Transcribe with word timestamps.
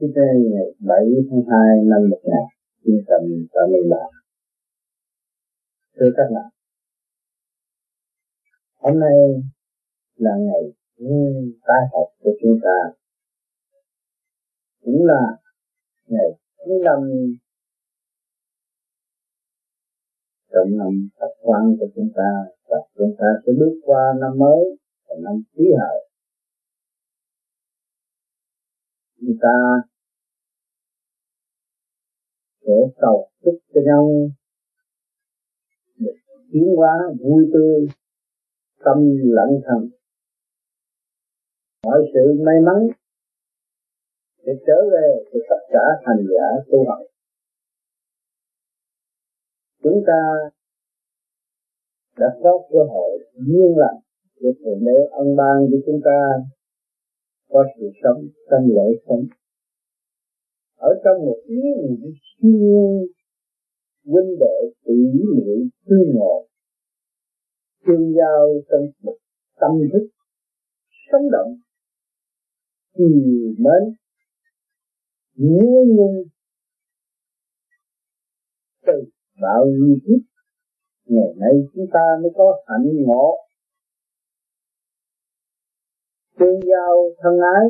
Khi 0.00 0.06
trên 0.14 0.34
ngày 0.52 0.68
7 0.78 0.98
tháng 1.30 1.44
2 1.50 1.60
năm 1.90 2.10
1983 2.10 3.96
Thưa 5.96 6.10
các 6.16 6.28
bạn, 6.34 6.48
Hôm 8.82 9.00
nay 9.00 9.16
là 10.16 10.30
ngày 10.36 10.62
tái 11.66 11.82
học 11.92 12.08
của 12.22 12.30
chúng 12.42 12.58
ta. 12.62 12.78
Cũng 14.84 15.04
là 15.06 15.22
ngày 16.06 16.28
thứ 16.58 16.72
năm 16.84 16.98
trong 20.52 20.78
năm 20.78 21.08
tập 21.18 21.32
quan 21.40 21.76
của 21.80 21.86
chúng 21.94 22.08
ta, 22.16 22.30
và 22.68 22.76
chúng 22.94 23.14
ta 23.18 23.26
sẽ 23.46 23.52
bước 23.58 23.80
qua 23.84 24.12
năm 24.20 24.38
mới 24.38 24.64
là 25.08 25.16
năm 25.24 25.42
quý 25.56 25.64
hợi. 25.78 26.08
Người 29.24 29.38
ta 29.42 29.56
sẽ 32.66 32.72
cầu 33.00 33.30
chúc 33.44 33.54
cho 33.74 33.80
nhau 33.84 34.10
được 35.98 36.16
tiến 36.52 36.68
hóa 36.76 36.94
vui 37.20 37.50
tươi, 37.52 37.88
tâm 38.84 38.98
lẫn 39.22 39.60
thần 39.66 39.90
mọi 41.84 42.00
sự 42.14 42.42
may 42.46 42.54
mắn 42.66 42.88
để 44.44 44.52
trở 44.66 44.78
về 44.92 45.08
cho 45.32 45.38
tất 45.48 45.62
cả 45.72 45.84
hành 46.04 46.26
giả 46.30 46.46
tu 46.70 46.78
học. 46.88 46.98
Chúng 49.82 50.02
ta 50.06 50.20
đã 52.18 52.26
có 52.42 52.58
cơ 52.70 52.78
hội 52.88 53.18
duyên 53.34 53.76
lành 53.76 54.00
được 54.40 54.52
thượng 54.64 54.84
đế 54.84 54.98
ân 55.10 55.36
ban 55.36 55.56
cho 55.70 55.78
chúng 55.86 56.00
ta 56.04 56.20
có 57.48 57.64
sự 57.76 57.86
sống 58.02 58.28
trong 58.50 58.66
lễ 58.66 58.88
sống. 59.06 59.24
Ở 60.76 60.90
trong 61.04 61.26
một 61.26 61.38
ý 61.46 61.56
niệm 61.56 62.12
siêu 62.42 63.06
huynh 64.04 64.38
đệ 64.40 64.56
tự 64.84 64.94
muội 65.14 65.68
tư 65.86 65.96
ngộ, 66.14 66.46
tương 67.86 68.14
giao 68.16 68.54
trong 68.70 68.86
một 69.02 69.16
tâm 69.60 69.70
thức 69.92 70.08
sống 71.12 71.30
động 71.32 71.56
kỳ 72.96 73.04
mến 73.58 73.94
nhớ 75.34 75.66
nhung 75.96 76.16
từ 78.86 78.92
bao 79.42 79.66
nhiêu 79.66 79.96
kiếp, 80.06 80.20
ngày 81.04 81.34
nay 81.36 81.52
chúng 81.74 81.86
ta 81.92 82.00
mới 82.22 82.30
có 82.34 82.62
hạnh 82.66 82.86
ngộ 83.06 83.43
tương 86.38 86.60
giao 86.70 86.94
thân 87.20 87.34
ái. 87.56 87.66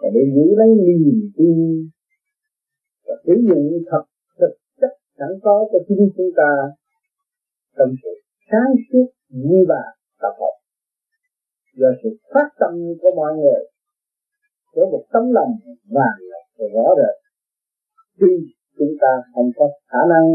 Và 0.00 0.08
để 0.14 0.20
giữ 0.34 0.46
lấy 0.58 0.68
niềm 0.68 1.32
tin 1.36 1.56
và 3.06 3.14
sử 3.26 3.32
dụng 3.48 3.72
thật 3.90 4.04
thực 4.38 4.54
chất 4.80 4.92
sẵn 5.18 5.28
có 5.42 5.68
cho 5.72 5.78
chính 5.88 6.10
chúng 6.16 6.30
ta 6.36 6.50
trong 7.76 7.88
sự 8.02 8.10
sáng 8.50 8.70
suốt, 8.92 9.06
vui 9.28 9.60
và 9.68 9.82
tập 10.20 10.34
hợp. 10.40 10.56
Do 11.76 11.88
sự 12.02 12.08
phát 12.34 12.48
tâm 12.60 12.72
của 13.00 13.10
mọi 13.16 13.32
người 13.34 13.62
với 14.74 14.86
một 14.92 15.04
tấm 15.12 15.22
lòng 15.32 15.52
vàng 15.96 16.20
và 16.58 16.66
rõ 16.74 16.94
rệt. 16.96 17.16
Tuy 18.18 18.32
chúng 18.78 18.94
ta 19.00 19.08
không 19.34 19.50
có 19.56 19.70
khả 19.88 19.98
năng 20.08 20.26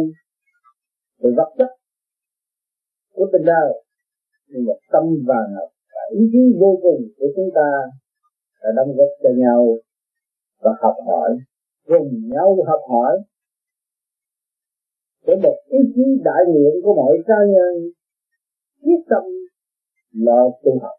về 1.19 1.30
vật 1.38 1.53
chất 1.58 1.72
của 3.14 3.30
tình 3.34 3.45
đời 3.45 3.84
nhưng 4.47 4.66
mà 4.67 4.73
tâm 4.92 5.03
vàng 5.28 5.47
ngọc 5.53 5.69
và 6.02 6.16
ý 6.19 6.30
chí 6.31 6.57
vô 6.59 6.80
cùng 6.81 7.02
của 7.17 7.27
chúng 7.35 7.49
ta 7.55 7.69
đã 8.63 8.69
đóng 8.75 8.95
góp 8.97 9.09
cho 9.23 9.30
nhau 9.38 9.77
và 10.61 10.71
học 10.81 10.95
hỏi, 11.07 11.38
cùng 11.88 12.30
nhau 12.33 12.57
học 12.67 12.80
hỏi. 12.89 13.17
Để 15.28 15.34
một 15.44 15.57
ý 15.67 15.79
chí 15.95 16.01
đại 16.23 16.44
nguyện 16.47 16.73
của 16.84 16.94
mọi 16.95 17.17
cá 17.28 17.35
nhân, 17.53 17.91
quyết 18.84 19.01
tâm 19.09 19.23
lo 20.13 20.50
tu 20.63 20.79
học. 20.81 20.97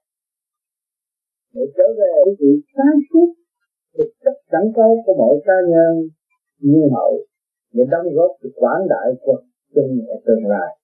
Để 1.55 1.63
trở 1.77 1.85
về 1.99 2.33
sự 2.39 2.61
sáng 2.77 2.99
suốt, 3.13 3.35
thực 3.99 4.11
chất 4.25 4.35
sẵn 4.53 4.73
có 4.77 4.97
của 5.07 5.15
mọi 5.15 5.37
cá 5.45 5.55
nhân, 5.69 6.09
như 6.59 6.89
hậu, 6.93 7.19
để 7.73 7.85
đóng 7.91 8.07
góp 8.15 8.31
sự 8.43 8.49
quảng 8.55 8.89
đại 8.89 9.09
của 9.21 9.43
chân 9.75 10.07
ở 10.09 10.17
tương 10.27 10.47
lai. 10.47 10.79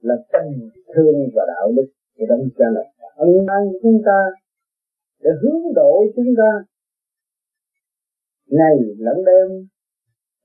Là 0.00 0.14
tình 0.32 0.70
thương 0.94 1.28
và 1.34 1.42
đạo 1.48 1.72
đức 1.76 1.97
thì 2.18 2.24
đó 2.28 2.36
cha 2.58 2.64
là 2.74 2.82
ân 3.16 3.46
ban 3.46 3.62
chúng 3.82 4.02
ta 4.06 4.18
để 5.22 5.30
hướng 5.42 5.74
độ 5.74 6.04
chúng 6.16 6.34
ta. 6.38 6.50
Ngày 8.46 8.76
lẫn 8.98 9.16
đêm 9.26 9.68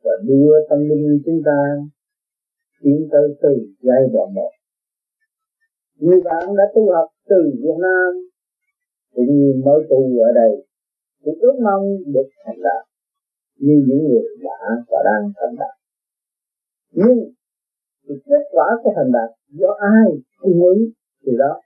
và 0.03 0.11
đưa 0.23 0.53
tâm 0.69 0.79
linh 0.79 1.21
chúng 1.25 1.41
ta 1.45 1.59
tiến 2.81 3.07
tới 3.11 3.27
từ 3.41 3.49
giai 3.81 4.01
đoạn 4.13 4.33
một. 4.33 4.51
Như 5.99 6.21
bạn 6.23 6.55
đã 6.57 6.63
tu 6.75 6.91
học 6.91 7.09
từ 7.29 7.35
Việt 7.61 7.77
Nam 7.81 8.09
cũng 9.13 9.25
như 9.25 9.61
mới 9.65 9.79
tu 9.89 10.19
ở 10.19 10.31
đây, 10.35 10.65
cũng 11.23 11.37
ước 11.39 11.55
mong 11.63 11.85
được 12.13 12.27
thành 12.45 12.61
đạt 12.63 12.83
như 13.57 13.85
những 13.87 14.03
người 14.07 14.23
đã 14.43 14.83
và 14.89 14.97
đang 15.05 15.31
thành 15.35 15.55
đạt. 15.59 15.75
Nhưng 16.91 17.33
thì 18.07 18.15
kết 18.25 18.43
quả 18.51 18.65
của 18.83 18.93
thành 18.95 19.11
đạt 19.11 19.29
do 19.49 19.67
ai 19.79 20.07
cung 20.37 20.63
ứng 20.63 20.83
từ 21.25 21.31
đó. 21.39 21.61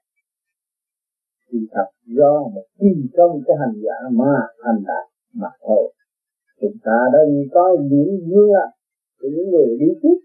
Thì 1.51 1.59
thật 1.71 1.87
do 2.05 2.31
một 2.53 2.65
chi 2.79 3.09
công 3.17 3.41
cái 3.45 3.55
hành 3.59 3.75
giả 3.85 3.97
mà 4.11 4.33
hành 4.65 4.83
đạt 4.87 5.05
mà 5.33 5.47
thôi. 5.61 5.93
Chúng 6.61 6.77
ta 6.83 6.97
đang 7.13 7.31
có 7.53 7.77
những 7.81 8.11
duyên 8.27 8.51
là 8.53 8.65
của 9.19 9.27
những 9.35 9.49
người 9.51 9.77
đi 9.79 9.87
trước. 10.03 10.19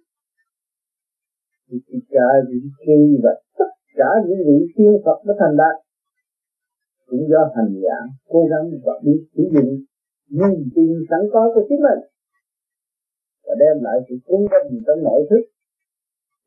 Thì 1.68 1.76
tất 1.88 1.98
cả 2.10 2.26
những 2.48 2.68
khi 2.86 2.98
và 3.22 3.30
tất 3.58 3.70
cả 3.96 4.08
những 4.26 4.38
vị 4.46 4.58
siêu 4.76 5.00
Phật 5.04 5.18
đã 5.26 5.34
thành 5.40 5.56
đạt 5.56 5.76
cũng 7.06 7.28
do 7.30 7.50
hành 7.56 7.74
giả 7.82 7.96
cố 8.28 8.46
gắng 8.50 8.80
và 8.84 8.92
biết 9.04 9.20
sử 9.34 9.42
dụng 9.54 9.70
niềm 10.30 10.70
tin 10.74 10.90
sẵn 11.10 11.20
có 11.32 11.52
của 11.54 11.62
chính 11.68 11.82
mình 11.86 12.00
và 13.44 13.54
đem 13.60 13.84
lại 13.84 13.96
sự 14.08 14.14
cung 14.26 14.46
cấp 14.50 14.62
trong 14.86 15.04
nội 15.04 15.26
thức 15.30 15.42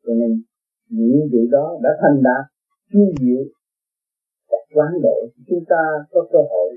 cho 0.06 0.12
nên, 0.14 0.42
những 0.88 1.28
vị 1.32 1.42
đó 1.50 1.78
đã 1.82 1.90
thành 2.00 2.22
đạt 2.22 2.44
chuyên 2.92 3.08
diệu 3.20 3.42
và 4.50 4.58
quán 4.74 4.92
độ 5.02 5.18
chúng 5.48 5.64
ta 5.68 5.82
có 6.10 6.20
cơ 6.32 6.38
hội 6.38 6.76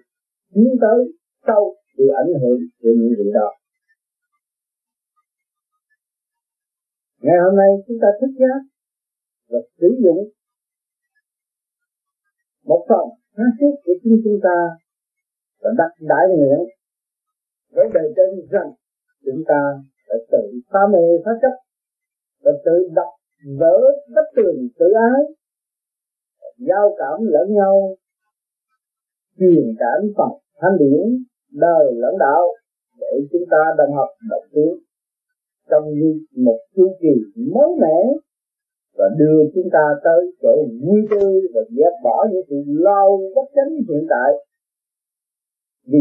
tiến 0.53 0.77
tới 0.81 0.99
sau 1.47 1.75
sự 1.97 2.03
ảnh 2.23 2.33
hưởng 2.41 2.59
của 2.81 2.89
những 2.97 3.13
vị 3.17 3.31
đó. 3.33 3.49
Ngày 7.21 7.37
hôm 7.43 7.55
nay 7.55 7.71
chúng 7.87 7.97
ta 8.01 8.07
thức 8.21 8.31
giác 8.39 8.59
và 9.49 9.59
sử 9.79 9.87
dụng 10.03 10.29
một 12.63 12.85
phần 12.89 13.05
sáng 13.37 13.51
suốt 13.59 13.73
của 13.83 13.93
chính 14.03 14.21
chúng 14.23 14.39
ta 14.43 14.57
và 15.61 15.69
đặt 15.77 15.91
đại 15.99 16.25
nguyện 16.35 16.59
với 17.75 17.85
đời 17.93 18.13
trên 18.15 18.47
rằng 18.51 18.71
chúng 19.25 19.43
ta 19.47 19.59
phải 20.07 20.17
tự 20.31 20.43
phá 20.71 20.79
mê 20.93 21.05
phá 21.25 21.31
chấp 21.41 21.55
và 22.43 22.51
tự 22.65 22.89
đọc 22.95 23.11
vỡ 23.59 23.79
bất 24.15 24.27
tường 24.35 24.67
tự 24.79 24.85
ái 25.11 25.38
giao 26.67 26.95
cảm 26.97 27.25
lẫn 27.33 27.53
nhau. 27.53 27.95
Truyền 29.39 29.75
cảm 29.79 29.99
Phật 30.17 30.33
thanh 30.61 30.77
điển, 30.79 31.25
đời 31.51 31.85
lẫn 31.95 32.17
đạo, 32.19 32.43
để 32.99 33.27
chúng 33.31 33.43
ta 33.51 33.57
đồng 33.77 33.93
học 33.93 34.09
đọc 34.29 34.43
tiến 34.53 34.73
trong 35.69 35.83
như 35.93 36.25
một 36.35 36.59
chu 36.75 36.97
kỳ 37.01 37.41
mới 37.53 37.69
mẻ, 37.81 37.97
và 38.97 39.05
đưa 39.17 39.39
chúng 39.55 39.69
ta 39.73 39.83
tới 40.03 40.31
chỗ 40.41 40.65
vui 40.85 41.01
tươi 41.09 41.41
và 41.53 41.61
dẹp 41.69 41.93
bỏ 42.03 42.25
những 42.31 42.41
sự 42.49 42.55
lo 42.67 43.09
bất 43.35 43.47
chánh 43.55 43.71
hiện 43.75 44.07
tại. 44.09 44.31
Vì 45.85 45.99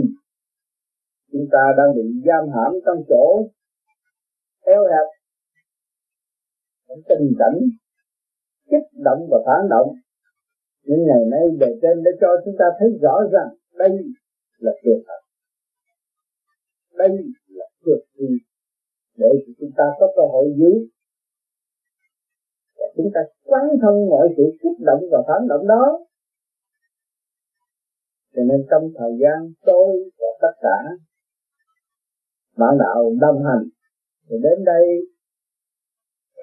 chúng 1.33 1.47
ta 1.53 1.63
đang 1.77 1.95
bị 1.97 2.03
giam 2.27 2.45
hãm 2.55 2.73
trong 2.87 3.05
chỗ 3.09 3.49
eo 4.65 4.83
hẹp 4.83 5.07
tình 7.09 7.33
cảnh 7.39 7.59
kích 8.71 8.89
động 9.05 9.27
và 9.31 9.39
phản 9.47 9.69
động 9.71 9.89
những 10.89 11.07
ngày 11.09 11.25
nay 11.31 11.45
bề 11.61 11.67
trên 11.83 12.03
đã 12.05 12.11
cho 12.21 12.29
chúng 12.45 12.55
ta 12.59 12.65
thấy 12.79 12.89
rõ 13.03 13.15
rằng 13.33 13.49
đây 13.75 13.91
là 14.59 14.73
tuyệt 14.85 15.01
thật. 15.07 15.21
Đây 16.99 17.09
là 17.49 17.67
tuyệt 17.85 18.03
kỳ 18.15 18.27
để 19.17 19.29
chúng 19.59 19.71
ta 19.77 19.85
có 19.99 20.07
cơ 20.17 20.23
hội 20.33 20.47
giữ? 20.59 20.73
Và 22.79 22.87
chúng 22.97 23.11
ta 23.15 23.21
quán 23.45 23.65
thân 23.83 23.95
mọi 24.11 24.29
sự 24.37 24.43
kích 24.63 24.79
động 24.87 25.03
và 25.13 25.19
phản 25.29 25.49
động 25.49 25.67
đó. 25.67 25.99
Cho 28.35 28.43
nên 28.43 28.67
trong 28.71 28.91
thời 28.99 29.13
gian 29.21 29.53
tôi 29.67 30.11
và 30.19 30.27
tất 30.41 30.55
cả 30.61 30.79
bạn 32.57 32.79
đạo 32.79 33.13
đồng 33.21 33.45
hành, 33.45 33.69
thì 34.29 34.37
đến 34.43 34.65
đây 34.65 34.85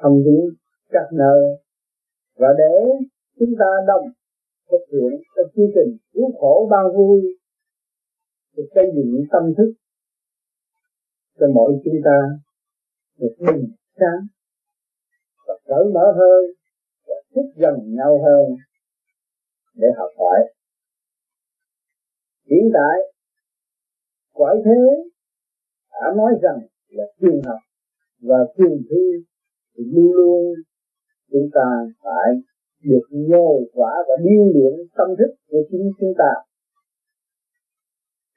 thông 0.02 0.18
viên 0.26 0.50
các 0.90 1.08
nơi 1.14 1.42
và 2.36 2.48
để 2.58 3.06
chúng 3.40 3.54
ta 3.60 3.66
đồng 3.88 4.06
thực 4.70 4.84
hiện 4.92 5.12
trong 5.36 5.48
chương 5.56 5.72
trình 5.76 5.98
cứu 6.14 6.32
khổ 6.40 6.68
ban 6.72 6.86
vui. 6.98 7.22
Để 8.56 8.64
xây 8.76 8.86
dựng 8.96 9.24
tâm 9.32 9.54
thức 9.58 9.74
cho 11.40 11.48
mỗi 11.56 11.72
chúng 11.86 12.02
ta 12.06 12.20
được 13.20 13.36
bình 13.40 13.66
sáng 14.00 14.22
và 15.48 15.54
cởi 15.66 15.86
mở 15.94 16.06
hơn 16.16 16.44
và 17.08 17.16
thích 17.36 17.52
gần 17.56 17.96
nhau 17.96 18.24
hơn 18.26 18.56
để 19.74 19.88
học 19.98 20.10
hỏi. 20.18 20.40
Hiện 22.50 22.70
tại 22.74 22.98
quái 24.34 24.56
thế 24.66 25.10
đã 25.92 26.14
nói 26.18 26.32
rằng 26.42 26.60
là 26.88 27.04
trường 27.22 27.42
học 27.46 27.60
và 28.22 28.38
trường 28.58 28.78
thi 28.90 29.26
thì 29.78 29.84
luôn 29.94 30.12
luôn 30.14 30.54
chúng 31.32 31.50
ta 31.54 31.68
phải 32.04 32.30
được 32.90 33.06
nhô 33.12 33.60
quả 33.74 33.92
và 34.08 34.16
điêu 34.24 34.44
luyện 34.54 34.74
tâm 34.98 35.08
thức 35.18 35.32
của 35.50 35.62
chính 35.70 35.92
chúng 36.00 36.14
ta. 36.18 36.32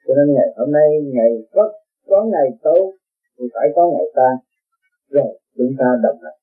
Cho 0.07 0.13
nên 0.17 0.35
ngày 0.35 0.49
hôm 0.57 0.71
nay, 0.71 0.89
ngày 1.13 1.31
có 1.51 1.73
có 2.07 2.25
ngày 2.31 2.47
tốt 2.63 2.93
thì 3.37 3.45
phải 3.53 3.67
có 3.75 3.91
ngày 3.93 4.07
ta. 4.15 4.29
Rồi, 5.09 5.39
chúng 5.57 5.73
ta 5.79 5.85
đồng 6.03 6.19
hành. 6.23 6.39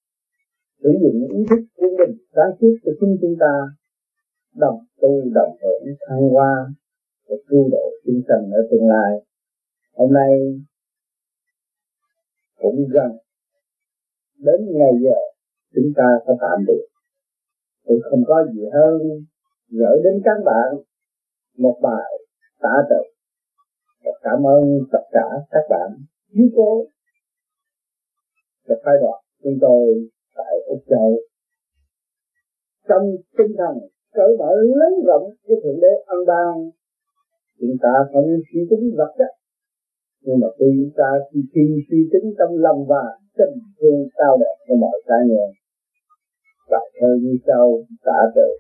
Sử 0.82 0.90
dụng 1.02 1.28
ý 1.38 1.44
thức 1.50 1.62
của 1.76 1.88
mình, 1.98 2.16
sáng 2.34 2.50
suốt 2.60 2.74
cho 2.84 2.92
chính 3.00 3.16
chúng 3.20 3.36
ta. 3.40 3.52
Đồng 4.54 4.78
tu, 5.00 5.22
đồng 5.34 5.56
hưởng, 5.62 5.82
thăng 6.08 6.28
hoa 6.28 6.66
để 7.28 7.36
cứu 7.48 7.68
độ 7.72 7.90
chúng 8.04 8.20
sanh 8.28 8.50
ở 8.52 8.60
tương 8.70 8.88
lai. 8.88 9.12
Hôm 9.92 10.12
nay 10.12 10.32
cũng 12.58 12.76
gần 12.94 13.10
đến 14.38 14.60
ngày 14.78 14.92
giờ 15.02 15.18
chúng 15.74 15.92
ta 15.96 16.04
sẽ 16.26 16.32
tạm 16.40 16.64
biệt 16.66 16.95
tôi 17.86 18.00
không 18.10 18.22
có 18.26 18.46
gì 18.52 18.62
hơn 18.72 19.00
gửi 19.70 19.96
đến 20.04 20.22
các 20.24 20.38
bạn 20.44 20.68
một 21.58 21.76
bài 21.82 22.10
tạ 22.60 22.74
tội 22.90 23.12
và 24.04 24.12
cảm 24.22 24.46
ơn 24.46 24.64
tất 24.92 25.04
cả 25.12 25.26
các 25.50 25.64
bạn 25.70 25.90
chiếu 26.32 26.46
cố 26.56 26.86
và 28.68 28.76
phái 28.84 28.94
đoàn 29.00 29.20
chúng 29.42 29.58
tôi 29.60 30.08
tại 30.36 30.54
Úc 30.66 30.78
Châu. 30.90 31.16
Trong 32.88 33.10
tinh 33.38 33.52
thần 33.58 33.74
cởi 34.14 34.36
mở 34.38 34.50
lớn 34.56 34.92
rộng 35.06 35.30
với 35.46 35.56
thượng 35.62 35.80
đế 35.80 35.92
ân 36.06 36.18
ban 36.26 36.70
chúng 37.60 37.76
ta 37.82 37.92
không 38.12 38.26
suy 38.52 38.60
tính 38.70 38.94
vật 38.96 39.14
chất 39.18 39.32
nhưng 40.26 40.38
mà 40.40 40.48
khi 40.58 40.90
ta 40.96 41.10
khi, 41.52 41.64
suy 41.90 42.00
tính 42.12 42.34
trong 42.38 42.52
lòng 42.66 42.86
và 42.88 43.04
tình 43.38 43.58
thương 43.80 44.00
cao 44.18 44.36
đẹp 44.40 44.56
cho 44.68 44.74
mọi 44.74 45.02
cá 45.06 45.14
nhân 45.28 45.48
bài 46.70 46.90
thơ 47.00 47.08
như 47.22 47.36
sau 47.46 47.82
tả 48.04 48.20
tự. 48.34 48.50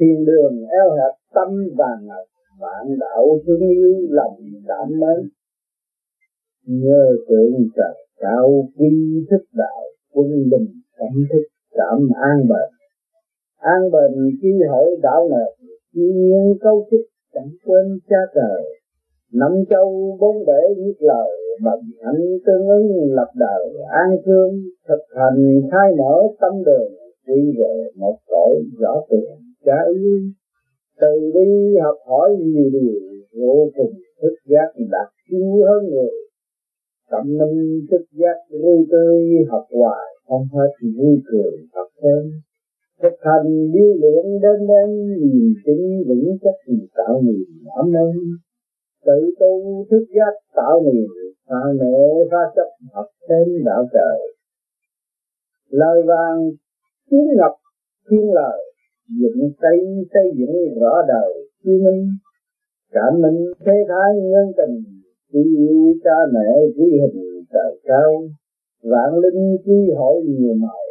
Thiên 0.00 0.24
đường 0.24 0.54
eo 0.70 0.90
hẹp, 0.90 1.14
tâm 1.34 1.48
vàng 1.78 2.06
ngọc, 2.06 2.26
vạn 2.60 2.98
đạo 3.00 3.38
thương 3.46 3.60
yêu 3.60 4.06
lòng 4.10 4.36
cảm 4.68 4.88
mến 5.00 5.28
nhớ 6.66 7.16
tượng 7.28 7.68
trời 7.76 8.06
cao 8.16 8.68
quy 8.76 9.26
thức 9.30 9.44
đạo, 9.52 9.82
quân 10.12 10.28
bình 10.50 10.68
cảm 10.96 11.14
thức 11.32 11.42
cảm 11.70 12.08
an 12.30 12.48
bền 12.48 12.78
an 13.58 13.90
bền 13.92 14.38
chi 14.42 14.48
hội 14.70 14.96
đạo 15.02 15.28
nợ 15.30 15.46
khi 15.94 16.12
nhiên 16.14 16.58
câu 16.60 16.86
thức 16.90 17.02
chẳng 17.34 17.50
quên 17.64 17.98
cha 18.08 18.16
trời. 18.34 18.62
Năm 19.32 19.52
châu 19.70 20.16
bốn 20.20 20.36
bể 20.46 20.62
nhất 20.76 20.96
lời 21.00 21.30
bằng 21.64 21.84
hạnh 22.04 22.24
tương 22.46 22.68
ứng 22.68 23.12
lập 23.12 23.30
đời 23.36 23.62
an 23.90 24.10
thương, 24.24 24.52
thực 24.88 25.02
hành 25.16 25.60
khai 25.70 25.88
mở 25.98 26.14
tâm 26.40 26.52
đường 26.66 26.92
đi 27.26 27.52
về 27.58 27.74
một 27.96 28.16
cõi 28.26 28.54
rõ 28.78 28.94
tường 29.10 29.38
trả 29.64 29.76
yêu 29.94 30.20
từ 31.00 31.30
đi 31.34 31.76
học 31.82 31.96
hỏi 32.06 32.30
nhiều 32.40 32.70
điều, 32.72 33.00
vô 33.40 33.70
cùng 33.76 33.92
thức 34.22 34.34
giác 34.50 34.68
đạt 34.90 35.08
siêu 35.30 35.64
hơn 35.68 35.90
người. 35.90 36.16
Tâm 37.10 37.26
minh 37.38 37.86
thức 37.90 38.04
giác 38.12 38.38
vui 38.62 38.86
tươi, 38.90 39.46
học 39.50 39.64
hoài, 39.70 40.06
không 40.28 40.46
hết 40.52 40.72
vui 40.98 41.16
cười, 41.32 41.52
học 41.74 41.86
thêm. 42.02 42.32
Thực 43.02 43.16
hành 43.20 43.72
điêu 43.72 43.94
luyện 44.00 44.24
đến 44.42 44.66
đến 44.68 44.90
nhìn 45.20 45.54
chính 45.66 46.02
vững 46.08 46.38
chắc 46.42 46.74
tạo 46.96 47.22
niềm 47.22 47.44
ấm 47.76 47.92
êm 47.92 48.16
tự 49.06 49.34
tu 49.40 49.84
thức 49.90 50.04
giác 50.16 50.34
tạo 50.56 50.82
niềm 50.84 51.06
pha 51.48 51.62
mẹ 51.80 51.98
pha 52.30 52.42
chấp 52.56 52.68
học 52.92 53.06
thêm 53.28 53.64
đạo 53.64 53.84
trời. 53.92 54.18
Lời 55.70 56.02
vàng 56.06 56.50
tiếng 57.10 57.28
ngọc 57.36 57.54
thiên 58.10 58.32
lời, 58.32 58.58
dựng 59.20 59.50
xây 59.62 59.78
xây 60.14 60.26
dựng 60.38 60.80
rõ 60.80 61.02
đời 61.08 61.48
chi 61.64 61.70
minh. 61.84 62.08
Cảm 62.92 63.12
minh 63.22 63.52
thế 63.64 63.72
thái 63.88 64.10
nhân 64.32 64.46
tình 64.56 64.84
chỉ 65.32 65.38
yêu 65.56 65.94
cha 66.04 66.16
mẹ 66.32 66.48
quý 66.76 66.86
hình 67.00 67.44
trời 67.52 67.80
cao. 67.84 68.10
Vạn 68.82 69.18
linh 69.22 69.56
chi 69.64 69.92
hội 69.96 70.22
nhiều 70.26 70.54
màu, 70.54 70.84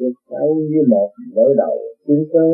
được 0.00 0.12
sâu 0.30 0.54
như 0.54 0.82
một 0.88 1.10
đối 1.34 1.54
đầu 1.56 1.78
tiên 2.06 2.24
cơ. 2.32 2.52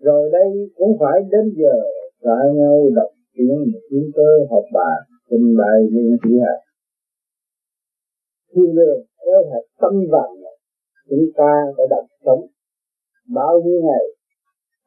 Rồi 0.00 0.30
đây 0.32 0.70
cũng 0.76 0.96
phải 1.00 1.20
đến 1.30 1.54
giờ 1.56 1.78
xa 2.24 2.38
nhau 2.54 2.90
đọc 2.94 3.10
tiếng 3.34 3.64
tiên 3.90 4.10
cơ 4.14 4.28
học 4.50 4.64
bà, 4.72 4.90
trình 5.30 5.56
bày 5.58 5.78
những 5.92 6.16
chỉ 6.24 6.30
hạt 6.44 6.65
thiên 8.52 8.74
đường 8.74 9.00
eo 9.32 9.40
hẹp 9.50 9.64
tâm 9.80 9.92
vàng 10.12 10.32
chúng 11.08 11.26
ta 11.36 11.52
đã 11.78 11.84
đặt 11.90 12.04
sống 12.24 12.46
bao 13.34 13.60
nhiêu 13.64 13.80
ngày 13.82 14.04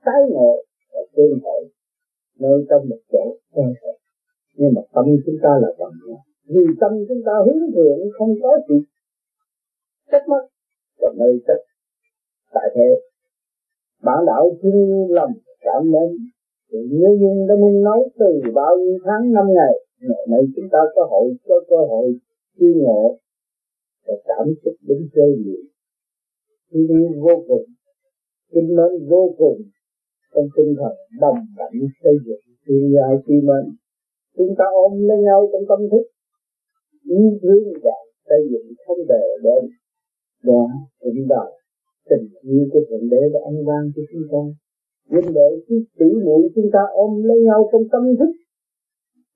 tái 0.05 0.21
ngộ 0.29 0.63
và 0.93 1.01
tương 1.15 1.39
hội, 1.43 1.63
nơi 2.39 2.65
trong 2.69 2.89
một 2.89 3.01
chỗ 3.11 3.35
tương 3.55 3.73
hội. 3.81 3.97
Nhưng 4.55 4.71
mà 4.75 4.81
tâm 4.93 5.05
chúng 5.25 5.35
ta 5.43 5.49
là 5.61 5.69
vàng 5.77 5.91
vì 6.47 6.65
tâm 6.81 6.91
chúng 7.07 7.21
ta 7.25 7.31
hướng 7.45 7.71
thượng 7.75 7.99
không 8.17 8.33
có 8.41 8.59
gì. 8.69 8.75
Trách 10.11 10.25
mắc 10.27 10.43
và 10.99 11.09
nơi 11.17 11.33
trách, 11.47 11.63
tại 12.53 12.67
thế. 12.75 12.89
Bản 14.03 14.25
đạo 14.25 14.51
chưa 14.61 15.05
lầm, 15.09 15.29
cảm 15.61 15.91
mến. 15.91 16.17
Thì 16.71 16.77
nhớ 16.91 17.09
dung 17.21 17.47
đã 17.47 17.55
muốn 17.55 17.83
nói 17.83 17.99
từ 18.19 18.41
bao 18.53 18.77
nhiêu 18.77 18.97
tháng 19.05 19.33
năm 19.33 19.45
ngày 19.53 19.73
ngày 19.99 20.25
nay 20.29 20.41
chúng 20.55 20.69
ta 20.71 20.79
có 20.95 21.07
hội, 21.09 21.35
có 21.47 21.55
cơ 21.69 21.75
hội 21.89 22.13
chiêu 22.59 22.73
ngộ 22.75 23.17
và 24.09 24.15
cảm 24.29 24.45
xúc 24.61 24.75
đứng 24.87 25.03
chơi 25.15 25.31
gì 25.45 25.57
thương 26.69 26.87
yêu 26.97 27.09
vô 27.25 27.35
cùng 27.47 27.65
Kinh 28.53 28.69
mến 28.77 28.91
vô 29.09 29.23
cùng, 29.37 29.59
trong 30.33 30.47
tinh 30.55 30.71
thần 30.79 30.95
đồng 31.21 31.39
đẳng 31.57 31.79
xây 32.03 32.15
dựng 32.25 32.43
thương 32.65 32.93
ai 33.07 33.15
chi 33.25 33.33
mến 33.47 33.63
chúng 34.37 34.55
ta 34.57 34.65
ôm 34.85 34.91
lấy 35.07 35.17
nhau 35.27 35.39
trong 35.51 35.65
tâm 35.69 35.81
thức, 35.91 36.05
yêu 37.03 37.29
thương 37.41 37.63
và 37.83 37.97
xây 38.29 38.41
dựng 38.51 38.67
không 38.85 39.01
đề 39.09 39.25
bên 39.43 39.63
đó 40.43 40.63
cũng 40.99 41.27
đời. 41.29 41.51
Tình 42.09 42.27
yêu 42.41 42.63
của 42.71 42.81
thượng 42.89 43.09
đế 43.09 43.21
đã 43.33 43.39
ăn 43.49 43.55
vang 43.67 43.85
cho 43.95 44.01
chúng 44.11 44.25
ta. 44.31 44.43
Nhưng 45.11 45.33
để 45.33 45.49
cứ 45.67 45.75
tỷ 45.99 46.09
muội 46.25 46.49
chúng 46.55 46.69
ta 46.73 46.79
ôm 46.93 47.23
lấy 47.23 47.39
nhau 47.39 47.69
trong 47.71 47.83
tâm 47.91 48.03
thức. 48.19 48.31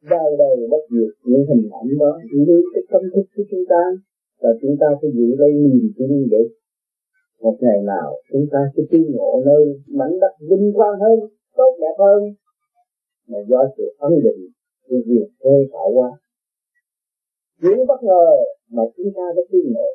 Đời 0.09 0.29
đời 0.37 0.67
bất 0.71 0.83
diệt, 0.91 1.11
những 1.29 1.45
hình 1.49 1.69
ảnh 1.81 1.89
đó 1.99 2.11
nuôi 2.47 2.61
cái 2.73 2.83
tâm 2.91 3.01
thức 3.13 3.25
của 3.35 3.43
chúng 3.51 3.65
ta 3.69 3.83
và 4.41 4.49
chúng 4.61 4.75
ta 4.79 4.87
phải 5.01 5.11
giữ 5.17 5.35
lấy 5.37 5.51
niềm 5.53 5.91
tin 5.97 6.27
để 6.31 6.43
một 7.41 7.57
ngày 7.61 7.79
nào 7.85 8.09
chúng 8.31 8.45
ta 8.51 8.59
sẽ 8.77 8.83
tiến 8.91 9.05
ngộ 9.13 9.43
nơi 9.45 9.63
mảnh 9.87 10.19
đất 10.21 10.33
vinh 10.49 10.71
quang 10.75 10.99
hơn, 10.99 11.19
tốt 11.55 11.77
đẹp 11.81 11.95
hơn. 11.99 12.21
Mà 13.27 13.39
do 13.49 13.61
sự 13.77 13.83
ấn 13.97 14.13
định 14.23 14.41
của 14.89 14.97
việc 15.07 15.27
thuê 15.43 15.67
tạo 15.71 15.91
qua 15.93 16.09
những 17.61 17.87
bất 17.87 18.03
ngờ 18.03 18.27
mà 18.71 18.83
chúng 18.97 19.11
ta 19.15 19.23
đã 19.35 19.41
tiến 19.51 19.73
ngộ. 19.73 19.89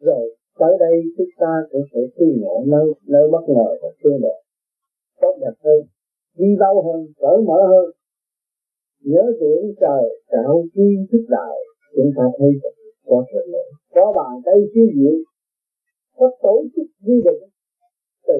Rồi 0.00 0.36
tới 0.58 0.72
đây 0.80 1.02
chúng 1.16 1.32
ta 1.38 1.52
cũng 1.70 1.82
sẽ 1.92 2.00
tiến 2.16 2.40
ngộ 2.40 2.64
nơi 2.66 2.86
nơi 3.06 3.28
bất 3.32 3.44
ngờ 3.48 3.68
và 3.82 3.88
tương 4.02 4.20
đẹp 4.22 4.38
tốt 5.20 5.34
đẹp 5.40 5.56
hơn, 5.64 5.80
đi 6.38 6.56
lâu 6.58 6.82
hơn, 6.82 7.06
cởi 7.20 7.38
mở 7.46 7.58
hơn. 7.70 7.86
Nhớ 9.04 9.22
tưởng 9.40 9.74
trời, 9.80 10.04
tạo 10.28 10.64
chi 10.74 10.88
thức 11.12 11.24
đại, 11.28 11.56
chúng 11.96 12.10
ta 12.16 12.22
thấy 12.38 12.48
có 13.06 13.24
sự 13.32 13.40
lệ 13.52 13.66
có 13.94 14.12
bàn 14.16 14.32
tay 14.44 14.54
siêu 14.74 14.86
diệu 14.96 15.14
có 16.16 16.30
tổ 16.42 16.64
chức 16.76 16.86
quy 17.06 17.16
định 17.24 17.42
từ 18.26 18.38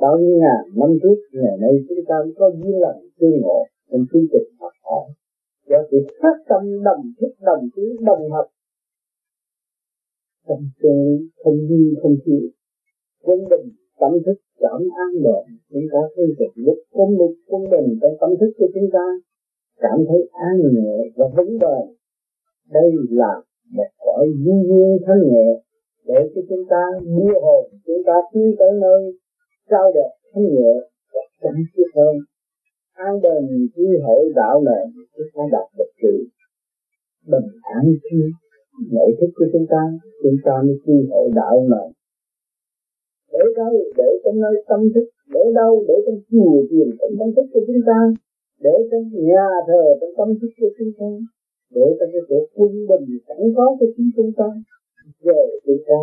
bao 0.00 0.18
nhiêu 0.18 0.36
ngàn 0.38 0.62
năm 0.80 0.98
trước, 1.02 1.18
ngày 1.32 1.56
nay 1.60 1.72
chúng 1.88 2.04
ta 2.08 2.14
có 2.38 2.50
duyên 2.50 2.76
lành 2.80 3.00
tương 3.18 3.40
ngộ 3.40 3.66
trong 3.90 4.04
chương 4.12 4.26
trình 4.32 4.48
học. 4.60 4.72
Hỏi 4.84 5.06
do 5.68 5.78
sự 5.90 5.98
phát 6.22 6.36
tâm 6.48 6.62
đồng 6.84 7.04
thức, 7.20 7.32
đồng 7.40 7.68
chí, 7.76 7.82
đồng 8.06 8.30
hợp 8.30 8.46
trong 10.48 10.62
chân 10.82 11.28
không 11.44 11.58
đi, 11.68 11.82
không 12.02 12.16
chịu, 12.24 12.44
quân 13.22 13.38
bình, 13.50 13.68
tâm 14.00 14.12
thức, 14.26 14.38
cảm 14.58 14.80
an 15.04 15.12
lạc 15.24 15.44
chúng 15.70 15.86
ta 15.92 15.98
thấy 16.16 16.26
được 16.38 16.52
lúc 16.54 16.78
quân 16.90 17.10
lực 17.18 17.34
quân 17.46 17.62
bình 17.70 17.98
trong 18.02 18.14
tâm 18.20 18.30
thức 18.40 18.50
của 18.58 18.68
chúng 18.74 18.90
ta 18.92 19.06
cảm 19.76 19.98
thấy 20.08 20.28
an 20.32 20.56
nhẹ 20.74 21.10
và 21.16 21.26
vững 21.36 21.58
bền 21.58 21.99
đây 22.72 22.90
là 23.10 23.32
một 23.76 23.90
cõi 24.04 24.26
duy 24.42 24.56
duyên 24.68 24.98
thanh 25.06 25.22
nhẹ 25.30 25.48
để 26.06 26.20
cho 26.34 26.40
chúng 26.48 26.64
ta 26.70 26.82
đưa 27.04 27.34
hồn, 27.44 27.64
chúng 27.86 28.02
ta 28.06 28.12
tiến 28.32 28.54
tới 28.58 28.72
nơi 28.80 29.00
cao 29.68 29.92
đẹp, 29.94 30.10
thanh 30.34 30.44
nhẹ 30.54 30.72
và 31.14 31.20
sáng 31.42 31.62
suốt 31.72 31.88
hơn. 31.96 32.16
An 32.92 33.20
bền 33.22 33.42
chi 33.74 33.86
hội 34.04 34.32
đạo 34.34 34.62
này, 34.62 34.84
chúng 35.16 35.26
ta 35.34 35.42
đạt 35.52 35.68
được 35.78 35.90
sự 36.02 36.12
bình 37.26 37.48
an 37.76 37.84
chi, 38.02 38.20
nội 38.92 39.10
thức 39.20 39.30
của 39.36 39.46
chúng 39.52 39.66
ta 39.70 39.82
chúng 40.22 40.36
ta 40.44 40.52
mới 40.66 40.76
chi 40.86 40.92
hội 41.10 41.28
đạo 41.34 41.66
này. 41.74 41.88
Để 43.32 43.44
đâu? 43.56 43.74
Để 43.96 44.08
trong 44.24 44.40
nơi 44.40 44.54
tâm 44.68 44.80
thức, 44.94 45.06
để 45.34 45.40
đâu? 45.54 45.84
Để 45.88 45.94
trong 46.06 46.20
chùa 46.30 46.62
thiền, 46.70 46.88
trong 47.00 47.14
tâm 47.18 47.28
thức 47.36 47.46
của 47.52 47.60
chúng 47.66 47.82
ta, 47.86 47.98
để 48.64 48.74
trong 48.90 49.04
nhà 49.28 49.46
thờ, 49.66 49.82
trong 50.00 50.10
tâm 50.18 50.28
thức 50.40 50.50
của 50.60 50.70
chúng 50.78 50.92
ta 50.98 51.10
để 51.74 51.86
cho 51.98 52.06
cái 52.12 52.22
sự 52.28 52.36
quân 52.56 52.72
bình 52.88 53.18
sẵn 53.28 53.38
có 53.56 53.76
cho 53.80 53.86
chính 53.96 54.10
chúng 54.16 54.32
ta 54.38 54.48
về 55.26 55.42
chúng 55.66 55.82
ta 55.88 56.00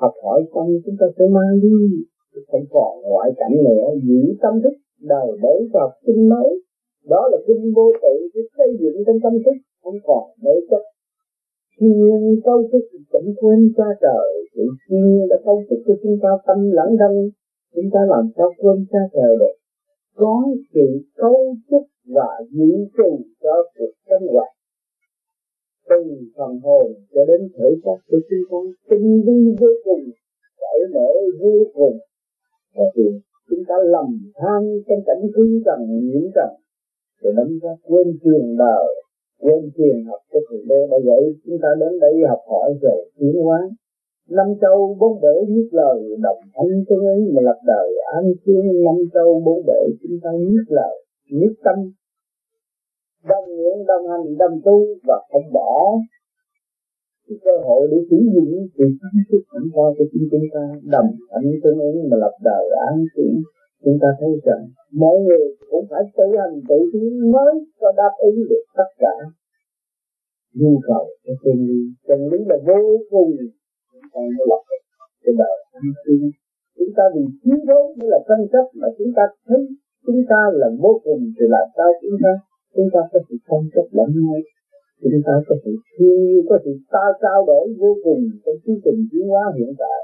học 0.00 0.14
hỏi 0.22 0.40
tâm 0.54 0.66
chúng 0.84 0.96
ta 1.00 1.06
sẽ 1.18 1.24
mang 1.36 1.60
đi 1.62 1.76
không 2.48 2.64
còn 2.70 2.92
ngoại 3.02 3.30
cảnh 3.36 3.56
nữa 3.64 3.86
giữ 4.06 4.34
tâm 4.42 4.62
thức 4.62 4.74
đời 5.00 5.26
mới 5.42 5.68
và 5.72 5.80
sinh 6.06 6.28
mới. 6.28 6.50
Đó 7.04 7.28
là 7.32 7.38
kinh 7.46 7.72
vô 7.76 7.92
tự 8.02 8.14
cái 8.34 8.42
xây 8.56 8.68
dựng 8.80 8.96
trong 9.06 9.18
tâm 9.22 9.32
thức, 9.44 9.56
không 9.82 9.98
còn 10.04 10.24
mê 10.42 10.54
chấp 10.70 10.82
thiên 11.80 11.92
nhiên 11.92 12.40
câu 12.44 12.68
thức 12.72 12.84
cũng 13.12 13.34
quên 13.40 13.72
cha 13.76 13.84
trời 14.00 14.28
sự 14.54 14.62
thiên 14.88 15.04
nhiên 15.10 15.28
đã 15.30 15.36
câu 15.44 15.62
thức 15.70 15.76
cho 15.86 15.94
chúng 16.02 16.18
ta 16.22 16.28
tâm 16.46 16.70
lẫn 16.70 16.96
thân 16.98 17.30
chúng 17.74 17.90
ta 17.92 18.00
làm 18.08 18.24
sao 18.36 18.48
quên 18.58 18.86
cha 18.92 18.98
trời 19.12 19.36
được. 19.40 19.56
Có 20.16 20.46
sự 20.74 20.86
cấu 21.16 21.36
trúc 21.70 21.82
và 22.14 22.28
dự 22.50 22.70
trù 22.96 23.18
cho 23.42 23.54
cuộc 23.78 23.92
sinh 24.08 24.28
hoạt 24.32 24.48
từ 25.88 26.00
phần 26.36 26.52
hồn 26.64 26.86
cho 27.14 27.24
đến 27.28 27.40
thể 27.54 27.68
xác 27.84 27.98
của 28.08 28.20
chúng 28.28 28.44
con, 28.50 28.64
tinh 28.90 29.22
vi 29.26 29.38
vô 29.60 29.68
cùng, 29.84 30.04
cởi 30.60 30.80
mở 30.94 31.10
vô 31.40 31.54
cùng. 31.74 31.98
Và 32.76 32.84
thì 32.94 33.02
chúng 33.48 33.64
ta 33.68 33.74
lầm 33.94 34.08
than 34.38 34.60
trong 34.86 35.00
cảnh 35.06 35.22
hư 35.34 35.44
trần 35.66 35.80
nhiễm 36.08 36.26
trần 36.34 36.50
rồi 37.22 37.32
đâm 37.36 37.58
ra 37.62 37.72
quên 37.88 38.18
truyền 38.22 38.56
đời, 38.58 38.86
quên 39.40 39.70
truyền 39.76 39.96
học 40.08 40.20
cho 40.32 40.40
thượng 40.50 40.68
đế. 40.68 40.80
Bây 40.90 41.00
giờ 41.06 41.16
chúng 41.44 41.58
ta 41.62 41.68
đến 41.80 42.00
đây 42.00 42.14
học 42.28 42.42
hỏi 42.50 42.68
về 42.82 42.96
tiến 43.18 43.36
hóa. 43.44 43.60
Năm 44.30 44.46
châu 44.60 44.96
bốn 45.00 45.20
bể 45.22 45.34
nhất 45.48 45.68
lời, 45.70 45.98
đồng 46.22 46.40
thanh 46.54 46.84
tương 46.88 47.06
ứng 47.14 47.34
mà 47.34 47.40
lập 47.42 47.60
đời. 47.66 47.88
An 48.16 48.24
cương 48.44 48.84
năm 48.84 48.98
châu 49.14 49.42
bốn 49.44 49.58
bể, 49.66 49.80
chúng 50.02 50.18
ta 50.22 50.30
nhất 50.32 50.66
lời, 50.68 50.94
nhất 51.30 51.52
tâm 51.64 51.78
đồng 53.30 53.48
nguyện 53.56 53.76
đồng 53.90 54.04
hành 54.10 54.26
đồng 54.38 54.56
tu 54.64 54.76
và 55.06 55.16
không 55.30 55.52
bỏ. 55.52 55.72
Cái 57.26 57.38
cơ 57.44 57.54
hội 57.66 57.88
để 57.90 57.98
sử 58.10 58.18
dụng 58.34 58.52
sự 58.76 58.84
sáng 59.00 59.18
suốt 59.28 59.42
sẵn 59.50 59.62
có 59.74 59.94
của 59.98 60.04
chính 60.12 60.26
chúng 60.30 60.48
ta 60.54 60.62
đồng 60.94 61.10
ảnh 61.38 61.48
tương 61.62 61.78
ứng 61.88 61.96
mà 62.10 62.16
lập 62.16 62.34
đời 62.44 62.64
án 62.88 62.96
cương 63.14 63.36
chúng 63.84 63.98
ta 64.02 64.08
thấy 64.20 64.30
rằng 64.46 64.62
mọi 65.02 65.16
người 65.24 65.44
cũng 65.70 65.86
phải 65.90 66.02
tự 66.16 66.26
hành 66.40 66.56
tự 66.68 66.78
tiến 66.92 67.30
mới 67.34 67.52
có 67.80 67.92
đáp 67.96 68.12
ứng 68.28 68.38
được 68.50 68.64
tất 68.76 68.90
cả. 68.98 69.16
Nhu 70.60 70.80
cầu 70.88 71.04
của 71.24 71.34
chân 71.44 71.56
lý 71.68 71.80
chân 72.08 72.20
lý 72.30 72.38
là 72.50 72.56
vô 72.66 72.80
cùng. 73.10 73.30
Chúng 73.92 74.08
ta 74.12 74.20
mới 74.20 74.46
lập 74.50 74.62
được 74.70 74.82
cái 75.22 75.34
đời 75.38 75.56
an 75.72 75.92
cư 76.04 76.16
chúng 76.78 76.92
ta 76.96 77.04
vì 77.14 77.22
chiến 77.42 77.58
đấu 77.66 77.82
mới 77.98 78.08
là 78.12 78.18
tranh 78.28 78.44
chấp 78.52 78.66
mà 78.80 78.88
chúng 78.98 79.12
ta 79.16 79.22
thấy 79.46 79.60
chúng 80.06 80.20
ta 80.30 80.40
là 80.60 80.68
vô 80.82 81.00
cùng 81.04 81.22
thì 81.36 81.44
là 81.54 81.62
sao 81.76 81.90
chúng 82.02 82.18
ta 82.24 82.32
chúng 82.74 82.88
ta 82.94 83.00
có 83.10 83.18
sự 83.26 83.34
tranh 83.48 83.66
chấp 83.74 83.86
lẫn 83.98 84.10
nhau. 84.22 84.38
Chúng 85.02 85.22
ta 85.26 85.34
có 85.46 85.54
sự 85.64 85.72
thương 85.92 86.20
yêu 86.28 86.40
có 86.48 86.56
sự 86.64 86.72
ta 86.94 87.04
trao 87.22 87.38
đổi 87.50 87.66
vô 87.80 87.92
cùng 88.04 88.22
trong 88.44 88.56
chương 88.64 88.80
trình 88.84 88.98
tiến 89.10 89.24
hóa 89.32 89.44
hiện 89.58 89.72
tại. 89.82 90.00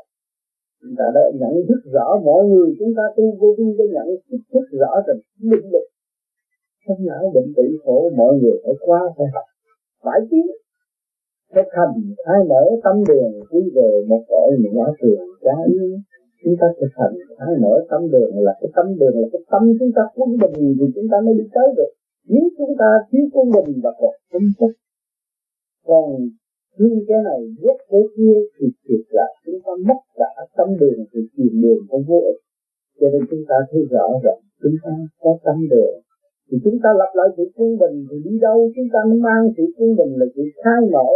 Chúng 0.80 0.94
ta 0.98 1.04
đã 1.14 1.22
nhận 1.40 1.54
thức 1.68 1.80
rõ 1.94 2.08
mọi 2.28 2.42
người, 2.50 2.68
chúng 2.78 2.92
ta 2.96 3.04
tu 3.16 3.24
vô 3.40 3.48
vi 3.58 3.68
đã 3.78 3.84
nhận 3.94 4.08
thức 4.52 4.64
rõ 4.80 4.92
rằng 5.06 5.20
định 5.50 5.66
lực 5.72 5.86
không 6.86 7.06
não 7.06 7.32
bệnh 7.34 7.52
tử 7.56 7.66
khổ, 7.84 8.10
mọi 8.16 8.34
người 8.38 8.56
phải 8.64 8.74
qua 8.86 9.00
phải 9.16 9.26
học, 9.34 9.44
phải 10.04 10.20
tiến. 10.30 10.46
Phải 11.54 11.64
thành. 11.74 11.94
khai 12.26 12.40
mở 12.48 12.62
tâm 12.84 12.96
đường, 13.08 13.32
quy 13.50 13.62
về 13.74 13.90
một 14.08 14.22
cõi 14.28 14.50
những 14.62 14.76
lá 14.76 14.88
trường 15.00 15.26
trái 15.44 15.64
chúng 16.44 16.56
ta 16.60 16.66
thực 16.80 16.92
hành 16.98 17.14
khai 17.38 17.54
mở 17.62 17.74
tâm 17.90 18.10
đường 18.10 18.32
là 18.46 18.52
cái 18.60 18.70
tâm 18.76 18.86
đường 19.00 19.16
là 19.20 19.28
cái 19.32 19.42
tâm 19.50 19.62
chúng 19.78 19.92
ta 19.96 20.02
quân 20.16 20.30
bình 20.42 20.76
thì 20.78 20.86
chúng 20.94 21.08
ta 21.10 21.16
mới 21.24 21.34
đi 21.34 21.44
tới 21.54 21.68
được 21.76 21.92
nếu 22.28 22.44
chúng 22.58 22.74
ta 22.78 22.90
thiếu 23.08 23.24
quân 23.32 23.46
bình 23.54 23.80
và 23.84 23.90
cuộc 23.98 24.14
không 24.32 24.48
thức, 24.58 24.72
còn 25.86 26.06
thương 26.78 26.98
cái 27.08 27.18
này 27.28 27.40
ghét 27.62 27.78
cái 27.90 28.02
kia 28.16 28.36
thì 28.56 28.66
thiệt 28.84 29.04
là 29.10 29.26
chúng 29.44 29.58
ta 29.64 29.72
mất 29.88 30.00
cả 30.18 30.30
tâm 30.56 30.68
đường 30.80 31.00
thì 31.12 31.20
tìm 31.36 31.52
đường 31.62 31.82
không 31.90 32.04
vô 32.08 32.18
ích. 32.32 32.40
Cho 33.00 33.06
nên 33.12 33.22
chúng 33.30 33.44
ta 33.48 33.56
thấy 33.70 33.80
rõ 33.90 34.06
rằng 34.24 34.40
chúng 34.62 34.76
ta 34.84 34.92
có 35.22 35.38
tâm 35.44 35.56
đường. 35.70 35.96
Thì 36.48 36.56
chúng 36.64 36.78
ta 36.82 36.90
lập 37.00 37.12
lại 37.14 37.28
sự 37.36 37.44
quân 37.56 37.70
bình 37.82 37.96
thì 38.10 38.16
đi 38.24 38.38
đâu? 38.46 38.58
Chúng 38.76 38.88
ta 38.92 38.98
mới 39.08 39.18
mang 39.18 39.44
sự 39.56 39.64
quân 39.76 39.90
bình 39.98 40.12
là 40.20 40.26
sự 40.34 40.42
khai 40.64 40.80
mở 40.92 41.08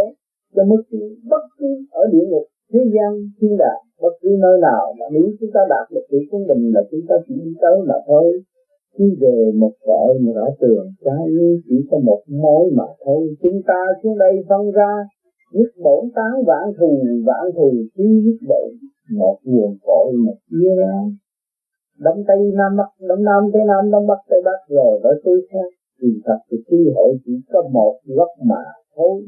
cho 0.55 0.63
bất 0.71 0.81
cứ 0.91 1.01
bất 1.31 1.43
cứ 1.59 1.69
ở 1.91 2.03
địa 2.11 2.25
ngục 2.29 2.45
thế 2.71 2.79
gian 2.93 3.11
thiên 3.37 3.57
đàng 3.57 3.81
bất 4.01 4.13
cứ 4.21 4.29
nơi 4.39 4.55
nào 4.61 4.93
mà 4.99 5.05
nếu 5.11 5.27
chúng 5.39 5.51
ta 5.53 5.61
đạt 5.69 5.85
được 5.93 6.05
sự 6.11 6.17
quân 6.31 6.47
bình 6.47 6.71
là 6.75 6.81
chúng 6.91 7.05
ta 7.09 7.15
chỉ 7.27 7.35
đi 7.45 7.51
tới 7.61 7.77
mà 7.87 7.95
thôi 8.07 8.41
khi 8.97 9.05
về 9.21 9.51
một 9.55 9.73
cõi 9.87 10.09
mà 10.21 10.31
rõ 10.35 10.47
tường, 10.61 10.87
trái 11.05 11.25
như 11.29 11.61
chỉ 11.67 11.75
có 11.91 11.97
một 11.99 12.21
mối 12.27 12.71
mà 12.77 12.83
thôi. 13.05 13.35
Chúng 13.43 13.61
ta 13.67 13.81
xuống 14.03 14.17
đây 14.17 14.33
phân 14.49 14.71
ra, 14.71 14.93
nhất 15.53 15.71
bổn 15.83 16.09
tán 16.15 16.33
vạn 16.47 16.65
thù 16.79 17.03
vạn 17.25 17.45
thù 17.55 17.71
chi 17.97 18.07
nhất 18.25 18.37
bổn. 18.47 18.69
Một 19.17 19.37
nguồn 19.43 19.77
cội, 19.83 20.13
một 20.25 20.37
chia 20.49 20.75
ra 20.77 20.93
đông 21.99 22.23
tây 22.27 22.37
nam 22.53 22.77
bắc, 22.77 22.89
đông 23.09 23.23
nam 23.23 23.43
tây 23.53 23.61
nam, 23.67 23.91
đông 23.91 24.07
bắc 24.07 24.19
tây 24.29 24.41
bắc, 24.45 24.59
rồi 24.69 24.99
tới 25.03 25.13
tôi 25.25 25.41
khác. 25.51 25.69
Thì 26.01 26.07
thật 26.25 26.39
thì 26.51 26.57
quy 26.67 26.91
hội 26.95 27.17
chỉ 27.25 27.31
có 27.51 27.63
một 27.71 27.95
gốc 28.05 28.29
mà 28.45 28.63
thôi. 28.95 29.21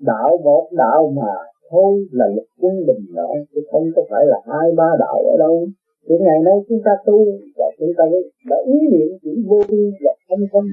Đạo 0.00 0.38
một 0.44 0.68
đạo 0.72 1.12
mà 1.16 1.32
thôi 1.70 2.06
là 2.12 2.26
lực 2.36 2.46
quân 2.60 2.74
bình 2.86 3.04
đó 3.16 3.34
chứ 3.54 3.60
không 3.70 3.84
có 3.96 4.02
phải 4.10 4.26
là 4.26 4.40
hai 4.46 4.72
ba 4.76 4.90
đạo 4.98 5.18
ở 5.32 5.36
đâu 5.38 5.66
chuyện 6.06 6.20
ngày 6.26 6.40
nay 6.46 6.56
chúng 6.68 6.80
ta 6.84 6.92
tu 7.06 7.18
và 7.58 7.66
chúng 7.78 7.92
ta 7.98 8.04
đã 8.50 8.56
ý 8.66 8.76
niệm 8.92 9.08
chỉ 9.22 9.32
vô 9.48 9.58
vi 9.68 9.84
và 10.04 10.12
không 10.28 10.44
không 10.52 10.68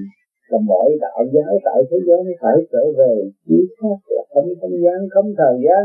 là 0.50 0.58
mọi 0.70 0.88
đạo 1.00 1.20
giáo 1.34 1.52
tại 1.64 1.78
thế 1.90 1.96
giới 2.06 2.20
phải 2.40 2.56
trở 2.72 2.84
về 2.98 3.12
chỉ 3.46 3.58
khác 3.78 3.98
là 4.14 4.22
không 4.34 4.48
không 4.60 4.76
gian, 4.84 4.98
không 5.14 5.28
thời 5.38 5.56
gian. 5.64 5.82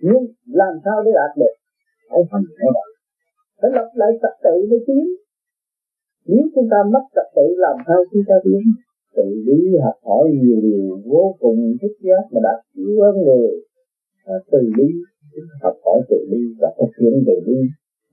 Nhưng 0.00 0.22
làm 0.60 0.74
sao 0.84 0.96
để 1.04 1.10
đạt 1.14 1.32
được? 1.36 1.54
Phải 2.10 2.20
phân 2.30 2.42
thể 2.58 2.68
đạt 2.74 2.96
phải 3.60 3.70
lập 3.74 3.88
lại 3.94 4.10
trật 4.22 4.34
tự 4.44 4.56
mới 4.70 4.80
tiến. 4.86 5.04
Nếu 6.26 6.44
chúng 6.54 6.68
ta 6.70 6.76
mất 6.92 7.04
trật 7.14 7.28
tự, 7.36 7.46
làm 7.66 7.76
sao 7.86 7.98
chúng 8.10 8.22
ta 8.28 8.34
tiến? 8.44 8.62
Tự 9.16 9.28
lý 9.46 9.58
học 9.84 9.98
hỏi 10.02 10.24
nhiều 10.42 10.58
điều 10.62 10.98
vô 11.12 11.36
cùng 11.40 11.58
thích 11.80 11.96
giác 12.00 12.22
mà 12.32 12.40
đạt 12.42 12.58
cứu 12.74 13.02
hơn 13.02 13.14
người. 13.24 13.50
Từ 14.52 14.60
lý 14.76 14.88
học 15.62 15.76
hỏi 15.84 15.98
từ 16.08 16.16
đi 16.30 16.42
và 16.60 16.68
có 16.76 16.84
hiện 16.98 17.14
từ 17.26 17.36
đi, 17.46 17.60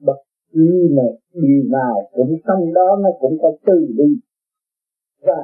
bất 0.07 0.19
cứ 0.53 0.89
mà 0.91 1.03
đi 1.33 1.53
nào 1.71 2.09
cũng 2.15 2.37
trong 2.47 2.73
đó 2.73 2.99
nó 3.03 3.09
cũng 3.19 3.37
có 3.41 3.49
từ 3.65 3.87
đi 3.97 4.09
và 5.27 5.39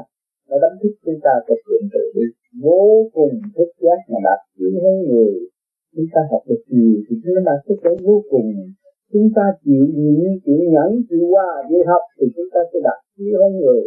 nó 0.49 0.57
đánh 0.61 0.77
thức 0.81 0.93
chúng 1.05 1.19
ta 1.23 1.33
thực 1.47 1.59
hiện 1.67 1.89
từ 1.93 2.01
đi 2.15 2.25
vô 2.63 3.09
cùng 3.13 3.33
thích 3.55 3.73
giác 3.83 3.99
mà 4.11 4.17
đạt 4.23 4.39
cứu 4.57 4.73
ơn 4.91 4.97
người. 5.09 5.33
Chúng 5.95 6.05
ta 6.13 6.21
học 6.31 6.41
được 6.49 6.63
nhiều 6.67 6.95
thì 7.05 7.15
chúng 7.23 7.33
ta 7.35 7.41
đạt 7.45 7.59
đến 7.83 7.97
vô 8.07 8.23
cùng. 8.31 8.47
Chúng 9.13 9.29
ta 9.35 9.45
chịu 9.65 9.83
nhịn 9.95 10.19
chịu 10.45 10.61
nhẫn 10.73 10.91
chịu 11.09 11.23
qua 11.33 11.49
đi 11.69 11.77
học 11.87 12.03
thì 12.17 12.25
chúng 12.35 12.49
ta 12.53 12.59
sẽ 12.73 12.79
đạt 12.83 12.99
cứu 13.17 13.41
ơn 13.47 13.53
người. 13.61 13.83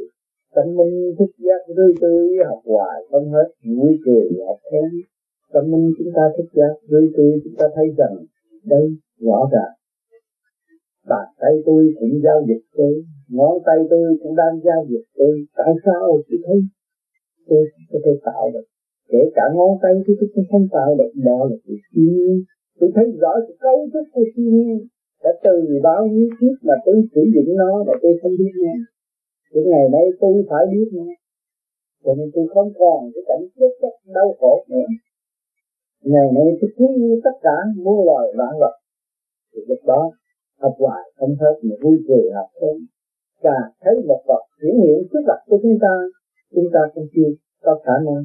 Tâm 0.55 0.67
minh 0.77 1.15
thức 1.19 1.31
giác 1.45 1.61
tươi 1.77 1.93
tươi 2.01 2.29
học 2.49 2.63
hoài 2.65 2.99
không 3.11 3.27
hết 3.35 3.49
vui 3.77 3.93
cười 4.05 4.27
học 4.47 4.59
thêm 4.71 4.85
tâm 5.53 5.65
minh 5.71 5.87
chúng 5.99 6.13
ta 6.17 6.25
thức 6.37 6.49
giác 6.59 6.75
với 6.91 7.05
tôi 7.17 7.31
chúng 7.45 7.57
ta 7.59 7.67
thấy 7.75 7.87
rằng 7.99 8.15
đây 8.65 8.87
rõ 9.27 9.39
ràng. 9.53 9.75
Bàn 11.11 11.27
tay 11.41 11.55
tôi 11.67 11.95
cũng 12.01 12.15
giao 12.25 12.39
dịch 12.49 12.65
tôi, 12.77 12.95
ngón 13.29 13.55
tay 13.67 13.79
tôi 13.91 14.19
cũng 14.23 14.35
đang 14.37 14.55
giao 14.67 14.81
dịch 14.91 15.07
tôi. 15.19 15.35
Tại 15.57 15.73
sao 15.85 16.01
tôi 16.29 16.39
thấy 16.47 16.59
tôi 17.49 17.63
có 17.91 17.99
thể 18.05 18.13
tạo 18.25 18.51
được? 18.55 18.67
Kể 19.09 19.23
cả 19.35 19.45
ngón 19.55 19.79
tay 19.83 19.93
tôi 20.07 20.17
cũng 20.35 20.45
không 20.51 20.67
tạo 20.77 20.91
được. 20.99 21.13
Đó 21.29 21.39
là 21.51 21.57
sự 21.65 21.75
thiên 21.93 22.13
nhiên 22.17 22.37
tôi 22.81 22.91
thấy 22.95 23.07
rõ 23.21 23.33
sự 23.47 23.55
cấu 23.61 23.79
trúc 23.93 24.07
của 24.13 24.25
thiên 24.37 24.49
nhiên 24.55 24.79
đã 25.25 25.31
từ 25.45 25.81
bao 25.83 26.07
nhiêu 26.07 26.29
kiếp 26.41 26.57
mà 26.69 26.75
tôi 26.85 26.97
sử 27.15 27.23
dụng 27.35 27.57
nó 27.57 27.85
mà 27.87 27.95
tôi 28.03 28.13
không 28.23 28.33
biết 28.39 28.55
nha 28.65 28.77
những 29.53 29.71
ngày 29.71 29.87
nay 29.93 30.05
tôi 30.21 30.45
phải 30.51 30.65
biết 30.73 30.89
nghe. 30.93 31.15
Cho 32.05 32.15
nên 32.19 32.31
tôi 32.35 32.47
không 32.55 32.73
còn 32.79 33.11
cái 33.15 33.23
cảnh 33.29 33.45
chết 33.57 33.73
chóc 33.83 33.95
đau 34.15 34.37
khổ 34.41 34.65
nữa 34.69 34.87
ngày 36.03 36.29
nay 36.35 36.47
tôi 36.61 36.71
cứu 36.77 36.89
như 36.99 37.21
tất 37.25 37.37
cả 37.43 37.57
muôn 37.77 38.07
loài 38.07 38.27
vạn 38.39 38.53
vật. 38.61 38.75
Thì 39.53 39.61
lúc 39.69 39.79
đó 39.87 40.11
học 40.61 40.75
hoài 40.79 41.03
không 41.17 41.35
hết 41.41 41.55
mà 41.63 41.75
vui 41.83 41.97
cười 42.09 42.25
học 42.35 42.49
thêm 42.61 42.77
và 43.43 43.57
thấy 43.83 43.95
một 44.09 44.23
vật 44.27 44.43
hiển 44.63 44.75
hiện 44.83 44.99
trước 45.13 45.23
mặt 45.29 45.41
của 45.47 45.59
chúng 45.63 45.79
ta 45.81 45.93
chúng 46.55 46.69
ta 46.73 46.81
không 46.95 47.07
chưa 47.15 47.31
có 47.63 47.81
khả 47.85 47.93
năng 48.07 48.23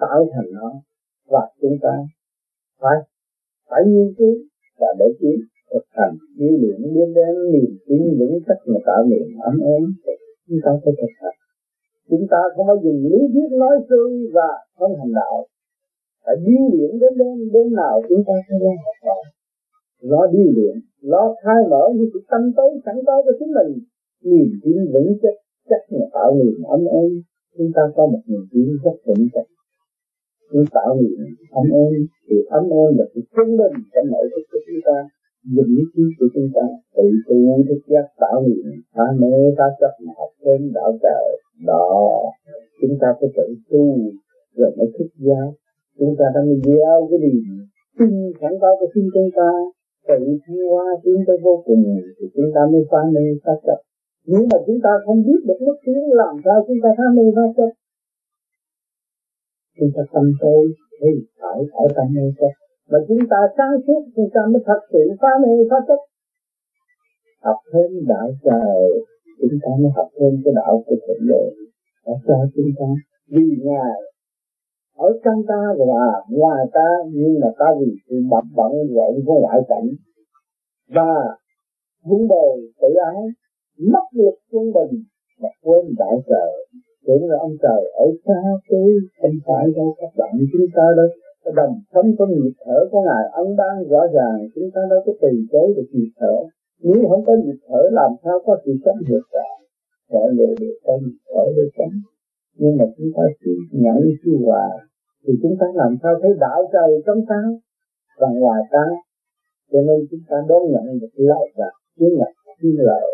tạo 0.00 0.26
thành 0.32 0.50
nó. 0.52 0.70
Và 1.28 1.48
chúng 1.60 1.76
ta 1.82 1.94
phải 2.80 2.96
phải 3.70 3.82
nghiên 3.86 4.14
cứu 4.18 4.34
và 4.80 4.86
để 4.98 5.06
ý 5.20 5.32
thực 5.72 5.84
hành 5.96 6.14
điêu 6.38 6.54
luyện 6.60 6.80
đêm 6.94 7.14
đêm 7.14 7.34
niềm 7.52 7.70
tin 7.86 8.02
vững 8.18 8.38
chắc 8.46 8.58
mà 8.66 8.78
tạo 8.86 9.04
niềm 9.10 9.28
ấm 9.42 9.58
êm 9.74 9.82
chúng 10.48 10.58
ta 10.64 10.70
phải 10.84 10.94
thực 11.00 11.12
hành. 11.20 11.38
Chúng 12.10 12.26
ta 12.30 12.38
không 12.56 12.66
phải 12.68 12.76
dùng 12.84 13.00
lý 13.04 13.18
thuyết 13.32 13.50
nói 13.62 13.74
suông 13.88 14.12
và 14.34 14.48
không 14.78 14.92
hành 14.98 15.12
đạo 15.14 15.46
phải 16.24 16.36
điêu 16.46 16.64
luyện 16.72 16.90
đến 17.02 17.12
đêm 17.20 17.36
đêm 17.54 17.68
nào 17.80 17.94
chúng 18.08 18.22
ta 18.26 18.34
sẽ 18.46 18.54
ra 18.62 18.72
học 18.84 18.96
hỏi 19.06 19.24
nó 20.10 20.20
điêu 20.32 20.48
luyện 20.56 20.76
nó 21.02 21.34
khai 21.42 21.60
mở 21.70 21.82
như 21.94 22.04
sự 22.12 22.20
tâm 22.30 22.42
tối 22.56 22.70
sẵn 22.84 22.96
có 23.06 23.22
của 23.24 23.34
chính 23.38 23.52
mình. 23.58 23.70
Niềm 24.24 24.48
tin 24.62 24.76
vững 24.92 25.10
chắc 25.22 25.36
chắc 25.70 25.82
là 25.88 26.06
tạo 26.12 26.34
niềm 26.34 26.62
ấm 26.74 26.84
êm 27.00 27.10
chúng 27.58 27.70
ta 27.74 27.82
có 27.94 28.06
một 28.06 28.22
niềm 28.26 28.44
tin 28.52 28.66
rất 28.84 28.96
vững 29.06 29.26
chắc. 29.34 29.46
Chúng 30.52 30.64
tạo 30.76 30.90
niềm 31.00 31.18
ấm 31.50 31.66
êm 31.82 31.92
thì 32.26 32.36
ấm 32.58 32.64
êm 32.64 32.90
là 32.98 33.04
sự 33.14 33.20
trung 33.36 33.56
bình 33.60 33.74
trong 33.94 34.06
nội 34.12 34.26
thức 34.32 34.44
của 34.50 34.58
chúng 34.66 34.82
ta. 34.86 34.96
Dùng 35.54 35.70
vững 35.76 35.90
trí 35.94 36.02
của 36.18 36.28
chúng 36.34 36.48
ta 36.54 36.64
tự 36.96 37.06
tu 37.28 37.62
thức 37.68 37.80
giác 37.92 38.06
tạo 38.20 38.36
niềm 38.46 38.66
phá 38.94 39.04
mê 39.20 39.34
phá 39.58 39.64
chấp 39.80 39.92
mà 40.04 40.12
học 40.18 40.32
thêm 40.44 40.72
đạo 40.74 40.90
trời. 41.02 41.26
Đó, 41.66 41.88
chúng 42.80 42.94
ta 43.00 43.08
phải 43.20 43.28
tự 43.36 43.46
tu 43.70 43.98
rồi 44.56 44.70
mới 44.76 44.88
thức 44.98 45.10
giác 45.18 45.61
chúng 45.98 46.14
ta 46.18 46.26
đang 46.34 46.48
gieo 46.64 46.98
cái 47.10 47.18
điều 47.24 47.40
tin 47.98 48.12
sẵn 48.40 48.52
có 48.60 48.70
của 48.78 48.88
chính 48.94 49.08
chúng 49.14 49.30
ta. 49.38 49.48
Tự 50.08 50.18
thăng 50.42 50.62
hoa 50.70 50.86
tiến 51.02 51.18
tới 51.26 51.36
vô 51.44 51.54
cùng. 51.66 51.82
Thì 52.16 52.26
chúng 52.34 52.50
ta 52.54 52.60
mới 52.72 52.82
phá 52.90 53.00
mê 53.14 53.24
phát 53.44 53.58
chấp. 53.66 53.78
Nếu 54.30 54.42
mà 54.50 54.58
chúng 54.66 54.80
ta 54.84 54.92
không 55.04 55.20
biết 55.26 55.40
được 55.48 55.60
mức 55.66 55.76
tiến, 55.84 56.00
làm 56.22 56.34
sao 56.44 56.56
chúng 56.66 56.80
ta 56.82 56.88
phá 56.98 57.06
mê 57.16 57.24
phát 57.36 57.50
chấp? 57.56 57.70
Chúng 59.78 59.92
ta 59.94 60.02
tâm 60.12 60.26
tôi 60.42 60.62
thì 61.00 61.10
phải 61.40 61.58
phải 61.72 61.86
tâm 61.96 62.06
mê 62.16 62.26
chấp. 62.40 62.52
Mà 62.90 62.98
chúng 63.08 63.22
ta 63.30 63.38
sáng 63.56 63.74
suốt, 63.86 64.02
chúng 64.16 64.30
ta 64.34 64.40
mới 64.52 64.62
thật 64.66 64.80
sự 64.92 65.02
phá 65.20 65.32
mê 65.42 65.52
phát 65.70 65.82
chấp. 65.88 66.00
Học 67.46 67.58
thêm 67.72 67.90
đạo 68.12 68.28
trời, 68.44 68.82
chúng 69.40 69.56
ta 69.62 69.70
mới 69.80 69.90
học 69.96 70.08
thêm 70.18 70.32
cái 70.44 70.52
đạo 70.60 70.82
của 70.86 70.96
thượng 71.04 71.24
đế. 71.28 71.44
Tại 72.04 72.16
sao 72.26 72.40
chúng 72.54 72.72
ta, 72.78 72.88
vì 73.32 73.44
ngài 73.66 73.94
ở 74.96 75.08
trong 75.24 75.40
ta 75.48 75.60
và 75.78 76.04
ngoài 76.28 76.66
ta 76.72 76.88
nhưng 77.12 77.40
mà 77.40 77.48
ta 77.58 77.66
vì 77.80 77.92
sự 78.08 78.16
bận 78.30 78.44
bận 78.56 78.72
rộn 78.94 79.14
với 79.26 79.40
ngoại 79.40 79.60
cảnh, 79.68 79.88
và 80.94 81.12
vun 82.04 82.28
bồi 82.28 82.60
tự 82.80 82.88
ái, 83.14 83.22
mất 83.92 84.06
lực 84.12 84.34
quân 84.52 84.64
bình 84.72 85.02
và 85.40 85.48
quên 85.62 85.94
đại 85.98 86.16
trời 86.28 86.52
tưởng 87.06 87.24
là 87.30 87.36
ông 87.46 87.56
trời, 87.62 87.80
ở 88.04 88.06
xa 88.26 88.40
tôi 88.70 88.90
không 89.20 89.36
phải 89.46 89.64
đâu, 89.76 89.94
các 90.00 90.12
bạn, 90.16 90.32
chúng 90.52 90.66
ta 90.76 90.84
đâu 90.96 91.08
đồng 91.54 91.74
sống 91.94 92.08
có 92.18 92.26
nhịp 92.26 92.54
thở 92.64 92.78
của 92.90 93.02
ngài 93.06 93.24
ân 93.32 93.56
ban 93.56 93.74
rõ 93.90 94.02
ràng, 94.16 94.38
chúng 94.54 94.70
ta 94.74 94.80
đâu 94.90 95.00
có 95.06 95.12
từ 95.22 95.28
chối 95.52 95.72
được 95.76 95.88
nhịp 95.92 96.10
thở. 96.20 96.34
Nếu 96.82 97.08
không 97.08 97.24
có 97.24 97.32
nhịp 97.44 97.58
thở, 97.68 97.82
làm 97.92 98.10
sao 98.24 98.38
có 98.46 98.56
sự 98.64 98.72
sống 98.84 98.96
được 99.08 99.24
cả? 99.32 99.48
Mọi 100.12 100.32
người 100.34 100.54
được 100.60 100.76
tâm 100.86 101.00
thở 101.34 101.44
được 101.56 101.70
sống 101.78 101.94
nhưng 102.58 102.76
mà 102.78 102.84
chúng 102.96 103.10
ta 103.16 103.22
suy 103.40 103.52
nhận 103.72 103.98
suy 104.24 104.32
hòa, 104.44 104.68
thì 105.26 105.32
chúng 105.42 105.56
ta 105.60 105.66
làm 105.74 105.96
sao 106.02 106.12
thấy 106.22 106.32
đạo 106.40 106.60
trời 106.72 107.02
trong 107.06 107.20
sáng 107.28 107.48
và 108.20 108.28
ngoài 108.40 108.62
ta 108.72 108.84
cho 109.72 109.80
nên 109.88 109.98
chúng 110.10 110.24
ta 110.28 110.36
đón 110.48 110.62
nhận 110.72 110.98
được 111.00 111.14
lợi 111.14 111.46
và 111.56 111.68
chiến 111.98 112.12
ngạch 112.18 112.36
chiến 112.62 112.76
lợi, 112.78 113.08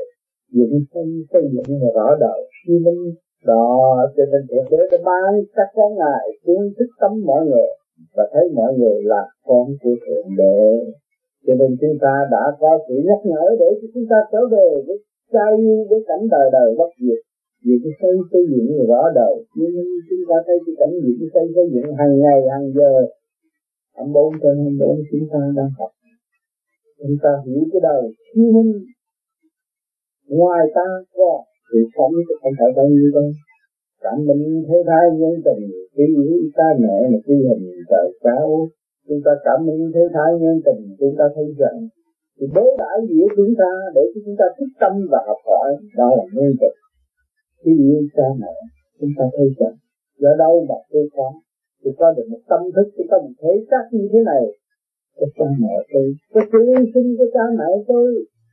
dựng 0.52 0.78
sinh, 0.94 1.12
xây 1.32 1.42
dựng 1.52 1.78
và 1.82 1.90
rõ 1.94 2.16
đời. 2.20 2.40
Khi 2.60 2.74
minh 2.84 3.02
đó 3.46 3.76
cho 4.16 4.24
nên 4.32 4.42
thượng 4.50 4.68
đế 4.70 4.82
đã 4.90 4.98
ban 5.04 5.30
các 5.56 5.68
con 5.74 5.90
ngài, 6.00 6.24
kiến 6.44 6.62
thức 6.78 6.90
tâm 7.00 7.12
mọi 7.26 7.42
người 7.46 7.70
và 8.16 8.24
thấy 8.32 8.44
mọi 8.54 8.74
người 8.78 9.02
là 9.02 9.22
con 9.46 9.66
của 9.82 9.94
thượng 10.04 10.28
đế. 10.38 10.60
Cho 11.46 11.54
nên 11.54 11.70
chúng 11.80 11.96
ta 12.00 12.14
đã 12.30 12.44
có 12.60 12.78
sự 12.88 12.94
nhắc 13.08 13.20
nhở 13.24 13.44
để 13.60 13.68
cho 13.80 13.88
chúng 13.94 14.06
ta 14.10 14.16
trở 14.32 14.38
về 14.50 14.68
với 14.86 14.98
trai 15.32 15.52
với 15.90 16.00
cảnh 16.08 16.28
đời 16.30 16.50
đời 16.52 16.74
bất 16.78 16.90
diệt 17.02 17.20
vì 17.64 17.74
cái 17.82 17.92
xây 18.00 18.14
xây 18.30 18.42
dựng 18.50 18.68
rõ 18.90 19.02
đời. 19.20 19.34
Nhưng 19.58 19.72
chúng 20.08 20.22
ta 20.28 20.36
thấy 20.46 20.56
cái 20.64 20.74
cảnh 20.80 20.92
cái 21.18 21.28
xây 21.34 21.46
xây 21.54 21.66
dựng 21.74 21.88
hàng 22.00 22.14
ngày, 22.22 22.40
hàng 22.52 22.68
giờ. 22.76 22.92
Âm 24.02 24.12
bốn 24.12 24.32
trên 24.42 24.54
âm 24.68 24.74
bốn 24.80 24.96
chúng 25.10 25.26
ta 25.32 25.40
đang 25.56 25.70
học. 25.78 25.90
Chúng 26.98 27.16
ta 27.22 27.32
hiểu 27.46 27.62
cái 27.72 27.80
đời 27.88 28.02
thiên 28.34 28.48
minh 28.54 28.72
ngoài 30.28 30.62
ta 30.74 30.86
có 31.16 31.30
sự 31.70 31.80
sống 31.94 32.14
thì 32.26 32.34
không 32.42 32.54
phải 32.58 32.70
bao 32.76 32.86
nhiêu 32.88 33.10
đâu. 33.14 33.28
Cảm 34.04 34.18
minh 34.26 34.64
thế 34.68 34.78
thái 34.88 35.04
nhân 35.20 35.34
tình 35.46 35.62
tuy 35.96 36.06
ý 36.24 36.28
ta 36.56 36.68
mẹ 36.82 36.96
mà 37.12 37.18
tuy 37.26 37.36
hình 37.48 37.64
trời 37.90 38.08
cao 38.24 38.68
chúng 39.08 39.22
ta 39.24 39.32
cảm 39.44 39.66
minh 39.66 39.90
thế 39.94 40.04
thái 40.14 40.30
nhân 40.40 40.56
tình, 40.66 40.80
chúng 41.00 41.14
ta 41.18 41.24
thấy 41.34 41.46
rằng 41.58 41.78
thì 42.36 42.46
bế 42.54 42.66
đãi 42.78 42.98
giữa 43.08 43.26
chúng 43.36 43.52
ta 43.58 43.72
để 43.94 44.02
cho 44.12 44.20
chúng 44.24 44.36
ta 44.40 44.46
thức 44.58 44.70
tâm 44.80 44.92
và 45.10 45.20
học 45.26 45.40
hỏi. 45.50 45.70
Đó 45.96 46.08
là 46.18 46.24
nguyên 46.32 46.52
tịch 46.60 46.76
khi 47.60 47.72
yêu 47.88 48.02
cha 48.16 48.28
mẹ, 48.40 48.54
chúng 49.00 49.10
ta 49.18 49.24
thấy 49.36 49.48
rằng 49.58 49.76
ở 50.30 50.32
đâu 50.42 50.54
mà 50.68 50.78
tôi 50.92 51.08
có 51.16 51.26
tôi 51.82 51.94
có 51.98 52.06
được 52.16 52.26
một 52.32 52.42
tâm 52.50 52.60
thức, 52.74 52.86
tôi 52.96 53.06
có 53.10 53.16
một 53.24 53.34
thể 53.42 53.52
xác 53.70 53.84
như 53.92 54.08
thế 54.12 54.18
này. 54.30 54.44
Cho 55.18 55.26
cha 55.36 55.48
mẹ 55.62 55.74
tôi 55.92 56.06
cái 56.34 56.44
sự 56.52 56.58
yêu 56.72 56.84
sinh 56.94 57.08
của 57.18 57.28
cha 57.34 57.44
mẹ 57.58 57.70
tôi 57.88 58.08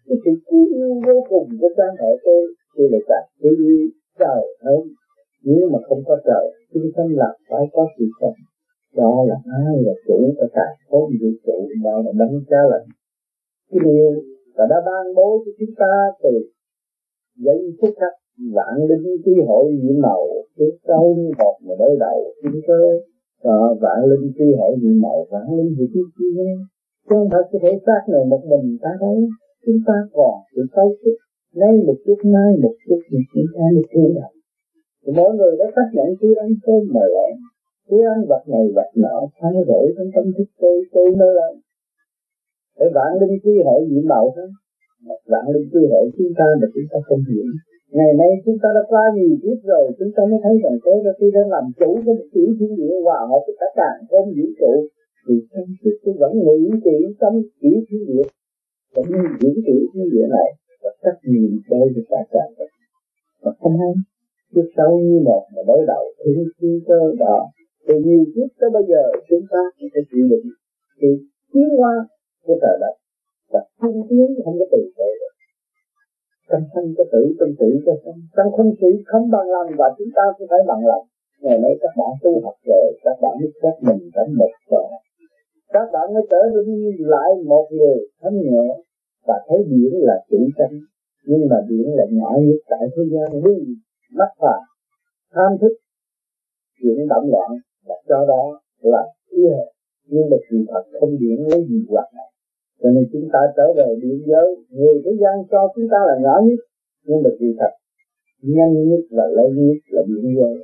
cái 0.08 0.18
sự 0.26 0.32
cứu 0.48 0.66
yêu 0.78 0.92
vô 1.08 1.18
cùng 1.30 1.48
của 1.62 1.70
cha 1.78 1.88
mẹ 2.00 2.10
tôi 2.26 2.42
tôi 2.76 2.86
lại 2.92 3.02
càng 3.10 3.28
cứu 3.42 3.56
yêu 3.68 3.80
trời 4.20 4.44
hơn 4.66 4.84
nếu 5.48 5.70
mà 5.72 5.80
không 5.88 6.02
có 6.08 6.16
trời, 6.28 6.46
chúng 6.74 6.90
sanh 6.96 7.10
là 7.22 7.30
phải 7.50 7.66
có 7.74 7.88
sự 7.98 8.06
sống? 8.22 8.40
Đó 8.96 9.26
là 9.30 9.36
ai 9.64 9.76
là 9.86 9.94
chủ 10.08 10.18
của 10.38 10.48
cả 10.54 10.68
không 10.90 11.10
vũ 11.22 11.30
trụ 11.46 11.58
đó 11.84 12.02
là 12.06 12.12
đấng 12.20 12.42
cha 12.50 12.58
lành 12.72 12.88
cái 13.72 13.80
điều 13.86 14.12
và 14.56 14.66
đã 14.70 14.76
ban 14.86 15.16
bố 15.16 15.44
cho 15.46 15.52
chúng 15.60 15.76
ta 15.78 15.92
từ 16.24 16.30
giây 17.46 17.58
phút 17.82 17.90
khác 18.00 18.14
vạn 18.56 18.76
linh 18.90 19.18
chi 19.26 19.32
hội 19.48 19.66
nhiệm 19.82 20.02
màu 20.02 20.24
cứ 20.58 20.66
sâu 20.88 21.16
như 21.18 21.32
bọt 21.40 21.56
mà 21.66 21.74
đối 21.80 21.98
đầu 22.00 22.34
chúng 22.44 22.62
tôi. 22.68 23.02
Đó, 23.44 23.76
vạn 23.82 24.00
linh 24.10 24.32
chi 24.38 24.48
hội 24.60 24.74
nhiệm 24.82 25.02
màu 25.02 25.28
vạn 25.32 25.48
linh 25.58 25.76
gì 25.78 25.86
chi 25.94 26.00
chi 26.18 26.26
nghe 26.38 26.54
chứ 27.10 27.16
không 27.16 27.30
phải 27.32 27.42
cái 27.52 27.60
thể 27.64 27.72
xác 27.86 28.02
này 28.14 28.26
một 28.32 28.42
mình 28.52 28.78
ta 28.82 28.90
thấy. 29.02 29.18
Chúng 29.66 29.80
ta 29.88 29.94
còn 30.14 30.34
sự 30.56 30.62
cấu 30.76 30.96
trúc 31.02 31.18
lấy 31.54 31.72
một 31.88 31.98
chút 32.06 32.20
mai 32.34 32.52
một 32.64 32.76
chút 32.88 33.00
thì 33.10 33.18
chúng 33.34 33.50
ta 33.56 33.64
được 33.76 33.88
cứu 33.94 34.08
được. 34.16 34.32
Thì 35.04 35.12
mỗi 35.18 35.32
người 35.36 35.54
đã 35.60 35.66
xác 35.76 35.88
nhận 35.94 36.10
tôi 36.22 36.34
ăn 36.46 36.52
cơm 36.66 36.82
mà 36.94 37.06
lại 37.16 37.32
cứ 37.90 37.98
ăn 38.14 38.20
vật 38.30 38.44
này 38.54 38.66
vật 38.76 38.90
nọ 38.96 39.18
thay 39.40 39.54
đổi 39.68 39.86
trong 39.98 40.10
tâm 40.16 40.26
thức 40.38 40.50
tôi 40.62 40.78
tôi 40.94 41.16
mới 41.20 41.32
là 41.40 41.48
để 42.80 42.86
vạn 42.96 43.12
linh 43.22 43.40
chi 43.44 43.54
hội 43.66 43.82
nhiệm 43.90 44.06
màu 44.08 44.26
thôi 44.36 44.50
vạn 45.32 45.46
linh 45.54 45.68
chi 45.72 45.82
hội 45.92 46.06
chúng 46.18 46.34
ta 46.38 46.46
mà 46.60 46.68
chúng 46.74 46.88
ta 46.92 46.98
không 47.08 47.24
hiểu 47.30 47.46
ngày 47.98 48.12
nay 48.22 48.32
chúng 48.46 48.58
ta 48.64 48.70
đã 48.76 48.84
qua 48.92 49.04
nhiều 49.16 49.34
kiếp 49.44 49.60
rồi, 49.72 49.86
chúng 50.00 50.12
ta 50.16 50.22
mới 50.30 50.40
thấy 50.44 50.54
rằng 50.64 50.78
thế 50.84 50.94
ra 51.04 51.12
khi 51.20 51.28
đang 51.36 51.50
làm 51.56 51.66
chủ 51.80 51.90
của 52.06 52.14
một 52.20 52.28
tiểu 52.34 52.50
thiên 52.60 52.72
địa 52.80 52.94
hòa 53.06 53.20
hợp 53.30 53.42
với 53.46 53.56
cả 53.60 53.68
càng 53.80 54.00
không 54.10 54.28
vũ 54.38 54.48
trụ. 54.60 54.74
Thì 55.26 55.36
tâm 55.52 55.66
thức 55.82 55.96
tôi 56.04 56.16
vẫn 56.22 56.32
nghĩ 56.46 56.62
chỉ 56.86 56.98
tâm 57.22 57.34
chỉ 57.62 57.72
thiên 57.88 58.02
địa, 58.10 58.28
vẫn 58.96 59.06
đi 59.14 59.22
diễn 59.40 59.56
thiên 59.94 60.08
địa 60.14 60.28
này 60.38 60.50
và 60.84 60.92
tất 61.04 61.16
nhiên 61.30 61.50
đối 61.70 61.88
với 61.94 62.04
cả 62.10 62.22
càng 62.34 62.68
và 63.44 63.52
không 63.60 63.76
hay 63.80 63.94
trước 64.54 64.68
sau 64.78 64.90
như 65.08 65.20
một 65.30 65.44
mà 65.56 65.62
đối 65.68 65.82
đầu 65.88 66.04
thiên 66.26 66.44
thiên 66.58 66.80
cơ 66.88 67.00
đó. 67.20 67.38
Từ 67.88 67.94
nhiều 68.06 68.24
kiếp 68.36 68.50
tới 68.60 68.70
bây 68.74 68.84
giờ, 68.90 69.04
chúng 69.30 69.46
ta 69.52 69.62
chỉ 69.78 69.86
phải 69.94 70.04
chịu 70.12 70.26
đựng 70.32 70.48
thì 71.00 71.08
tiến 71.54 71.68
hóa 71.78 71.94
của 72.46 72.58
trời 72.62 72.78
đất. 72.82 72.96
Và 73.52 73.62
không 73.80 74.08
tiến 74.10 74.28
không 74.46 74.56
có 74.60 74.66
từ 74.72 74.80
từ 74.98 75.10
được 75.20 75.35
trong 76.50 76.64
thân 76.74 76.86
có 76.98 77.04
tử, 77.12 77.22
trong 77.40 77.54
tử 77.60 77.70
có 77.86 77.94
sanh 78.04 78.20
trong 78.36 78.50
không 78.56 78.72
tử 78.82 78.90
không 79.06 79.26
bằng 79.34 79.48
lòng 79.56 79.70
và 79.80 79.88
chúng 79.98 80.12
ta 80.16 80.24
cũng 80.38 80.48
phải 80.52 80.60
bằng 80.68 80.84
lòng. 80.90 81.06
Ngày 81.42 81.58
nay 81.64 81.74
các 81.82 81.94
bạn 81.98 82.12
tu 82.24 82.32
học 82.46 82.58
rồi, 82.66 82.88
các 83.04 83.18
bạn 83.22 83.34
biết 83.42 83.52
các 83.62 83.76
mình 83.88 84.02
đã 84.16 84.24
một 84.40 84.54
rồi 84.72 84.86
các 85.76 85.88
bạn 85.94 86.14
mới 86.14 86.24
trở 86.32 86.42
nên 86.54 86.96
lại 87.14 87.30
một 87.46 87.68
người 87.72 87.98
thanh 88.22 88.38
nhẹ 88.42 88.68
và 89.28 89.36
thấy 89.48 89.58
biển 89.70 89.92
là 90.08 90.16
chủ 90.30 90.38
tranh 90.58 90.76
nhưng 91.26 91.42
mà 91.50 91.58
biển 91.70 91.88
là 91.98 92.06
nhỏ 92.12 92.30
nhất 92.46 92.60
tại 92.70 92.80
thế 92.96 93.04
gian 93.14 93.44
đi 93.44 93.56
mắt 94.18 94.32
phàm 94.40 94.62
tham 95.34 95.52
thức, 95.62 95.74
chuyển 96.82 97.08
động 97.08 97.26
loạn, 97.32 97.52
và 97.88 97.96
cho 98.10 98.26
đó 98.28 98.62
là 98.82 99.04
yêu 99.30 99.58
nhưng 100.08 100.30
mà 100.32 100.38
sự 100.50 100.58
thật 100.68 100.84
không 101.00 101.16
biển 101.20 101.48
lấy 101.48 101.66
gì 101.70 101.86
hoạt 101.90 102.10
động 102.18 102.35
cho 102.82 102.90
nên 102.96 103.04
chúng 103.14 103.28
ta 103.34 103.40
trở 103.58 103.68
về 103.78 103.88
biên 104.02 104.18
giới. 104.30 104.48
Người 104.78 104.96
thế 105.06 105.12
gian 105.22 105.36
cho 105.52 105.60
chúng 105.76 105.88
ta 105.92 106.00
là 106.10 106.16
nhỏ 106.26 106.36
nhất, 106.48 106.60
nhưng 107.06 107.20
mà 107.24 107.30
sự 107.40 107.48
thật, 107.60 107.74
nhanh 108.42 108.74
nhất 108.90 109.04
và 109.18 109.26
lớn 109.38 109.52
nhất 109.68 109.80
là 109.96 110.02
biên 110.08 110.26
giới. 110.38 110.56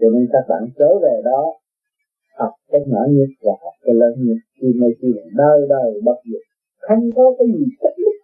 Cho 0.00 0.06
nên 0.14 0.24
các 0.32 0.44
bạn 0.48 0.62
trở 0.78 0.90
về 1.04 1.14
đó, 1.24 1.42
học 2.38 2.52
cái 2.70 2.80
nhỏ 2.86 3.02
nhất 3.16 3.30
và 3.44 3.52
học 3.62 3.74
cái 3.84 3.94
lớn 3.94 4.14
nhất. 4.26 4.40
Khi 4.60 4.68
mới 4.80 4.90
khi 5.00 5.08
đời 5.36 5.58
đời 5.68 6.00
bất 6.04 6.18
diệt, 6.30 6.44
không 6.86 7.02
có 7.16 7.24
cái 7.38 7.46
gì 7.56 7.64
cách 7.80 7.96
nhất 7.98 8.16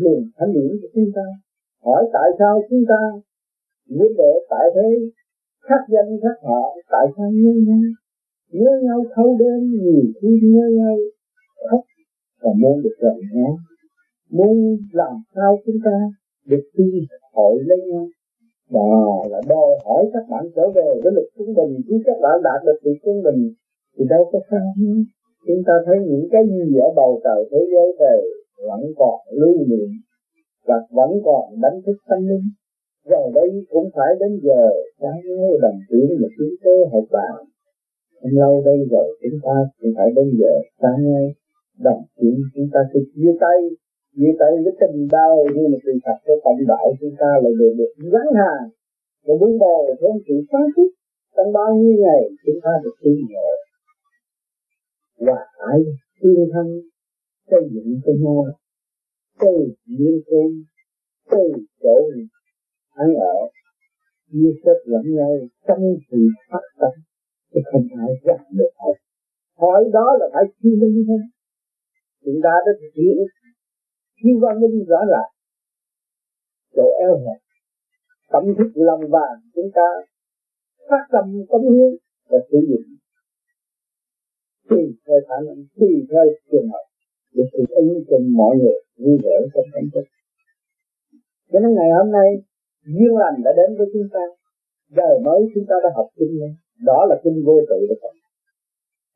luồng 0.00 0.22
thánh 0.36 0.52
điển 0.52 0.70
của 0.82 0.88
chúng 0.94 1.10
ta, 1.16 1.26
hỏi 1.84 2.02
tại 2.12 2.28
sao 2.38 2.62
chúng 2.70 2.84
ta 2.88 3.00
vấn 3.98 4.10
đề 4.18 4.32
tại 4.50 4.66
thế 4.74 4.88
khác 5.66 5.82
danh 5.88 6.20
khác 6.22 6.36
họ 6.42 6.62
tại 6.90 7.06
sao 7.16 7.30
nhớ 7.32 7.52
nhau 7.66 7.82
nhớ 8.52 8.70
nhau 8.82 9.04
thâu 9.14 9.36
đêm, 9.40 9.60
nhiều 9.82 10.04
khi 10.20 10.28
nhớ 10.42 10.66
nhau 10.78 10.96
khóc 11.70 11.80
và 12.42 12.50
muốn 12.60 12.82
được 12.82 12.96
gần 12.98 13.16
nhau. 13.34 13.56
Muốn 14.30 14.76
làm 14.92 15.14
sao 15.34 15.58
chúng 15.66 15.80
ta 15.84 15.96
được 16.46 16.64
đi 16.78 16.90
hội 17.32 17.62
lấy 17.66 17.78
nhau. 17.90 18.06
Đó 18.70 19.22
là 19.30 19.40
đòi 19.48 19.70
hỏi 19.84 20.04
các 20.12 20.24
bạn 20.30 20.44
trở 20.56 20.62
về 20.74 21.00
với 21.02 21.12
lực 21.12 21.28
trung 21.38 21.54
bình. 21.54 21.72
Chứ 21.88 21.96
các 22.06 22.18
bạn 22.22 22.42
đạt 22.44 22.64
được 22.66 22.78
sự 22.84 22.90
trung 23.04 23.22
bình, 23.22 23.40
thì 23.98 24.04
đâu 24.10 24.30
có 24.32 24.38
sao 24.50 24.66
nữa 24.78 25.02
chúng 25.46 25.62
ta 25.66 25.74
thấy 25.86 25.96
những 26.10 26.26
cái 26.32 26.42
gì 26.52 26.78
ở 26.86 26.88
bầu 26.96 27.20
trời 27.24 27.40
thế 27.50 27.58
giới 27.72 27.88
này 28.00 28.20
vẫn 28.68 28.82
còn 28.96 29.20
lưu 29.40 29.56
niệm 29.70 29.90
và 30.66 30.74
vẫn 30.90 31.10
còn 31.24 31.60
đánh 31.62 31.80
thức 31.86 31.96
tâm 32.08 32.20
linh. 32.30 32.46
Rồi 33.10 33.30
đây 33.34 33.48
cũng 33.70 33.88
phải 33.94 34.10
đến 34.20 34.40
giờ 34.42 34.62
sáng 35.00 35.20
nhớ 35.24 35.48
đồng 35.62 35.78
tiếng 35.90 36.08
mà 36.20 36.28
chúng 36.38 36.54
tôi 36.64 36.86
học 36.92 37.04
bạn 37.12 37.34
không 38.24 38.32
lâu 38.32 38.62
đây 38.64 38.78
rồi, 38.90 39.18
chúng 39.22 39.40
ta 39.42 39.56
cũng 39.80 39.92
phải 39.96 40.08
đến 40.16 40.26
giờ 40.38 40.52
sáng 40.82 40.98
ngay 41.04 41.34
đồng 41.78 42.02
chuyện 42.16 42.34
chúng 42.54 42.68
ta 42.72 42.80
sẽ 42.94 43.00
chia 43.14 43.32
tay 43.40 43.58
chia 44.16 44.32
tay 44.38 44.52
với 44.64 44.72
tình 44.80 45.08
đau 45.16 45.34
như 45.54 45.62
một 45.72 45.78
sự 45.84 45.92
thật 46.04 46.18
của 46.26 46.36
tổng 46.44 46.66
đạo 46.68 46.86
chúng 47.00 47.14
ta 47.20 47.30
lại 47.42 47.52
được 47.58 47.72
được 47.78 47.92
gắn 48.12 48.26
hàng. 48.40 48.64
Và 49.24 49.34
vấn 49.40 49.52
đề 49.58 49.76
thêm 50.00 50.14
sự 50.26 50.34
sáng 50.52 50.68
suốt 50.76 50.88
trong 51.36 51.52
bao 51.52 51.74
nhiêu 51.74 51.96
ngày 52.04 52.22
chúng 52.46 52.60
ta 52.64 52.70
được 52.84 52.96
tin 53.02 53.16
ngộ 53.30 53.50
và 55.26 55.38
ai 55.58 55.78
tương 56.22 56.48
thân 56.52 56.66
xây 57.50 57.60
dựng 57.72 58.00
cho 58.04 58.12
nhau 58.22 58.44
từ 59.40 59.54
nhiên 59.86 60.20
cơm 60.26 60.50
từ 61.30 61.64
chỗ 61.82 61.96
ăn 62.94 63.14
ở. 63.14 63.36
Chia 64.32 64.52
sẻ 64.64 64.72
lẫn 64.84 65.14
nhau 65.16 65.38
trong 65.68 65.82
sự 66.10 66.18
phát 66.50 66.64
tâm 66.80 66.92
chứ 67.54 67.60
không 67.72 67.86
ai 67.98 68.10
gặp 68.24 68.40
được 68.50 68.70
hết 68.78 68.94
hỏi 69.58 69.84
đó 69.92 70.16
là 70.20 70.26
phải 70.32 70.44
chia 70.62 70.76
linh 70.80 71.04
thôi 71.08 71.18
chúng 72.24 72.40
ta 72.44 72.52
đã 72.66 72.72
thực 72.80 72.92
hiện. 73.00 73.16
Khi 74.20 74.30
văn 74.42 74.60
minh 74.60 74.84
rõ 74.90 75.00
ràng, 75.12 75.30
chỗ 76.76 76.86
eo 77.04 77.14
hẹp, 77.24 77.40
tâm 78.32 78.44
thức 78.58 78.70
lòng 78.74 79.00
vàng 79.14 79.36
chúng 79.54 79.70
ta 79.74 79.88
phát 80.88 81.04
tâm 81.12 81.24
cống 81.48 81.66
hiến 81.74 81.90
và 82.30 82.38
sử 82.50 82.58
dụng. 82.68 82.86
Tùy 84.68 84.82
theo 85.06 85.18
khả 85.28 85.36
năng, 85.46 85.60
tùy 85.80 85.92
theo 86.10 86.24
trường 86.50 86.68
hợp, 86.72 86.84
để 87.34 87.44
sự 87.52 87.64
ứng 87.68 88.04
cho 88.08 88.16
mọi 88.40 88.56
người 88.56 88.78
vui 89.02 89.16
vẻ 89.24 89.36
trong 89.54 89.68
tâm 89.74 89.84
thức 89.94 90.04
cho 91.54 91.60
nên 91.60 91.74
ngày 91.74 91.90
hôm 91.98 92.12
nay, 92.12 92.28
duyên 92.96 93.16
lành 93.22 93.36
đã 93.44 93.50
đến 93.56 93.78
với 93.78 93.86
chúng 93.92 94.08
ta. 94.12 94.24
Đời 94.90 95.14
mới 95.24 95.40
chúng 95.54 95.64
ta 95.68 95.76
đã 95.84 95.90
học 95.96 96.08
kinh 96.18 96.34
này 96.40 96.52
đó 96.88 97.06
là 97.08 97.16
kinh 97.24 97.42
vô 97.46 97.56
tự 97.68 97.78
đó 97.88 98.08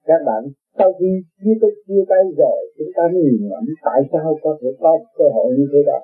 các 0.06 0.20
bạn 0.26 0.42
sau 0.78 0.92
khi 0.98 1.10
chia 1.40 1.56
tay 1.60 1.70
chia 1.86 2.02
tay 2.08 2.22
rồi, 2.40 2.60
chúng 2.78 2.92
ta 2.96 3.02
nhìn 3.14 3.48
ngẫm 3.48 3.64
tại 3.84 4.00
sao 4.12 4.38
có 4.42 4.58
thể 4.60 4.68
có 4.80 4.98
cơ 5.18 5.24
hội 5.34 5.48
như 5.56 5.66
thế 5.72 5.82
đó 5.86 6.00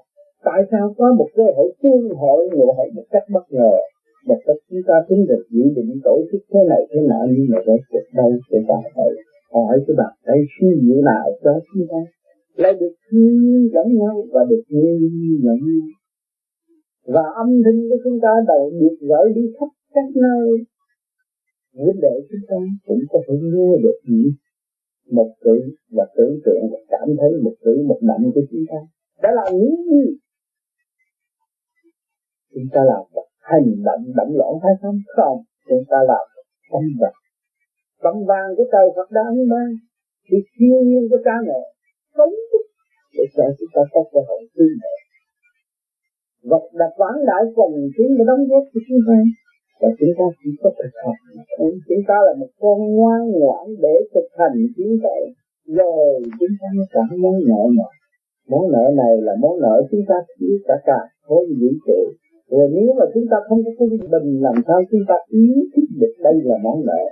tại 0.48 0.60
sao 0.70 0.94
có 0.98 1.06
một 1.18 1.28
cơ 1.36 1.46
hội 1.56 1.68
tương 1.82 2.08
hội 2.20 2.40
ngộ 2.52 2.68
hội 2.76 2.88
một 2.96 3.06
cách 3.10 3.26
bất 3.34 3.44
ngờ? 3.50 3.72
Một 4.26 4.40
cách 4.46 4.56
chúng 4.70 4.82
ta 4.88 4.94
tính 5.08 5.26
được 5.28 5.42
dự 5.50 5.64
định 5.76 6.00
tổ 6.04 6.16
chức 6.32 6.40
thế 6.52 6.60
này, 6.68 6.82
thế 6.90 7.00
nọ, 7.10 7.20
nhưng 7.34 7.46
mà 7.52 7.58
rốt 7.66 7.80
cuộc 7.90 8.06
đâu 8.18 8.30
sẽ 8.50 8.58
ta 8.68 8.74
phải 8.94 9.10
hỏi 9.52 9.76
cái 9.86 9.94
bạn 10.00 10.12
đây 10.26 10.40
suy 10.54 10.68
nghĩ 10.82 10.96
nào 11.04 11.26
cho 11.44 11.52
chúng 11.68 11.86
ta. 11.90 12.00
Lại 12.62 12.72
được 12.80 12.94
thương 13.10 13.38
lẫn 13.74 13.88
nhau 14.00 14.14
và 14.32 14.40
được 14.50 14.62
nghe 14.68 14.90
lẫn 15.46 15.58
nhau 15.68 15.86
và 17.14 17.24
âm 17.42 17.48
thanh 17.64 17.80
của 17.88 17.98
chúng 18.04 18.18
ta 18.22 18.32
đầu 18.48 18.70
được 18.80 18.96
gửi 19.00 19.26
đi 19.34 19.42
khắp 19.60 19.70
các 19.94 20.08
nơi. 20.14 20.48
Vấn 21.74 21.96
đề 22.02 22.14
chúng 22.28 22.44
ta 22.48 22.56
cũng 22.86 23.02
có 23.08 23.18
thể 23.28 23.34
nghe 23.52 23.70
được 23.82 23.98
những 24.08 24.32
một 25.10 25.30
cử 25.40 25.56
và 25.90 26.04
tưởng 26.16 26.38
tượng 26.44 26.64
và 26.72 26.78
cảm 26.88 27.08
thấy 27.20 27.30
một 27.42 27.54
cử, 27.64 27.84
một 27.88 27.98
động 28.02 28.30
của 28.34 28.42
chúng 28.50 28.64
ta. 28.70 28.78
Đã 29.22 29.30
làm 29.32 29.58
những 29.58 29.76
gì 29.90 30.18
chúng 32.54 32.68
ta 32.74 32.80
làm 32.90 33.02
một 33.14 33.28
hành 33.50 33.68
động 33.88 34.02
động 34.18 34.32
loạn 34.38 34.52
hay 34.64 34.74
không? 34.82 34.98
Không. 35.16 35.38
Chúng 35.68 35.84
ta 35.90 35.98
làm 36.10 36.24
âm 36.78 36.84
vật. 37.00 37.14
Tâm 38.02 38.14
vàng 38.28 38.48
của 38.56 38.66
trời 38.72 38.86
Phật 38.96 39.08
đang 39.10 39.48
mang 39.52 39.72
thì 40.26 40.36
thiên 40.54 40.88
nhiên 40.88 41.04
của 41.10 41.20
cha 41.24 41.36
mẹ. 41.46 41.60
Sống 42.16 42.34
để 43.16 43.24
cho 43.36 43.44
chúng 43.58 43.72
ta 43.74 43.82
có 43.92 44.00
cơ 44.12 44.20
hội 44.28 44.42
tư 44.56 44.66
mẹ. 44.80 44.94
Vật 46.50 46.64
đặt 46.80 46.92
vãng 47.00 47.18
đại 47.26 47.42
quần 47.56 47.72
tiến 47.96 48.08
và 48.18 48.24
đóng 48.30 48.42
góp 48.48 48.64
của 48.72 48.80
chúng 48.88 49.02
ta 49.08 49.18
và 49.80 49.88
chúng 49.98 50.12
ta 50.18 50.24
chỉ 50.40 50.50
có 50.62 50.70
thực 50.78 50.92
hành 51.02 51.20
chúng 51.88 52.02
ta 52.08 52.16
là 52.26 52.32
một 52.40 52.50
con 52.60 52.78
ngoan 52.96 53.22
ngoãn 53.30 53.64
để 53.84 53.94
thực 54.14 54.28
hành 54.38 54.56
chiến 54.76 54.90
vậy 55.02 55.22
rồi 55.78 56.22
chúng 56.38 56.54
ta 56.60 56.66
mới 56.76 56.86
cảm 56.94 57.08
món 57.22 57.36
nợ 57.48 57.62
nọ 57.78 57.90
món 58.50 58.72
nợ 58.72 58.84
này 58.96 59.12
là 59.26 59.32
món 59.40 59.60
nợ 59.60 59.76
chúng 59.90 60.04
ta 60.08 60.14
thiếu 60.38 60.58
cả 60.68 60.74
cả 60.84 61.00
khối 61.26 61.46
vũ 61.60 61.70
trụ. 61.86 62.00
Rồi 62.50 62.70
nếu 62.74 62.94
mà 62.98 63.04
chúng 63.14 63.26
ta 63.30 63.36
không 63.48 63.60
có 63.64 63.70
cái 63.78 63.88
bình 64.12 64.42
làm 64.42 64.54
sao 64.66 64.78
chúng 64.90 65.04
ta 65.08 65.14
ý 65.28 65.46
thức 65.76 65.86
được 66.00 66.14
đây 66.22 66.34
là 66.44 66.56
món 66.62 66.86
nợ, 66.86 67.02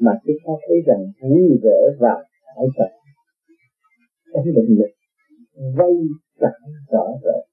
mà 0.00 0.12
chúng 0.26 0.36
ta 0.46 0.52
thấy 0.68 0.76
rằng 0.86 1.02
vui 1.30 1.48
vẻ 1.62 1.78
và 1.98 2.14
hải 2.56 2.66
tật 2.78 2.90
trong 4.34 4.44
định 4.44 4.78
lực 4.78 4.92
vây 5.78 5.94
chặt 6.40 6.52
rõ 6.92 7.06
rệt 7.24 7.45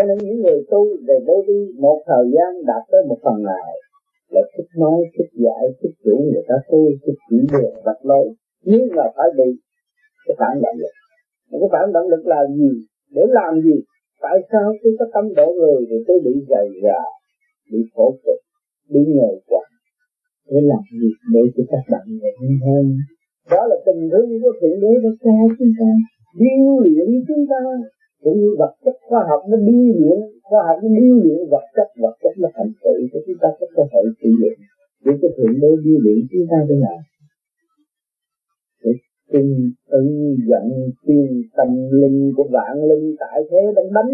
cho 0.00 0.06
nên 0.08 0.18
những 0.26 0.40
người 0.42 0.60
tu 0.70 0.82
về 1.06 1.16
đối 1.26 1.40
đi 1.48 1.58
một 1.84 1.98
thời 2.06 2.24
gian 2.34 2.50
đạt 2.66 2.82
tới 2.90 3.00
một 3.08 3.18
phần 3.24 3.42
nào 3.42 3.68
là 4.34 4.42
thích 4.56 4.70
nói, 4.82 4.98
thích 5.14 5.30
giải 5.44 5.64
thích 5.80 5.94
chủ 6.04 6.16
người 6.32 6.44
ta 6.48 6.54
tu, 6.70 6.80
thích 7.06 7.18
chỉ 7.30 7.36
đường 7.52 7.74
vật 7.84 7.98
lối 8.02 8.26
nhưng 8.64 8.84
là 8.98 9.06
phải 9.16 9.28
bị 9.38 9.50
cái 10.26 10.34
phản 10.40 10.54
động 10.62 10.78
lực. 10.82 10.94
Mà 11.50 11.56
cái 11.60 11.68
phản 11.72 11.92
động 11.92 12.08
lực 12.12 12.24
là 12.32 12.40
gì? 12.58 12.70
Để 13.14 13.22
làm 13.28 13.62
gì? 13.66 13.76
Tại 14.24 14.36
sao 14.52 14.66
tôi 14.82 14.92
có 14.98 15.04
tâm 15.14 15.24
độ 15.36 15.46
người 15.60 15.80
thì 15.88 15.96
tôi 16.06 16.18
bị 16.24 16.34
dày 16.50 16.66
gà 16.82 17.02
bị 17.72 17.78
khổ 17.94 18.06
cực 18.24 18.40
bị 18.92 19.00
nhờ 19.14 19.30
quả 19.46 19.64
để 20.50 20.60
làm 20.60 20.82
gì 21.00 21.10
để 21.34 21.40
cho 21.56 21.62
các 21.70 21.84
bạn 21.92 22.04
nhẹ 22.20 22.32
hơn? 22.66 22.84
Đó 23.50 23.62
là 23.70 23.76
tình 23.86 24.08
thương 24.12 24.28
của 24.42 24.52
thượng 24.60 24.80
đế 24.82 24.92
đã 25.04 25.10
cho 25.24 25.34
chúng 25.58 25.72
ta 25.78 25.90
điêu 26.40 26.80
luyện 26.84 27.08
chúng 27.28 27.44
ta 27.50 27.60
cũng 28.22 28.36
như 28.40 28.50
vật 28.58 28.72
chất 28.84 28.96
khoa 29.08 29.20
học 29.30 29.40
nó 29.50 29.56
điêu 29.56 29.94
luyện, 30.00 30.18
khoa 30.42 30.60
học 30.68 30.78
nó 30.82 30.88
điêu 31.00 31.14
luyện 31.24 31.38
vật 31.50 31.64
chất 31.76 31.88
vật 32.02 32.14
chất 32.22 32.34
nó 32.38 32.48
thành 32.54 32.72
tựu 32.82 33.00
cho 33.12 33.18
chúng 33.26 33.38
ta 33.42 33.48
có 33.60 33.66
cơ 33.76 33.82
hội 33.92 34.04
sử 34.22 34.30
dụng 34.40 34.58
để 35.04 35.12
cho 35.22 35.28
thượng 35.36 35.60
đế 35.62 35.70
điêu 35.84 35.98
luyện 36.04 36.18
chúng 36.30 36.46
ta 36.50 36.56
thế 36.68 36.74
nào 36.84 36.98
để 38.84 38.92
tinh 39.32 39.72
ưng 39.86 40.36
dẫn 40.48 40.66
tiên 41.06 41.42
tâm 41.56 41.68
linh 42.00 42.32
của 42.36 42.48
vạn 42.52 42.74
linh 42.88 43.16
tại 43.20 43.42
thế 43.50 43.62
đang 43.76 43.92
đánh 43.94 44.10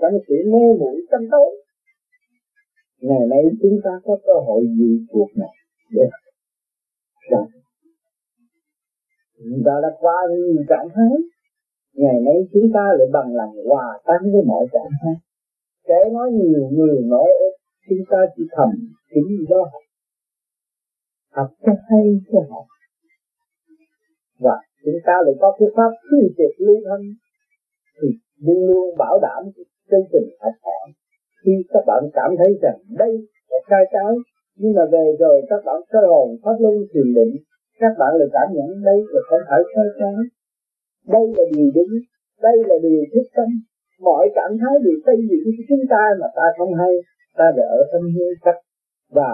trong 0.00 0.14
sự 0.28 0.34
mê 0.52 0.64
muội 0.78 0.96
tâm 1.10 1.30
đấu. 1.30 1.46
Ngày 3.00 3.26
nay 3.30 3.42
chúng 3.62 3.80
ta 3.84 3.90
có 4.04 4.18
cơ 4.26 4.32
hội 4.46 4.62
gì 4.78 5.06
cuộc 5.08 5.28
này 5.36 5.54
để 5.94 6.04
chúng 9.44 9.62
ta 9.66 9.72
đã 9.82 9.88
qua 10.00 10.16
nhiều 10.30 10.64
trạng 10.68 10.88
thái 10.94 11.12
ngày 11.94 12.20
nay 12.26 12.36
chúng 12.52 12.68
ta 12.74 12.84
lại 12.98 13.08
bằng 13.12 13.34
lòng 13.34 13.54
hòa 13.68 13.98
tan 14.06 14.32
với 14.32 14.42
mọi 14.46 14.66
trạng 14.72 14.92
thái 15.02 15.14
kể 15.88 16.10
nói 16.12 16.30
nhiều, 16.30 16.68
người 16.72 17.02
nói 17.02 17.28
ít, 17.46 17.54
chúng 17.88 18.04
ta 18.10 18.18
chỉ 18.36 18.42
thầm 18.56 18.70
chính 19.14 19.46
do 19.48 19.58
học 19.72 19.82
học 21.36 21.50
cho 21.66 21.72
hay 21.88 22.06
cho 22.32 22.40
học 22.50 22.66
và 24.38 24.56
chúng 24.84 25.00
ta 25.06 25.12
lại 25.24 25.34
có 25.40 25.56
cái 25.58 25.68
pháp 25.76 25.92
thư 26.10 26.18
tiệt 26.36 26.52
lưu 26.58 26.76
thân. 26.88 27.00
Thì 28.02 28.08
luôn 28.44 28.66
luôn 28.68 28.96
bảo 28.98 29.18
đảm 29.22 29.42
chân 29.90 30.00
tình 30.12 30.28
thật 30.40 30.54
thọ 30.62 30.80
khi 31.44 31.52
các 31.68 31.84
bạn 31.86 32.02
cảm 32.12 32.30
thấy 32.38 32.58
rằng 32.62 32.78
đây 32.98 33.12
là 33.50 33.58
sai 33.70 33.84
trái, 33.92 34.12
nhưng 34.56 34.74
mà 34.74 34.84
về 34.92 35.16
rồi 35.18 35.42
các 35.50 35.60
bạn 35.66 35.76
sơ 35.92 36.00
hồn 36.06 36.28
pháp 36.42 36.56
luân 36.60 36.74
thiền 36.94 37.14
định, 37.14 37.34
các 37.80 37.92
bạn 37.98 38.12
lại 38.18 38.28
cảm 38.32 38.48
nhận 38.56 38.84
đây 38.84 38.98
là 39.12 39.20
không 39.28 39.40
phải 39.48 39.60
sai 39.74 39.86
trái 40.00 40.39
đây 41.06 41.24
là 41.36 41.44
điều 41.56 41.70
đúng, 41.74 41.94
đây 42.42 42.56
là 42.68 42.76
điều 42.82 43.04
thích 43.12 43.28
tâm. 43.36 43.48
Mọi 44.00 44.28
cảm 44.34 44.50
thấy 44.60 44.74
đều 44.84 44.98
xây 45.06 45.16
dựng 45.28 45.44
cho 45.56 45.62
chúng 45.68 45.84
ta 45.90 46.02
mà 46.20 46.26
ta 46.36 46.46
không 46.58 46.74
hay. 46.74 46.92
Ta 47.38 47.44
đã 47.56 47.64
ở 47.78 47.80
tâm 47.92 48.02
hư 48.14 48.26
cách 48.44 48.60
và 49.10 49.30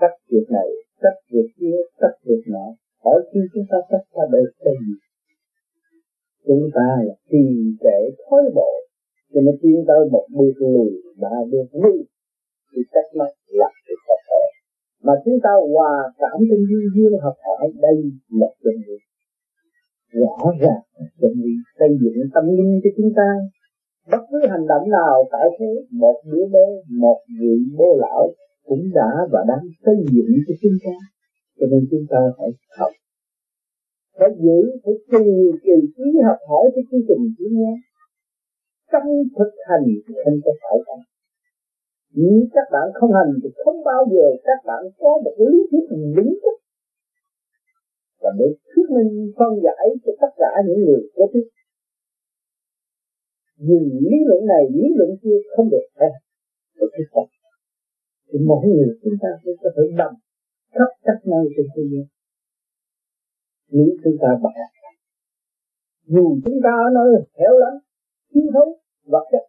cách 0.00 0.16
việc 0.30 0.46
này 0.50 0.68
cách 1.02 1.18
việc 1.32 1.48
kia 1.58 1.78
cách 2.00 2.16
việc 2.26 2.42
nọ. 2.46 2.66
Hỏi 3.04 3.18
khi 3.32 3.40
chúng 3.54 3.64
ta 3.70 3.78
cách 3.90 4.06
ta 4.14 4.22
để 4.32 4.42
xây 4.64 4.74
dựng, 4.86 5.00
chúng 6.46 6.64
ta 6.74 6.88
là 7.06 7.14
trì 7.30 7.44
trệ 7.82 7.98
thối 8.24 8.42
bộ 8.54 8.72
cho 9.34 9.40
nên 9.40 9.54
tiến 9.62 9.84
tới 9.88 10.00
một 10.10 10.26
bước 10.36 10.52
lùi 10.58 10.90
ba 11.20 11.36
bước 11.50 11.68
lùi 11.72 11.98
thì 12.72 12.82
cách 12.92 13.10
mắt 13.18 13.30
là 13.48 13.70
sự 13.86 13.94
thật 14.06 14.20
thể 14.28 14.42
mà 15.02 15.12
chúng 15.24 15.38
ta 15.44 15.50
hòa 15.72 15.94
cảm 16.18 16.38
trên 16.50 16.60
duyên 16.68 16.86
duyên 16.94 17.12
học 17.22 17.36
hỏi, 17.46 17.72
đây 17.84 17.96
là 18.40 18.46
chân 18.62 18.74
lý 18.86 18.96
rõ 20.12 20.52
ràng 20.60 20.82
chân 21.20 21.32
lý 21.44 21.54
xây 21.78 21.88
dựng 22.00 22.18
tâm 22.34 22.44
linh 22.56 22.80
cho 22.82 22.90
chúng 22.96 23.10
ta. 23.16 23.28
Bất 24.10 24.22
cứ 24.30 24.38
hành 24.50 24.66
động 24.66 24.90
nào 24.90 25.14
tại 25.32 25.46
thế, 25.58 25.70
một 25.90 26.16
đứa 26.30 26.46
bé, 26.52 26.66
một 27.04 27.18
vị 27.40 27.56
bố 27.78 27.98
lão 28.00 28.32
cũng 28.66 28.84
đã 28.94 29.10
và 29.32 29.40
đang 29.48 29.64
xây 29.84 29.96
dựng 30.12 30.32
cho 30.46 30.54
chúng 30.62 30.76
ta. 30.84 30.96
Cho 31.60 31.66
nên 31.70 31.88
chúng 31.90 32.04
ta 32.10 32.18
phải 32.38 32.48
học. 32.78 32.92
Phải 34.18 34.30
giữ, 34.42 34.58
phải 34.84 34.94
trì 35.10 35.26
trì 35.64 35.76
trí 35.96 36.06
học 36.26 36.38
hỏi 36.48 36.64
cái 36.74 36.84
chương 36.90 37.04
trình 37.08 37.34
chỉ 37.38 37.44
nghe 37.50 37.72
trong 38.92 39.08
thực 39.38 39.52
hành 39.68 39.86
thì 40.04 40.14
không 40.24 40.38
có 40.44 40.52
phải 40.62 40.78
không 40.86 41.02
nếu 42.14 42.38
các 42.54 42.66
bạn 42.72 42.86
không 42.94 43.12
hành 43.18 43.32
thì 43.42 43.48
không 43.64 43.84
bao 43.84 44.02
giờ 44.12 44.26
các 44.44 44.58
bạn 44.68 44.82
có 44.98 45.10
một 45.24 45.34
lý 45.38 45.58
thuyết 45.70 45.86
đúng 46.16 46.32
chất 46.42 46.56
và 48.28 48.34
để 48.38 48.48
thuyết 48.70 48.86
minh, 48.94 49.32
phân 49.38 49.52
giải 49.64 49.84
cho 50.04 50.12
tất 50.20 50.32
cả 50.36 50.50
những 50.66 50.80
người 50.84 51.02
kế 51.16 51.24
tiếp 51.32 51.46
dùng 53.68 53.86
lý 54.06 54.16
luận 54.26 54.46
này, 54.46 54.62
lý 54.74 54.86
luận 54.96 55.10
kia 55.22 55.38
không 55.56 55.68
được 55.70 55.86
hết 56.00 56.12
được 56.78 56.90
thuyết 56.96 57.08
phục 57.14 57.28
thì 58.28 58.38
mỗi 58.48 58.66
người 58.66 58.88
chúng 59.02 59.16
ta 59.22 59.28
sẽ 59.44 59.50
có 59.62 59.70
thể 59.76 59.82
đồng 59.98 60.14
khắp 60.76 60.90
các 61.06 61.18
nơi 61.30 61.44
trên 61.56 61.66
thế 61.74 61.82
giới. 61.92 62.06
Nếu 63.70 63.90
chúng 64.04 64.16
ta 64.22 64.28
bạc 64.42 64.70
dù 66.06 66.24
chúng 66.44 66.58
ta 66.64 66.70
ở 66.86 66.88
nơi 66.98 67.10
hẻo 67.38 67.54
lắm 67.64 67.74
thiếu 68.34 68.46
thốn, 68.54 68.68
vật 69.12 69.24
chất, 69.32 69.44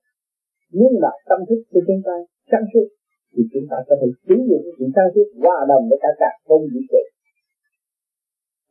nhưng 0.71 0.93
là 1.03 1.11
tâm 1.29 1.39
thức 1.49 1.61
của 1.71 1.81
chúng 1.87 2.01
ta 2.05 2.15
sáng 2.51 2.65
suốt, 2.73 2.87
thì 3.33 3.43
chúng 3.53 3.65
ta 3.69 3.77
có 3.87 3.95
thể 4.01 4.07
sử 4.27 4.35
dụng 4.49 4.65
sự 4.77 4.85
sáng 4.95 5.09
suốt 5.15 5.27
hòa 5.43 5.57
đồng 5.69 5.83
với 5.89 5.99
cả 6.01 6.11
cả 6.19 6.31
không 6.47 6.61
vũ 6.61 6.81
trụ 6.91 7.01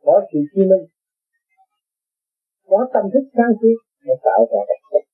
có 0.05 0.15
sự 0.31 0.39
chi 0.53 0.63
minh. 0.71 0.85
Có 2.71 2.79
tâm 2.95 3.05
thức 3.13 3.25
sáng 3.37 3.53
suốt 3.61 3.79
để 4.07 4.15
tạo 4.27 4.41
ra 4.51 4.61
vật 4.69 4.81
chất 4.91 5.05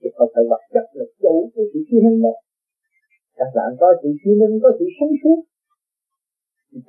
thì 0.00 0.08
không 0.16 0.30
phải 0.34 0.44
vật 0.50 0.62
chất 0.74 0.86
là 0.96 1.04
chủ 1.22 1.34
của 1.54 1.64
sự 1.72 1.80
chi 1.88 1.98
minh 2.04 2.22
đâu 2.22 2.36
các 3.38 3.50
bạn 3.56 3.70
có 3.80 3.88
sự 4.02 4.08
chi 4.20 4.30
minh, 4.40 4.54
có 4.62 4.68
sự 4.78 4.86
sáng 4.96 5.14
suốt. 5.22 5.38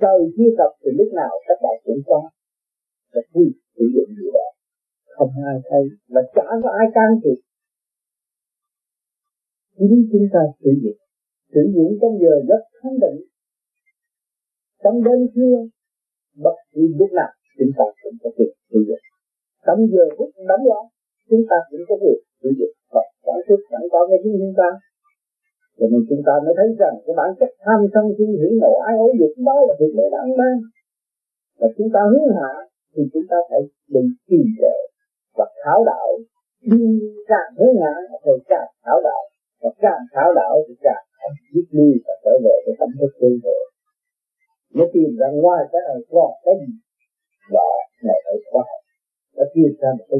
Trời 0.01 0.19
chưa 0.36 0.51
tập 0.58 0.71
thì 0.82 0.89
lúc 0.99 1.10
nào 1.13 1.34
các 1.47 1.58
bạn 1.63 1.75
cũng 1.86 2.01
có. 2.06 2.21
Và 3.13 3.21
khi 3.32 3.43
sử 3.75 3.86
dụng 3.95 4.10
gì 4.19 4.28
đó, 4.38 4.47
không 5.15 5.32
ai 5.51 5.58
thấy, 5.69 5.84
và 6.13 6.21
chả 6.36 6.47
có 6.63 6.69
ai 6.82 6.88
can 6.95 7.12
thiệp. 7.23 7.39
Chính 9.78 9.95
chúng 10.12 10.28
ta 10.34 10.39
sử 10.62 10.71
dụng. 10.84 10.99
Sử 11.54 11.62
dụng 11.75 11.91
trong 12.01 12.15
giờ 12.21 12.34
rất 12.49 12.62
thanh 12.82 12.97
định. 13.04 13.19
Trong 14.84 15.04
đêm 15.04 15.19
khuya 15.34 15.58
bất 16.43 16.55
cứ 16.71 16.81
lúc 16.99 17.11
nào 17.19 17.31
chúng 17.57 17.71
ta 17.77 17.85
cũng 18.01 18.17
có 18.21 18.29
quyền 18.37 18.53
sử 18.71 18.79
dụng 18.87 19.03
trong 19.65 19.79
giờ 19.93 20.05
phút 20.17 20.29
đóng 20.49 20.63
đó 20.71 20.81
chúng 21.29 21.43
ta 21.49 21.57
cũng 21.69 21.83
có 21.89 21.95
quyền 22.01 22.19
sử 22.41 22.49
dụng 22.59 22.73
và 22.93 23.03
sản 23.25 23.37
xuất 23.47 23.59
sẵn 23.69 23.81
có 23.91 23.99
ngay 24.07 24.19
chính 24.23 24.35
chúng 24.41 24.55
ta 24.61 24.69
cho 25.77 25.85
nên 25.91 26.01
chúng 26.09 26.23
ta 26.27 26.33
mới 26.43 26.53
thấy 26.57 26.69
rằng 26.81 26.95
cái 27.05 27.13
bản 27.19 27.29
chất 27.39 27.51
tham 27.65 27.79
sân 27.93 28.05
si 28.17 28.25
hỉ 28.41 28.49
nộ 28.61 28.73
ai 28.89 28.95
ố 29.05 29.07
dục 29.19 29.33
đó 29.47 29.55
là 29.67 29.73
việc 29.79 29.93
để 29.99 30.05
đáng 30.15 30.29
ban 30.39 30.55
và 31.59 31.67
chúng 31.77 31.89
ta 31.93 32.01
hướng 32.11 32.29
hạ 32.37 32.51
thì 32.93 33.03
chúng 33.13 33.25
ta 33.31 33.37
phải 33.49 33.61
đừng 33.93 34.09
trì 34.27 34.39
trệ 34.59 34.77
và 35.37 35.45
khảo 35.63 35.79
đạo 35.91 36.07
đi 36.71 36.83
càng 37.31 37.49
hướng 37.57 37.75
hạ 37.81 37.93
thì 38.23 38.31
càng 38.51 38.69
khảo 38.83 38.97
đạo 39.07 39.23
và 39.61 39.69
càng 39.85 40.01
khảo 40.13 40.29
đạo 40.39 40.55
thì 40.67 40.73
càng 40.81 41.03
không 41.19 41.35
biết 41.53 41.67
lui 41.71 41.93
và 42.05 42.13
trở 42.23 42.33
về 42.45 42.55
cái 42.65 42.75
tâm 42.79 42.89
thức 42.99 43.11
tương 43.21 43.39
tự 43.43 43.57
nó 44.77 44.85
tìm 44.93 45.09
ra 45.19 45.27
ngoài 45.41 45.61
cái 45.71 45.81
này 45.88 45.99
có 46.11 46.25
cái 46.45 46.55
gì 46.61 46.73
và 47.53 47.67
này 48.07 48.17
phải 48.25 48.38
khoa 48.51 48.63
học 48.69 48.81
nó 49.38 49.43
tìm 49.53 49.71
ra 49.81 49.89
một 49.97 50.05
cái 50.09 50.19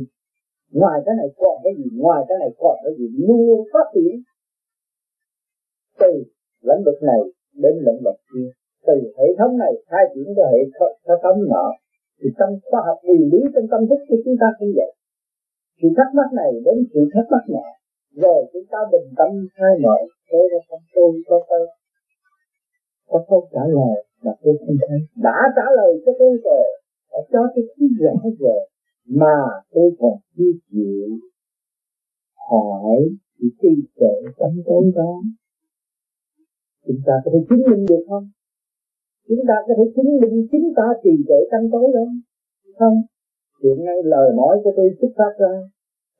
ngoài 0.80 0.98
cái 1.06 1.16
này 1.20 1.30
còn 1.38 1.56
cái 1.64 1.74
gì 1.80 1.88
ngoài 2.04 2.22
cái 2.30 2.38
này 2.44 2.52
còn 2.62 2.76
cái 2.84 2.94
gì 3.00 3.08
luôn 3.28 3.60
phát 3.74 3.88
triển 3.94 4.14
từ 6.00 6.12
lĩnh 6.68 6.84
vực 6.86 7.00
này 7.10 7.22
đến 7.64 7.74
lĩnh 7.86 8.02
vực 8.06 8.18
kia. 8.30 8.50
Từ 8.88 8.96
hệ 9.18 9.28
thống 9.38 9.58
này 9.64 9.74
khai 9.90 10.04
triển 10.14 10.28
cho 10.38 10.46
hệ 10.54 10.62
thống 11.24 11.40
nọ. 11.54 11.68
Thì 12.20 12.30
trong 12.38 12.52
khoa 12.68 12.82
học 12.88 12.98
nguyên 13.04 13.24
lý 13.32 13.40
trong 13.54 13.68
tâm 13.72 13.82
thức 13.90 14.00
của 14.08 14.20
chúng 14.26 14.38
ta 14.42 14.48
cũng 14.60 14.72
vậy. 14.80 14.92
Sự 15.82 15.88
thắc 15.98 16.10
mắc 16.18 16.30
này 16.42 16.52
đến 16.66 16.78
sự 16.94 17.02
thắc 17.14 17.26
mắc 17.34 17.44
nọ. 17.54 17.68
Rồi 18.24 18.40
chúng 18.54 18.66
ta 18.72 18.80
bình 18.92 19.08
tâm 19.18 19.32
khai 19.56 19.74
mở 19.84 19.98
thế 20.30 20.40
ra 20.52 20.60
không 20.70 20.84
tôi 20.96 21.12
có 21.28 21.38
tôi 21.50 21.68
có 23.10 23.26
câu 23.30 23.48
trả 23.54 23.64
lời 23.78 23.98
mà 24.24 24.32
tôi 24.44 24.58
không 24.60 24.78
thấy. 24.88 25.00
Đã 25.16 25.38
trả 25.56 25.66
lời 25.78 25.92
cho 26.06 26.12
tôi 26.20 26.38
rồi. 26.44 26.66
Đã 27.12 27.20
cho 27.32 27.42
tôi 27.56 27.64
thấy 27.78 27.88
rõ 28.00 28.30
rồi. 28.40 28.70
Mà 29.08 29.38
tôi 29.74 29.92
còn 30.00 30.14
chưa 30.36 30.52
chịu 30.72 31.08
hỏi 32.50 33.00
thì 33.38 33.48
khi 33.60 33.70
trệ 34.00 34.16
tâm 34.40 34.52
tối 34.66 34.92
đó, 34.96 35.12
chúng 36.88 37.02
ta 37.06 37.14
có 37.26 37.32
thể 37.34 37.40
chứng 37.50 37.64
minh 37.70 37.86
được 37.90 38.04
không? 38.10 38.26
Chúng 39.28 39.44
ta 39.48 39.56
có 39.68 39.74
thể 39.78 39.86
chứng 39.96 40.12
minh 40.22 40.48
chính 40.52 40.74
ta 40.76 40.88
trì 41.04 41.14
trệ 41.28 41.40
tâm 41.52 41.62
tối 41.72 41.88
đó. 41.94 42.06
Không, 42.80 42.98
hiện 43.64 43.86
nay 43.86 43.98
lời 44.04 44.32
nói 44.36 44.54
của 44.64 44.74
tôi 44.78 44.90
xuất 45.02 45.12
phát 45.18 45.34
ra 45.40 45.54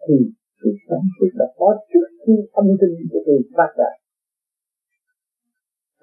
thì 0.08 0.16
sự 0.64 0.70
sáng 0.90 1.06
suốt 1.16 1.32
đã 1.40 1.46
có 1.58 1.78
trước 1.94 2.08
khi 2.26 2.34
âm 2.52 2.68
thanh 2.82 2.96
của 3.12 3.20
tôi 3.26 3.40
phát 3.58 3.72
ra 3.78 3.92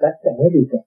đã 0.01 0.09
trẻ 0.25 0.35
đi 0.55 0.61
rồi 0.71 0.83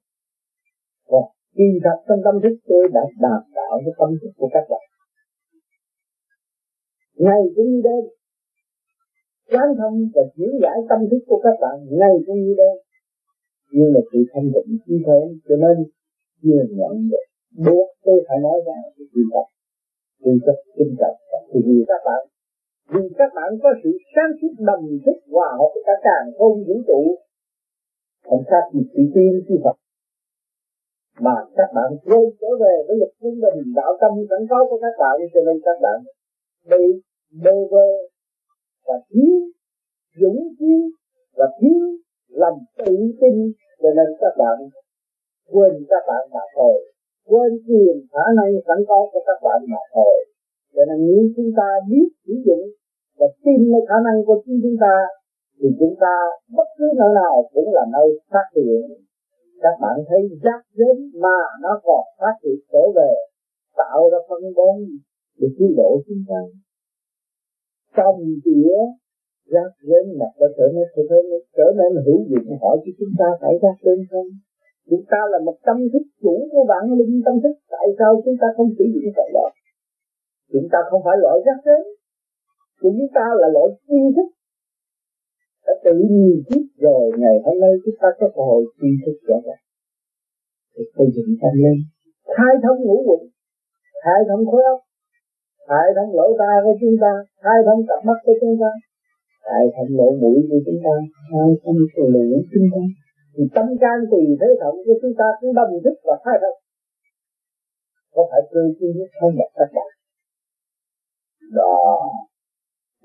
còn 1.07 1.25
khi 1.55 1.67
thật 1.83 1.97
trong 2.07 2.21
tâm 2.25 2.35
thức 2.43 2.55
tôi 2.67 2.83
đã 2.93 3.03
đạt 3.25 3.43
đạo 3.57 3.73
với 3.83 3.93
tâm 3.99 4.09
thức 4.21 4.31
của 4.37 4.49
các 4.53 4.65
bạn. 4.71 4.85
Ngày 7.25 7.41
cũng 7.55 7.69
như 7.71 7.81
đêm. 7.87 8.03
Quán 9.51 9.67
thông 9.79 9.97
và 10.15 10.23
chuyển 10.35 10.51
giải 10.63 10.77
tâm 10.89 10.99
thức 11.11 11.21
của 11.27 11.39
các 11.43 11.55
bạn 11.61 11.75
ngày 11.99 12.15
cũng 12.25 12.39
như 12.43 12.53
đêm. 12.61 12.75
Nhưng 13.75 13.89
mà 13.93 14.01
sự 14.09 14.19
thanh 14.31 14.47
định 14.55 14.71
như 14.87 14.97
thế, 15.07 15.19
cho 15.47 15.55
nên 15.63 15.75
chưa 16.43 16.61
nhận 16.79 16.93
được. 17.11 17.25
Buộc 17.65 17.89
tôi 18.05 18.17
phải 18.27 18.37
nói 18.45 18.57
ra 18.67 18.77
cái 18.95 19.05
quy 19.13 19.23
tập 19.33 19.45
tôi 20.23 20.35
tập 20.45 20.57
tinh 20.77 20.93
trọng 20.99 21.17
thì 21.49 21.59
vì 21.67 21.77
các 21.87 22.01
bạn. 22.07 22.21
Vì 22.93 23.03
các 23.19 23.31
bạn 23.35 23.49
có 23.63 23.69
sự 23.83 23.89
sáng 24.13 24.31
suốt 24.39 24.53
đồng 24.69 24.85
thức 25.05 25.17
hòa 25.33 25.49
hợp 25.59 25.73
cả 25.85 25.95
càng 26.07 26.25
không 26.37 26.57
vũ 26.67 26.75
trụ 26.87 27.01
không 28.27 28.43
khác 28.49 28.63
gì 28.73 28.81
tự 28.93 29.03
tiên 29.13 29.31
chi 29.47 29.55
Phật. 29.63 29.77
Mà 31.25 31.35
các 31.57 31.69
bạn 31.75 31.89
quay 32.05 32.23
trở 32.39 32.49
về 32.61 32.75
với 32.88 32.95
lực 33.01 33.11
quân 33.21 33.33
bình 33.43 33.73
đạo 33.75 33.91
tâm 34.01 34.11
sẵn 34.29 34.41
có 34.49 34.59
của 34.69 34.79
các 34.81 34.95
bạn, 35.01 35.15
cho 35.33 35.41
nên 35.47 35.57
các 35.65 35.77
bạn 35.85 35.97
bị 36.71 36.83
bơ 37.43 37.55
vơ 37.71 37.88
và 38.88 38.97
thiếu 39.09 39.35
dũng 40.19 40.39
khí 40.59 40.73
và 41.38 41.47
thiếu 41.59 41.79
lòng 42.41 42.59
tự 42.77 42.95
tin. 43.21 43.35
Cho 43.81 43.89
nên 43.97 44.07
các 44.21 44.33
bạn 44.41 44.57
quên 45.51 45.73
các 45.89 46.03
bạn 46.09 46.23
mà 46.33 46.43
thôi. 46.55 46.75
Quên 47.29 47.51
quyền 47.67 47.95
khả 48.11 48.25
năng 48.38 48.51
sẵn 48.67 48.79
có 48.88 48.99
của 49.11 49.23
các 49.27 49.39
bạn 49.45 49.59
mà 49.71 49.81
thôi. 49.93 50.15
Cho 50.75 50.81
nên 50.89 50.99
nếu 51.07 51.23
chúng 51.35 51.51
ta 51.59 51.67
biết 51.89 52.07
sử 52.25 52.33
dụng 52.45 52.63
và 53.19 53.27
tin 53.43 53.71
vào 53.71 53.83
khả 53.89 53.97
năng 54.05 54.17
của 54.25 54.38
chính 54.45 54.59
chúng 54.63 54.77
ta 54.81 54.95
thì 55.59 55.67
chúng 55.79 55.95
ta 56.03 56.13
bất 56.57 56.67
cứ 56.77 56.87
nơi 56.99 57.11
nào 57.21 57.35
cũng 57.53 57.69
là 57.77 57.83
nơi 57.95 58.07
phát 58.31 58.47
triển 58.55 58.81
các 59.63 59.75
bạn 59.81 59.97
thấy 60.07 60.21
rác 60.43 60.61
rến 60.77 60.97
mà 61.23 61.37
nó 61.63 61.71
còn 61.83 62.03
phát 62.19 62.35
triển 62.43 62.59
trở 62.71 62.83
về 62.95 63.11
tạo 63.77 64.09
ra 64.11 64.19
phân 64.29 64.43
bón 64.57 64.77
để 65.39 65.47
cứu 65.57 65.69
độ 65.77 65.91
chúng 66.07 66.23
ta. 66.29 66.39
Trong 67.97 68.17
tỉa 68.45 68.73
rác 69.53 69.71
rến 69.87 70.05
mà 70.19 70.25
có 70.37 70.47
trở 70.57 70.67
nên 70.75 70.87
trở 70.95 71.03
nên 71.11 71.41
trở 71.57 71.67
nên 71.79 71.91
hữu 72.05 72.19
dụng 72.29 72.57
hỏi 72.61 72.75
cho 72.83 72.91
chúng 72.99 73.13
ta 73.19 73.27
phải 73.41 73.53
rác 73.63 73.77
rến 73.85 73.99
không? 74.11 74.29
Chúng 74.89 75.05
ta 75.11 75.19
là 75.31 75.39
một 75.47 75.57
tâm 75.65 75.77
thức 75.93 76.05
chủ 76.21 76.35
của 76.51 76.65
bạn, 76.71 76.83
linh 76.99 77.21
tâm 77.25 77.35
thức 77.43 77.55
tại 77.69 77.87
sao 77.99 78.21
chúng 78.25 78.37
ta 78.41 78.47
không 78.57 78.69
sử 78.77 78.85
dụng 78.93 79.13
cái 79.17 79.29
đó 79.33 79.45
chúng 80.53 80.67
ta 80.71 80.79
không 80.89 81.01
phải 81.05 81.17
loại 81.23 81.37
rác 81.45 81.59
rến 81.65 81.83
chúng 82.81 82.99
ta 83.15 83.25
là 83.39 83.47
loại 83.55 83.67
tri 83.87 84.01
thức 84.15 84.29
đã 85.65 85.73
tự 85.84 85.93
nhiên 86.10 86.43
kiếp 86.47 86.63
rồi, 86.86 87.04
ngày 87.21 87.36
hôm 87.45 87.56
nay 87.63 87.71
chúng 87.84 87.95
ta 88.01 88.08
có 88.19 88.28
cơ 88.36 88.41
hội 88.49 88.62
tri 88.80 88.89
thức 89.04 89.17
rõ 89.28 89.38
ràng. 89.45 89.63
Để 90.75 90.84
xây 90.95 91.08
dựng 91.15 91.32
tăng 91.41 91.58
lên 91.63 91.78
khai 92.38 92.54
thông 92.63 92.80
ngũ 92.82 92.97
quẩn 93.08 93.21
khai 94.04 94.19
thông 94.30 94.43
khối 94.49 94.63
óc. 94.73 94.80
Khai 95.67 95.88
thông 95.95 96.12
lỗ 96.17 96.28
tai 96.41 96.56
của 96.63 96.75
chúng 96.82 96.97
ta. 97.04 97.13
Khai 97.43 97.58
thông 97.65 97.82
cặp 97.89 97.99
mắt 98.08 98.19
của 98.25 98.36
chúng 98.41 98.56
ta. 98.62 98.71
Khai 99.45 99.63
thông 99.75 99.91
lỗ 99.99 100.10
mũi 100.21 100.38
của 100.49 100.60
chúng 100.65 100.80
ta. 100.86 100.95
Khai 101.30 101.49
thông 101.62 101.80
cái 101.93 102.06
lưỡi 102.13 102.30
của 102.39 102.45
chúng 102.51 102.67
ta. 102.73 102.82
Thì 103.34 103.43
tâm 103.56 103.67
can 103.82 103.97
tùy 104.12 104.23
thế 104.39 104.49
thận 104.62 104.73
của 104.86 104.95
chúng 105.01 105.15
ta 105.19 105.28
cũng 105.39 105.54
đồng 105.60 105.73
thức 105.84 105.95
và 106.08 106.15
khai 106.23 106.38
thông. 106.41 106.58
Có 108.13 108.21
phải 108.32 108.41
cơ 108.51 108.62
chi 108.78 108.88
nhất 108.97 109.10
không 109.19 109.34
đặt 109.39 109.51
các 109.58 109.69
bạn 109.75 109.89
đó. 111.60 111.75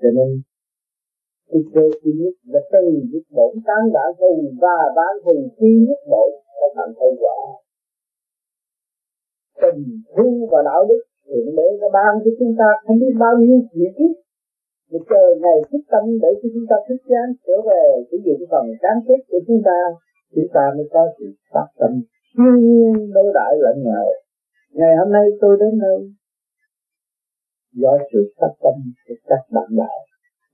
Cho 0.01 0.09
nên 0.17 0.29
thì 1.51 1.59
cơ 1.73 1.85
duy 2.01 2.11
nhất 2.21 2.35
là 2.53 2.59
từ 2.71 2.83
nhất 3.11 3.25
bổn 3.37 3.53
tán 3.67 3.81
đã 3.93 4.05
hùng 4.19 4.43
và 4.61 4.77
bán 4.97 5.13
hùng 5.25 5.43
chi 5.57 5.71
nhất 5.87 5.99
bổn 6.11 6.29
các 6.59 6.71
bạn 6.77 6.89
thấy 6.99 7.11
rõ 7.23 7.37
tình 9.61 9.81
thương 10.15 10.35
và 10.51 10.59
đạo 10.69 10.81
đức 10.89 11.01
hiện 11.29 11.55
đế 11.57 11.67
nó 11.81 11.87
ban 11.97 12.11
cho 12.23 12.31
chúng 12.39 12.53
ta 12.59 12.69
không 12.83 12.99
biết 13.01 13.13
bao 13.19 13.33
nhiêu 13.39 13.59
chuyện 13.71 13.93
ít 14.05 14.13
để 14.91 14.99
chờ 15.09 15.23
ngày 15.43 15.57
thức 15.69 15.83
tâm 15.91 16.03
để 16.21 16.29
cho 16.39 16.47
chúng 16.53 16.67
ta 16.69 16.75
thức 16.87 16.99
chán 17.09 17.27
trở 17.47 17.55
về 17.69 17.85
sử 18.11 18.17
dụng 18.25 18.41
phần 18.51 18.65
cán 18.83 18.95
kết 19.07 19.21
của 19.29 19.41
chúng 19.47 19.61
ta 19.65 19.79
chúng 20.35 20.49
ta 20.53 20.63
mới 20.75 20.87
có 20.93 21.01
sự 21.17 21.25
phát 21.53 21.67
tâm 21.79 21.91
siêu 22.33 22.55
nhiên 22.65 23.13
đối 23.13 23.33
đại 23.33 23.53
lẫn 23.63 23.83
nhau. 23.83 24.05
Ngày 24.71 24.95
hôm 24.99 25.11
nay 25.11 25.25
tôi 25.41 25.57
đến 25.59 25.79
đây 25.79 25.99
do 27.73 27.97
sự 28.13 28.33
phát 28.39 28.53
tâm 28.63 28.75
của 29.07 29.15
các 29.25 29.41
bạn 29.51 29.69
đạo 29.77 29.99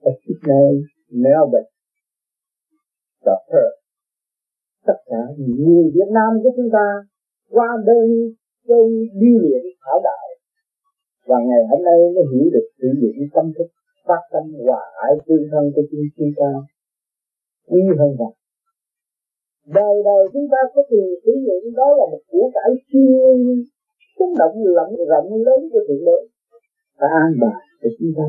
ở 0.02 0.12
Sydney, 0.22 0.72
Melbourne 1.10 1.70
và 3.26 3.36
Perth. 3.50 3.78
Tất 4.88 5.00
cả 5.06 5.22
những 5.38 5.64
người 5.66 5.92
Việt 5.96 6.10
Nam 6.18 6.32
của 6.44 6.52
chúng 6.58 6.70
ta 6.74 6.88
qua 7.50 7.68
đây 7.86 8.08
đây 8.68 8.88
đi 9.22 9.32
luyện 9.42 9.64
thảo 9.84 10.00
đạo. 10.04 10.28
Và 11.26 11.38
ngày 11.48 11.62
hôm 11.70 11.84
nay 11.84 11.98
mới 12.16 12.24
hiểu 12.32 12.50
được 12.54 12.68
sử 12.80 12.88
dụng 13.02 13.18
tâm 13.34 13.46
thức 13.58 13.68
phát 14.08 14.22
tâm 14.32 14.44
hòa 14.66 14.82
ái 15.06 15.14
tương 15.28 15.46
thân 15.52 15.64
cho 15.76 15.82
chúng 15.92 16.06
chúng 16.18 16.34
ta. 16.40 16.52
Quý 17.70 17.82
hơn 18.00 18.12
rằng 18.20 18.36
đời 19.80 19.96
đời 20.08 20.24
chúng 20.34 20.48
ta 20.52 20.58
có 20.74 20.82
tiền 20.90 21.08
sử 21.24 21.32
dụng 21.46 21.76
đó 21.76 21.88
là 21.98 22.06
một 22.12 22.22
của 22.32 22.52
cải 22.54 22.72
siêu 22.88 23.20
sống 24.20 24.34
động 24.38 24.64
rộng 24.76 24.96
rộng 25.10 25.30
lớn 25.46 25.70
của 25.72 25.80
thượng 25.88 26.06
đế. 26.06 26.20
Và 27.00 27.08
an 27.24 27.32
bài 27.42 27.62
cho 27.82 27.90
chúng 28.00 28.12
ta 28.18 28.28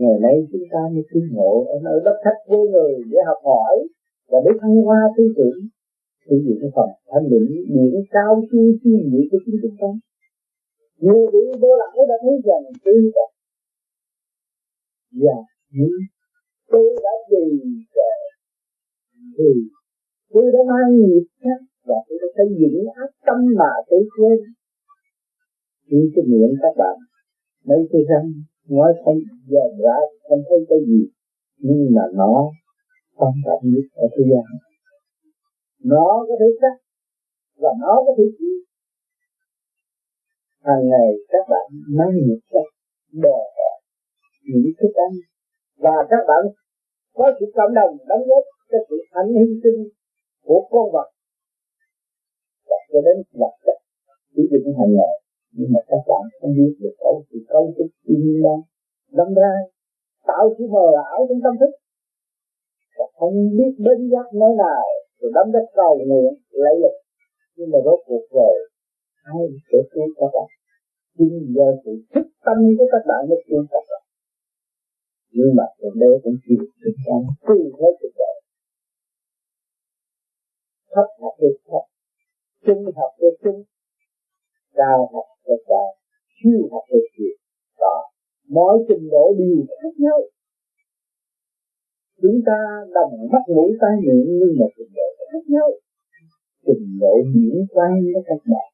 ngày 0.00 0.16
nay 0.24 0.34
chúng 0.50 0.66
ta 0.72 0.80
mới 0.92 1.04
tin 1.10 1.24
ngộ 1.34 1.52
ở 1.74 1.76
nơi 1.86 1.98
đất 2.04 2.16
khách 2.24 2.40
với 2.48 2.62
người 2.72 2.92
để 3.10 3.18
học 3.28 3.40
hỏi 3.50 3.76
và 4.30 4.38
để 4.44 4.50
thăng 4.60 4.76
hoa 4.86 5.00
tư 5.16 5.24
tưởng. 5.36 5.58
Sử 6.26 6.36
dụng 6.44 6.58
cái 6.60 6.70
phần 6.76 6.88
thanh 7.10 7.26
định 7.32 7.48
biển 7.74 7.94
cao 8.10 8.32
siêu 8.48 8.66
chi 8.80 8.90
nghĩa 9.10 9.24
của 9.30 9.38
chúng 9.44 9.58
chúng 9.62 9.76
ta. 9.80 9.90
Nhiều 11.02 11.20
vị 11.32 11.44
vô 11.60 11.70
lão 11.80 11.98
đã 12.10 12.16
thấy 12.22 12.34
rằng 12.48 12.64
tư 12.84 12.94
tưởng 13.14 13.32
và 15.22 15.38
những 15.72 15.96
tôi 16.70 16.96
đã 17.04 17.14
gì 17.30 17.46
rồi? 17.94 18.18
thì 19.38 19.50
tôi 20.32 20.44
đã 20.54 20.58
mang 20.70 20.90
nghiệp 20.96 21.26
khác 21.42 21.60
và 21.88 21.94
tôi 22.08 22.18
đã 22.22 22.28
xây 22.36 22.48
dựng 22.60 22.76
ác 22.94 23.10
tâm 23.26 23.38
mà 23.58 23.72
tôi 23.90 24.02
quên. 24.14 24.38
Chỉ 25.90 26.00
cái 26.14 26.24
miệng 26.30 26.54
các 26.62 26.74
bạn, 26.78 26.96
mấy 27.64 27.78
cái 27.92 28.02
răng 28.10 28.32
nói 28.68 28.90
không 29.04 29.18
dòm 29.50 29.70
ra 29.84 29.96
không 30.28 30.42
thấy 30.48 30.58
cái 30.68 30.78
gì. 30.88 31.00
Nhưng 31.58 31.80
mà 31.94 32.02
nó 32.14 32.50
quan 33.16 33.32
trọng 33.44 33.62
nhất 33.72 33.86
ở 33.94 34.06
thế 34.14 34.24
gian. 34.30 34.46
Nó 35.84 36.06
có 36.28 36.34
thể 36.40 36.46
cắt 36.60 36.76
và 37.62 37.70
nó 37.80 37.92
có 38.06 38.12
thể 38.18 38.24
chiếu 38.38 38.58
hàng 40.66 40.88
ngày 40.90 41.08
các 41.28 41.44
bạn 41.50 41.66
mang 41.96 42.14
nhiệt 42.14 42.40
sắc 42.52 42.66
đòi 43.12 43.44
những 44.44 44.72
thức 44.80 44.92
ăn. 45.06 45.10
Và 45.84 45.96
các 46.10 46.22
bạn 46.28 46.42
có 47.14 47.24
sự 47.40 47.46
cảm 47.54 47.74
động 47.74 47.96
đóng 48.08 48.24
góp 48.28 48.44
cho 48.70 48.78
sự 48.88 48.96
ảnh 49.10 49.28
hy 49.28 49.60
sinh 49.62 49.80
của 50.44 50.68
con 50.70 50.92
vật. 50.92 51.08
Và 52.68 52.76
cho 52.92 53.00
đến 53.06 53.16
vật 53.40 53.54
chất 53.66 53.78
sử 54.36 54.42
dụng 54.50 54.74
hàng 54.78 54.92
ngày 54.98 55.27
nhưng 55.56 55.70
mà 55.74 55.80
các 55.90 56.02
bạn 56.08 56.22
không 56.40 56.52
biết 56.58 56.72
được 56.82 56.94
cấu 57.02 57.14
sự 57.28 57.38
cấu 57.48 57.64
trúc 57.76 57.90
thiên 58.04 58.20
nhiên 58.24 58.42
đó 58.42 58.56
đâm 59.18 59.28
ra, 59.34 59.52
tạo 60.28 60.44
sự 60.58 60.64
mờ 60.74 60.86
ảo 61.10 61.26
trong 61.28 61.40
tâm 61.44 61.54
thức. 61.60 61.72
Và 62.98 63.06
không 63.18 63.34
biết 63.58 63.72
bên 63.86 63.98
giác 64.12 64.26
nơi 64.40 64.52
nào, 64.64 64.84
rồi 65.18 65.30
đâm 65.34 65.46
ra 65.54 65.60
cầu 65.74 65.98
nguyện 66.08 66.32
lấy 66.50 66.74
lực 66.82 66.96
nhưng 67.56 67.70
mà 67.72 67.78
rốt 67.84 68.00
cuộc 68.06 68.24
rồi, 68.30 68.54
ai 69.22 69.42
sẽ 69.68 69.78
cứu 69.92 70.06
các 70.18 70.30
bạn? 70.34 70.48
Chính 71.18 71.34
do 71.56 71.66
sự 71.84 71.92
thức 72.14 72.26
tâm 72.46 72.56
của 72.78 72.86
các 72.92 73.02
bạn 73.08 73.20
mới 73.28 73.38
cứu 73.46 73.60
các 73.72 73.84
bạn. 73.90 74.02
Nhưng 75.36 75.52
mà 75.58 75.64
thượng 75.78 75.98
đây 76.02 76.14
cũng 76.22 76.36
chịu 76.44 76.62
thực 76.82 76.96
hiện 77.04 77.22
tùy 77.46 77.58
theo 77.78 77.90
thực 78.00 78.12
tế 78.18 78.30
thấp 80.94 81.08
học 81.20 81.34
được 81.40 81.56
thấp 81.68 81.84
trung 82.66 82.84
học 82.96 83.12
được 83.20 83.34
trung 83.42 83.62
cao 84.80 84.98
học 85.12 85.28
cho 85.46 85.54
cao 85.68 85.88
siêu 86.36 86.60
học 86.72 86.84
được 86.92 87.06
siêu 87.14 87.34
đó. 87.82 87.96
Mọi 88.56 88.74
trình 88.88 89.04
độ 89.14 89.24
đều 89.38 89.56
khác 89.82 89.94
nhau. 90.04 90.18
Chúng 92.22 92.38
ta 92.46 92.58
đồng 92.94 93.12
mắt 93.32 93.44
mũi 93.54 93.70
tai 93.80 93.94
miệng 94.02 94.28
nhưng 94.40 94.54
mà 94.60 94.66
trình 94.76 94.92
độ 94.98 95.08
khác 95.32 95.44
nhau. 95.54 95.68
Trình 96.66 96.86
độ 97.00 97.14
diễn 97.34 97.66
quan 97.74 97.90
với 98.14 98.22
các 98.26 98.40
bạn 98.52 98.68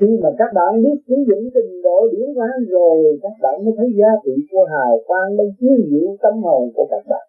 khi 0.00 0.10
mà 0.22 0.30
các 0.38 0.50
bạn 0.58 0.82
biết 0.84 0.98
sử 1.08 1.16
dụng 1.28 1.44
trình 1.54 1.72
độ 1.86 1.98
điển 2.12 2.28
quan 2.36 2.56
rồi, 2.68 3.18
các 3.22 3.34
bạn 3.42 3.54
mới 3.64 3.74
thấy 3.78 3.88
giá 3.98 4.10
trị 4.24 4.34
của 4.50 4.64
hào 4.72 4.92
quang 5.06 5.36
đang 5.38 5.50
chiếu 5.58 5.74
diệu 5.90 6.16
tâm 6.22 6.34
hồn 6.42 6.62
của 6.74 6.86
các 6.90 7.04
bạn. 7.10 7.26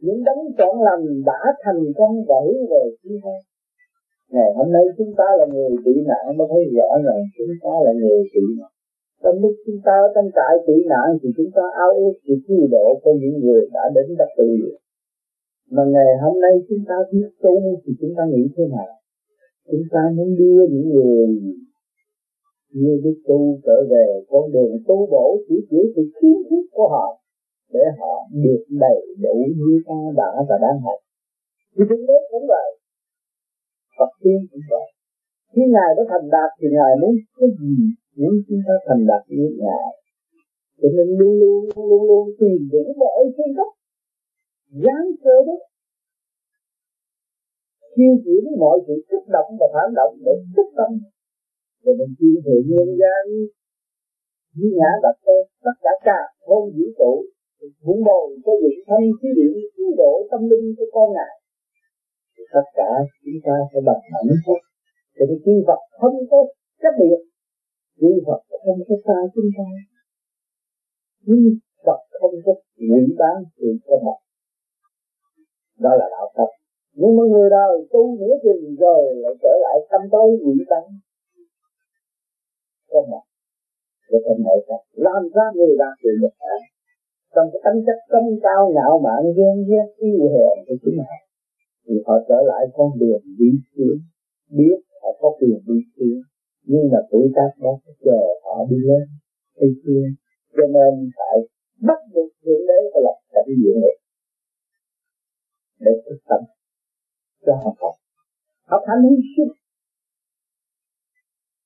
Những 0.00 0.24
đấng 0.24 0.40
chọn 0.58 0.82
lành 0.82 1.04
đã 1.26 1.40
thành 1.64 1.82
công 1.98 2.14
và 2.28 2.36
hướng 2.44 2.62
về 2.70 2.84
chúng 3.02 3.16
hơn 3.24 3.40
ngày 4.34 4.50
hôm 4.56 4.68
nay 4.76 4.84
chúng 4.98 5.12
ta 5.18 5.28
là 5.38 5.46
người 5.52 5.70
bị 5.84 5.94
nạn 6.10 6.24
mới 6.36 6.46
thấy 6.50 6.62
rõ 6.76 6.90
rằng 7.06 7.20
chúng 7.38 7.54
ta 7.64 7.74
là 7.84 7.92
người 8.00 8.18
bị 8.34 8.44
nạn. 8.58 8.72
Trong 9.22 9.36
lúc 9.42 9.54
chúng 9.66 9.80
ta 9.86 9.94
ở 10.06 10.08
trong 10.14 10.28
trại 10.36 10.52
tị 10.66 10.76
nạn 10.92 11.08
thì 11.20 11.28
chúng 11.36 11.50
ta 11.56 11.64
ao 11.84 11.90
ước 12.02 12.14
sự 12.24 12.34
cứu 12.46 12.62
độ 12.74 12.86
của 13.02 13.14
những 13.20 13.36
người 13.42 13.62
đã 13.76 13.84
đến 13.94 14.06
đất 14.18 14.30
tự 14.38 14.48
mà 15.74 15.82
ngày 15.94 16.10
hôm 16.22 16.34
nay 16.44 16.52
chúng 16.68 16.82
ta 16.88 16.96
biết 17.12 17.28
tu 17.42 17.54
thì 17.82 17.92
chúng 18.00 18.14
ta 18.16 18.22
nghĩ 18.32 18.44
thế 18.56 18.64
nào? 18.76 18.92
Chúng 19.70 19.86
ta 19.92 20.00
muốn 20.16 20.28
đưa 20.38 20.60
những 20.72 20.88
người 20.94 21.26
như 22.80 23.00
biết 23.04 23.16
tu 23.28 23.58
trở 23.66 23.76
về 23.90 24.06
con 24.30 24.52
đường 24.52 24.72
tu 24.88 25.06
bổ 25.10 25.26
chỉ 25.48 25.54
chỉ 25.70 25.80
sự 25.94 26.02
kiến 26.20 26.36
thức 26.50 26.64
của 26.72 26.88
họ 26.88 27.06
để 27.72 27.84
họ 27.98 28.14
được 28.44 28.64
đầy 28.70 29.00
đủ 29.22 29.36
như 29.56 29.82
ta 29.88 29.98
đã 30.16 30.30
và 30.48 30.56
đang 30.62 30.80
học. 30.80 30.98
Thì 31.76 31.82
chúng 31.88 32.06
đế 32.08 32.18
cũng 32.30 32.46
vậy. 32.48 32.68
Phật 33.98 34.10
tiên 34.22 34.40
cũng 34.50 34.64
vậy. 34.70 34.86
Khi 35.52 35.62
ngài 35.74 35.90
đã 35.96 36.02
thành 36.10 36.26
đạt 36.34 36.50
thì 36.58 36.66
ngài 36.76 36.92
muốn 37.00 37.14
cái 37.38 37.48
gì? 37.60 37.74
Muốn 38.18 38.34
chúng 38.46 38.62
ta 38.66 38.74
thành 38.86 39.02
đạt 39.10 39.22
như 39.28 39.46
ngài. 39.64 39.90
Cho 40.80 40.88
nên 40.96 41.08
luôn 41.18 41.32
luôn 41.40 41.62
luôn 41.90 42.02
luôn 42.08 42.24
tìm 42.38 42.58
đủ 42.72 42.84
mọi 43.02 43.20
cái 43.36 43.48
gốc 43.56 43.72
gián 44.84 45.04
sơ 45.22 45.36
đó. 45.48 45.56
Chiêu 47.94 48.12
chuyển 48.24 48.42
mọi 48.62 48.76
sự 48.86 48.94
kích 49.10 49.26
động 49.34 49.50
và 49.60 49.66
phản 49.74 49.88
động 49.98 50.14
để 50.26 50.32
kích 50.56 50.72
tâm 50.78 50.90
để 51.84 51.92
mình 51.98 52.12
chuyên 52.18 52.36
thượng 52.44 52.64
nhân 52.70 52.88
gian, 53.00 53.22
như 54.56 54.68
ngã 54.78 54.90
đặt 55.04 55.16
tên 55.26 55.42
tất 55.64 55.76
cả 55.84 55.92
cả 56.04 56.20
không 56.46 56.64
vũ 56.76 56.86
trụ 56.98 57.12
vun 57.84 57.98
bồi 58.08 58.26
cho 58.44 58.52
dựng 58.62 58.80
thân 58.88 59.02
khí 59.18 59.28
điện 59.38 59.52
cứu 59.76 59.90
độ 60.00 60.12
tâm 60.30 60.40
linh 60.50 60.74
của 60.76 60.88
con 60.94 61.06
ngài 61.16 61.34
thì 62.34 62.42
tất 62.54 62.66
cả 62.78 62.90
chúng 63.24 63.40
ta 63.46 63.54
phải 63.70 63.82
bằng 63.88 64.02
hạnh 64.12 64.32
phúc 64.44 64.60
thì 65.14 65.22
cái 65.28 65.38
chư 65.44 65.54
Phật 65.66 65.80
không 66.00 66.16
có 66.30 66.38
chấp 66.82 66.94
biệt 67.00 67.20
chư 68.00 68.10
Phật 68.26 68.40
không 68.64 68.80
có 68.88 68.94
xa 69.06 69.18
chúng 69.34 69.50
ta. 69.56 69.68
Nhưng 71.26 71.42
Phật 71.86 72.00
không 72.20 72.34
có 72.44 72.52
ngụy 72.88 73.04
bán 73.20 73.36
sự 73.56 73.66
cho 73.86 73.96
một 74.04 74.18
đó 75.84 75.90
là 76.00 76.06
đạo 76.14 76.26
Phật. 76.36 76.50
Nhưng 76.98 77.16
mà 77.16 77.24
người 77.32 77.48
đời 77.50 77.72
tu 77.92 78.02
nửa 78.20 78.34
chừng 78.42 78.76
rồi 78.84 79.02
lại 79.22 79.34
trở 79.42 79.52
lại 79.64 79.76
tâm 79.90 80.00
tối 80.12 80.28
ngụy 80.42 80.58
bán 80.70 80.84
có 82.92 83.00
mặt 83.12 83.24
để 84.10 84.18
thành 84.26 84.42
nội 84.46 84.60
tâm 84.68 84.80
làm 85.06 85.22
ra 85.34 85.46
người 85.54 85.74
đạt 85.82 85.96
được 86.02 86.16
một 86.22 86.34
hạn 86.40 86.60
trong 87.34 87.46
cái 87.52 87.60
tính 87.64 87.84
chất 87.86 87.98
công 88.12 88.28
cao 88.42 88.62
ngạo 88.74 88.94
mạn, 89.04 89.22
ghen 89.36 89.56
ghét, 89.68 89.88
yêu 89.96 90.22
hèn 90.34 90.54
của 90.66 90.76
chính 90.82 90.98
ta 90.98 91.31
thì 91.86 91.94
họ 92.06 92.14
trở 92.28 92.38
lại 92.50 92.62
con 92.76 92.90
đường 93.00 93.22
đi 93.38 93.50
xuống. 93.72 93.98
Biết 94.58 94.78
họ 95.02 95.10
có 95.20 95.28
quyền 95.38 95.58
đi 95.68 95.78
xuống, 95.94 96.20
nhưng 96.70 96.84
mà 96.92 96.98
tuổi 97.10 97.26
tác 97.36 97.50
đó 97.62 97.72
chờ 98.04 98.20
họ 98.44 98.56
đi 98.70 98.76
lên, 98.88 99.04
đi 99.60 99.68
xuống. 99.82 100.08
Cho 100.56 100.66
nên 100.76 101.10
phải 101.16 101.36
bắt 101.86 101.98
buộc 102.14 102.30
thượng 102.42 102.62
đế 102.68 102.78
và 102.92 103.00
lập 103.06 103.18
cảnh 103.32 103.50
diện 103.58 103.76
này. 103.84 103.96
Để 105.84 105.92
thức 106.04 106.18
tâm 106.28 106.40
cho 107.46 107.52
họ 107.62 107.70
học. 107.80 107.94
Học 108.70 108.82
hành 108.88 109.02
hy 109.10 109.16
sinh. 109.36 109.52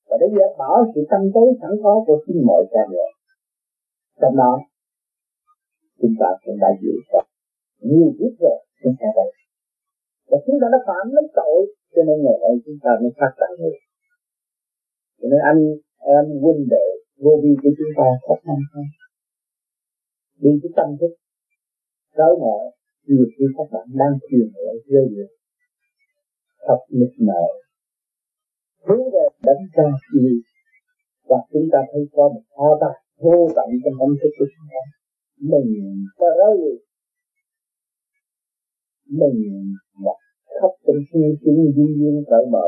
Và 0.08 0.16
để 0.20 0.26
dẹp 0.36 0.52
bỏ 0.58 0.70
sự 0.94 1.00
tâm 1.10 1.20
tối 1.34 1.48
sẵn 1.60 1.70
có 1.82 2.04
của 2.06 2.18
chính 2.26 2.46
mọi 2.46 2.62
cha 2.72 2.80
mẹ. 2.90 3.06
Trong 4.20 4.36
đó, 4.36 4.52
chúng 6.00 6.14
ta 6.20 6.26
cũng 6.44 6.58
đã 6.60 6.68
dự 6.82 6.92
tập 7.12 7.26
nhiều 7.80 8.10
kiếp 8.18 8.32
rồi, 8.40 8.58
chúng 8.82 8.94
ta 9.00 9.06
đây 9.16 9.45
và 10.30 10.36
chúng 10.44 10.58
ta 10.60 10.66
đã 10.74 10.78
phạm 10.86 11.04
lấy 11.16 11.26
tội, 11.38 11.58
cho 11.94 12.02
nên 12.08 12.16
ngày 12.24 12.38
nay 12.42 12.52
chúng 12.64 12.78
ta 12.84 12.90
mới 13.02 13.12
phát 13.18 13.32
đạt 13.40 13.50
người. 13.58 13.76
Cho 15.18 15.26
nên 15.30 15.40
anh 15.50 15.60
em 16.16 16.24
huynh 16.42 16.62
đệ, 16.74 16.86
vô 17.22 17.32
vi 17.42 17.52
của 17.62 17.72
chúng 17.78 17.92
ta 17.98 18.06
khó 18.24 18.34
khăn 18.44 18.58
không 18.70 18.88
đi 20.42 20.50
cái 20.62 20.70
tâm 20.76 20.88
thức 21.00 21.12
tới 22.16 22.32
ngộ 22.40 22.58
nhiều 23.06 23.26
khi 23.32 23.44
các 23.56 23.68
bạn 23.72 23.86
đang 24.00 24.14
truyền 24.28 24.48
ở 24.70 24.72
rơi 24.90 25.06
được 25.14 25.30
thật 26.66 26.80
nức 26.98 27.12
nở 27.28 27.44
hướng 28.86 29.04
về 29.14 29.24
đánh 29.46 29.62
ra 29.74 29.88
gì 30.12 30.28
và 31.28 31.36
chúng 31.52 31.68
ta 31.72 31.78
thấy 31.92 32.02
có 32.12 32.24
một 32.34 32.44
kho 32.56 32.78
tàng 32.80 33.00
vô 33.22 33.48
tận 33.56 33.68
trong 33.84 33.96
tâm 34.00 34.10
thức 34.20 34.32
của 34.38 34.48
chúng 34.54 34.68
ta. 34.72 34.82
Mình 35.50 35.68
có 36.18 36.26
rơi 36.38 36.56
mình 39.08 39.36
là 40.04 40.14
khóc 40.60 40.72
trong 40.86 41.00
suy 41.12 41.20
chúng 41.44 41.60
duyên 41.76 41.90
duyên 41.98 42.24
cởi 42.30 42.46
mở, 42.50 42.66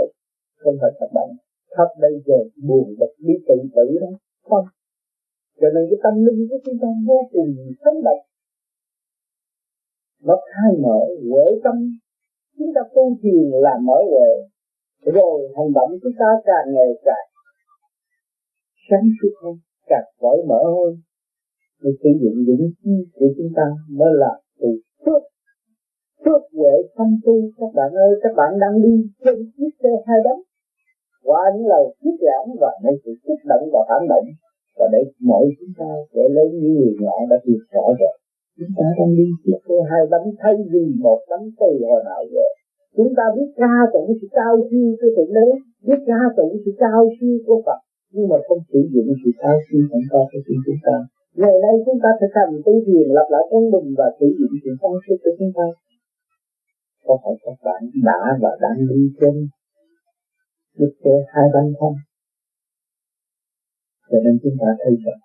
không 0.57 0.77
phải 0.81 0.91
các 1.01 1.11
bạn. 1.15 1.29
Khóc 1.77 1.89
đây 2.01 2.13
giờ 2.27 2.39
buồn 2.69 2.95
bực 2.99 3.13
đi 3.19 3.35
tự 3.49 3.57
tử 3.77 3.99
đó. 4.01 4.11
Không. 4.49 4.67
Cho 5.61 5.69
nên 5.75 5.85
cái 5.91 5.99
tâm 6.05 6.15
linh 6.25 6.49
của 6.51 6.59
chúng 6.65 6.79
ta 6.83 6.89
vô 7.07 7.19
cùng 7.33 7.51
sống 7.85 8.03
động 8.05 8.23
nó 10.23 10.37
khai 10.53 10.73
mở 10.85 10.99
huệ 11.31 11.47
tâm. 11.65 11.77
Chúng 12.59 12.73
ta 12.75 12.81
tu 12.95 13.05
thiền 13.23 13.51
là 13.65 13.75
mở 13.83 13.99
huệ. 14.11 14.31
Rồi 15.15 15.49
hành 15.57 15.73
động 15.75 15.91
chúng 16.03 16.13
ta 16.19 16.29
càng 16.45 16.75
ngày 16.75 16.91
càng 17.05 17.27
sáng 18.91 19.07
suốt 19.17 19.33
hơn, 19.43 19.55
càng 19.87 20.09
cởi 20.21 20.39
mở 20.49 20.61
hơn. 20.65 20.93
Để 21.83 21.91
sử 22.03 22.11
dụng 22.23 22.37
những 22.47 22.71
chi 22.83 22.95
của 23.15 23.27
chúng 23.37 23.53
ta 23.57 23.63
mới 23.91 24.13
là 24.15 24.33
từ 24.61 24.69
trước 25.05 25.23
phước 26.25 26.43
huệ 26.57 26.75
thanh 26.97 27.15
tu 27.25 27.35
các 27.59 27.71
bạn 27.79 27.91
ơi, 28.07 28.13
các 28.23 28.33
bạn 28.39 28.51
đang 28.63 28.77
đi 28.85 28.95
trên 29.25 29.37
chiếc 29.57 29.73
xe 29.83 29.93
hai 30.07 30.19
bánh. 30.27 30.41
Qua 31.27 31.43
những 31.55 31.67
lời 31.73 31.85
thuyết 31.99 32.17
giảng 32.27 32.49
và 32.61 32.71
những 32.83 32.99
sự 33.05 33.13
kích 33.25 33.43
động 33.51 33.65
và 33.73 33.81
phản 33.89 34.03
động, 34.13 34.27
và 34.79 34.87
để 34.93 35.03
mỗi 35.29 35.45
chúng 35.59 35.73
ta 35.79 35.91
sẽ 36.13 36.23
lấy 36.37 36.47
những 36.61 36.75
người 36.79 36.95
nhỏ 37.01 37.17
đã 37.31 37.37
hiểu 37.45 37.61
rõ 37.73 37.87
rồi. 38.01 38.15
Chúng 38.59 38.73
ta 38.79 38.87
đang 38.99 39.13
đi 39.19 39.27
chiếc 39.43 39.59
xe 39.69 39.77
hai 39.91 40.03
bánh 40.13 40.27
thay 40.41 40.55
vì 40.73 40.85
một 41.05 41.21
bánh 41.31 41.47
từ 41.61 41.71
hồi 41.89 42.01
nào 42.11 42.23
giờ. 42.33 42.47
Chúng 42.97 43.13
ta 43.19 43.25
biết 43.37 43.49
ca 43.61 43.75
tụng 43.93 44.11
sự 44.19 44.27
cao 44.39 44.55
siêu 44.71 44.89
của 45.01 45.11
thượng 45.17 45.33
đế, 45.37 45.49
biết 45.87 46.01
ca 46.09 46.21
tụng 46.37 46.53
sự 46.63 46.71
cao 46.83 47.01
siêu 47.17 47.35
của 47.47 47.59
phật, 47.67 47.81
nhưng 48.15 48.29
mà 48.31 48.37
không 48.47 48.61
sử 48.73 48.81
dụng 48.93 49.09
sự 49.21 49.31
cao 49.43 49.57
siêu 49.67 49.83
sẵn 49.91 50.03
có 50.13 50.21
của 50.33 50.41
chúng 50.67 50.81
ta. 50.87 50.97
Ngày 51.41 51.57
nay 51.65 51.75
chúng 51.85 51.99
ta 52.03 52.11
thực 52.21 52.33
hành 52.39 52.53
tu 52.65 52.75
thiền 52.87 53.09
lập 53.17 53.29
lại 53.35 53.45
công 53.51 53.67
bình 53.75 53.89
và 53.99 54.09
sử 54.19 54.27
dụng 54.39 54.55
sự 54.65 54.71
cao 54.83 54.95
siêu 55.03 55.17
của 55.23 55.35
chúng 55.39 55.53
ta 55.59 55.67
có 57.09 57.15
phải 57.23 57.35
các 57.45 57.59
bạn 57.67 57.81
đã 58.09 58.21
và 58.43 58.53
đang 58.65 58.79
đi 58.91 59.03
trên 59.21 59.35
chiếc 60.77 60.93
xe 61.03 61.15
hai 61.33 61.47
bánh 61.55 61.71
không? 61.81 61.97
Cho 64.11 64.19
nên 64.25 64.35
chúng 64.43 64.57
ta 64.61 64.69
thấy 64.83 64.95
rằng, 65.05 65.21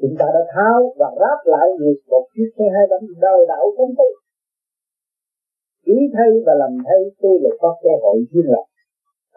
chúng 0.00 0.14
ta 0.18 0.26
đã 0.34 0.42
tháo 0.54 0.78
và 1.00 1.08
ráp 1.20 1.38
lại 1.54 1.68
được 1.80 1.98
một 2.12 2.24
chiếc 2.34 2.48
xe 2.56 2.64
hai 2.74 2.84
bánh 2.90 3.06
đời 3.24 3.40
đạo 3.52 3.64
công 3.76 3.92
tôi 3.98 4.12
ý 5.96 5.98
thay 6.14 6.30
và 6.46 6.54
làm 6.62 6.72
thay 6.86 7.00
tôi 7.22 7.34
là 7.42 7.50
có 7.60 7.70
cơ 7.82 7.92
hội 8.02 8.16
duyên 8.30 8.46
lập. 8.54 8.66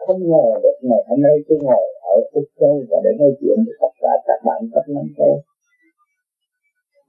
Không 0.04 0.20
ngờ 0.30 0.46
được 0.62 0.76
ngày 0.88 1.02
hôm 1.08 1.18
nay 1.26 1.36
tôi 1.48 1.58
ngồi 1.62 1.86
ở 2.14 2.16
Úc 2.38 2.48
Châu 2.60 2.74
và 2.90 2.98
để 3.04 3.10
nói 3.20 3.32
chuyện 3.40 3.56
với 3.66 3.76
tất 3.82 3.92
cả 4.02 4.12
các 4.26 4.40
bạn 4.46 4.60
các 4.74 4.84
năm 4.94 5.06
châu 5.18 5.34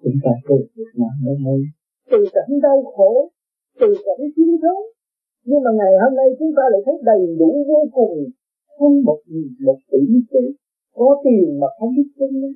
chúng 0.03 0.19
ta 0.23 0.31
cùng 0.47 0.63
Việt 0.75 0.91
Nam 0.99 1.13
đến 1.25 1.37
đây 1.45 1.61
từ 2.11 2.19
cảnh 2.33 2.53
đau 2.61 2.77
khổ 2.95 3.29
từ 3.79 3.87
cảnh 4.05 4.23
chiến 4.35 4.51
thắng. 4.63 4.81
Nhưng 5.47 5.61
mà 5.65 5.71
ngày 5.79 5.93
hôm 6.01 6.13
nay 6.19 6.27
chúng 6.39 6.51
ta 6.57 6.63
lại 6.71 6.81
thấy 6.85 6.95
đầy 7.09 7.21
đủ 7.39 7.51
vô 7.69 7.81
cùng. 7.97 8.15
Không 8.77 8.95
một 9.07 9.19
một 9.67 9.79
tỷ 9.91 10.01
tư 10.31 10.43
có 10.97 11.07
tiền 11.23 11.59
mà 11.61 11.67
không 11.77 11.91
biết 11.95 12.09
chân 12.19 12.29
lý. 12.41 12.51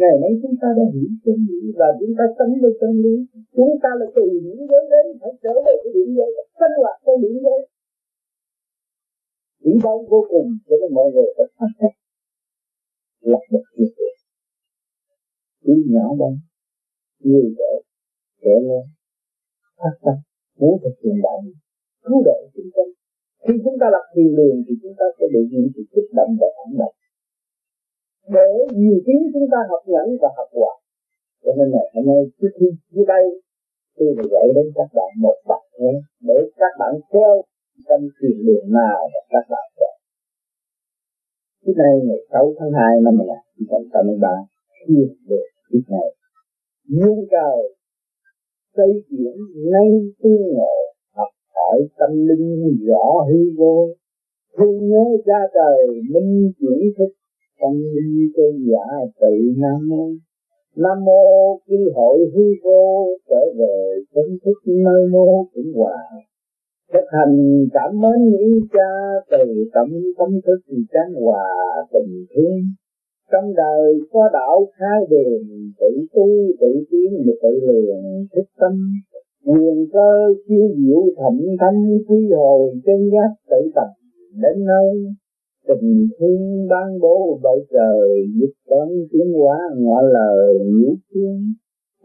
Ngày 0.00 0.16
nay 0.22 0.32
chúng 0.42 0.56
ta 0.62 0.68
đã 0.78 0.84
hiểu 0.94 1.10
chân 1.24 1.38
lý 1.48 1.60
và 1.78 1.88
chúng 2.00 2.12
ta 2.18 2.24
sống 2.38 2.52
với 2.62 2.72
chân 2.80 2.92
lý. 3.04 3.14
Chúng 3.56 3.72
ta 3.82 3.90
là 4.00 4.06
từ 4.16 4.24
những 4.44 4.62
giới 4.70 4.84
đến, 4.92 5.06
phải 5.20 5.32
trở 5.42 5.54
về 5.66 5.74
cái 5.82 5.90
điểm 5.94 6.08
giới 6.16 6.30
sinh 6.60 6.74
hoạt 6.80 6.96
cái 7.06 7.16
điểm 7.22 7.36
giới. 7.44 7.60
Chỉ 9.62 9.70
đau 9.84 9.96
vô 10.10 10.20
cùng 10.32 10.48
cho 10.66 10.76
nên 10.80 10.90
mọi 10.96 11.08
người 11.12 11.28
phải 11.36 11.46
phát 11.58 11.72
xét 11.78 11.92
lập 13.24 13.40
một 13.50 13.62
việc 13.76 13.94
cứ 15.64 15.72
nhỏ 15.86 16.14
đây 16.18 16.34
người 17.18 17.54
vậy 17.58 17.82
trẻ 18.42 18.50
lên 18.68 18.86
phát 19.76 19.94
tâm 20.02 20.33
muốn 20.60 20.74
thực 20.82 20.94
hiện 21.02 21.16
đạo 21.26 21.38
cứu 22.04 22.18
độ 22.28 22.38
chúng 22.54 22.70
ta. 22.76 22.84
Khi 23.44 23.54
chúng 23.64 23.76
ta 23.80 23.86
lập 23.94 24.04
thiền 24.14 24.30
đường 24.38 24.56
thì 24.66 24.72
chúng 24.82 24.94
ta 24.98 25.06
sẽ 25.16 25.24
được 25.34 25.46
những 25.52 25.68
sự 25.74 25.82
kích 25.94 26.10
động 26.18 26.32
và 26.40 26.48
phản 26.56 26.70
động. 26.80 26.96
Để 28.36 28.50
nhiều 28.80 28.98
tiếng 29.06 29.22
chúng 29.34 29.48
ta 29.52 29.58
học 29.70 29.82
nhẫn 29.92 30.08
và 30.22 30.28
học 30.38 30.50
hòa 30.58 30.74
cho 31.44 31.52
nên 31.58 31.68
ngày 31.74 31.86
hôm 31.94 32.04
nay 32.10 32.20
trước 32.38 32.52
khi 32.58 32.68
dưới 32.92 33.04
đây, 33.14 33.24
tôi 33.96 34.08
phải 34.16 34.26
gửi 34.32 34.48
đến 34.56 34.66
các 34.78 34.88
bạn 34.96 35.10
một 35.24 35.38
bài 35.50 35.64
nhé 35.80 35.94
để 36.28 36.38
các 36.60 36.72
bạn 36.80 36.92
theo 37.12 37.32
trong 37.86 38.02
thiền 38.16 38.36
đường 38.46 38.66
nào 38.80 38.98
mà 39.12 39.20
các 39.32 39.44
bạn 39.52 39.66
chọn 39.78 39.94
Trước 41.62 41.76
nay, 41.82 41.92
ngày 42.06 42.20
6 42.32 42.54
tháng 42.58 42.72
2 42.72 43.00
năm 43.04 43.14
1983 43.18 44.28
thiền 44.86 45.08
được 45.28 45.46
biết 45.70 45.84
này 45.96 46.08
duyên 46.94 47.16
trời 47.34 47.58
xây 48.76 48.92
chuyển 49.10 49.36
ngay 49.70 49.88
tương 50.22 50.42
ngộ 50.54 50.76
học 51.16 51.28
hỏi 51.54 51.78
tâm 51.98 52.10
linh 52.28 52.78
rõ 52.88 53.24
hư 53.28 53.40
vô. 53.58 53.88
Thương 54.58 54.88
nhớ 54.88 55.04
cha 55.26 55.40
trời 55.54 56.00
minh 56.12 56.52
chuyển 56.60 56.80
thức, 56.98 57.12
tâm 57.60 57.72
linh 57.94 58.32
cơ 58.36 58.42
giả 58.68 58.86
tự 59.20 59.34
nam 59.56 59.88
mô. 59.88 60.04
Nam 60.76 61.04
mô 61.04 61.22
quy 61.68 61.76
hội 61.94 62.18
hư 62.34 62.44
vô, 62.64 63.06
trở 63.28 63.42
về 63.58 63.76
chân 64.14 64.38
thức 64.44 64.58
nơi 64.66 65.08
mô 65.10 65.46
cũng 65.54 65.72
hòa. 65.74 65.98
Thực 66.92 67.06
hành 67.10 67.66
cảm 67.72 68.00
mến 68.00 68.30
những 68.30 68.60
cha 68.72 68.90
từ 69.30 69.44
tâm 69.74 69.88
tâm 70.18 70.40
thức 70.46 70.60
tráng 70.92 71.22
hòa 71.22 71.44
tình 71.92 72.24
thương 72.34 72.60
trong 73.32 73.54
đời 73.56 73.94
có 74.12 74.20
đạo 74.32 74.66
khai 74.76 74.98
đường 75.10 75.46
tự 75.80 76.06
tu, 76.14 76.28
tự 76.60 76.84
tiến 76.90 77.10
tự 77.42 77.52
lường 77.66 78.04
thích 78.34 78.50
tâm. 78.60 78.72
Quyền 79.46 79.86
cơ 79.92 80.10
chiêu 80.48 80.66
diệu 80.76 81.02
thậm 81.16 81.36
thanh 81.60 81.98
quy 82.08 82.28
hồi 82.36 82.72
chân 82.86 83.10
giác 83.12 83.30
tự 83.50 83.70
tập 83.74 83.90
đến 84.42 84.64
nơi. 84.64 85.14
Tình 85.68 86.08
thương 86.18 86.68
ban 86.70 87.00
bố 87.00 87.40
bởi 87.42 87.58
trời, 87.72 88.08
giúp 88.40 88.52
con 88.68 88.88
tiến 89.12 89.32
hóa 89.32 89.58
ngọ 89.76 90.02
lời 90.02 90.58
nhiễu 90.64 90.94
thiên 91.14 91.54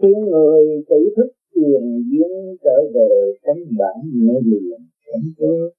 khiến 0.01 0.19
người 0.31 0.83
tự 0.89 1.09
thức 1.17 1.29
tiền 1.55 2.03
duyên 2.11 2.31
trở 2.63 2.77
về 2.93 3.09
cánh 3.43 3.63
bản 3.79 3.95
mê 4.13 4.33
liền 4.45 4.79
cánh 5.05 5.27
cơ 5.37 5.78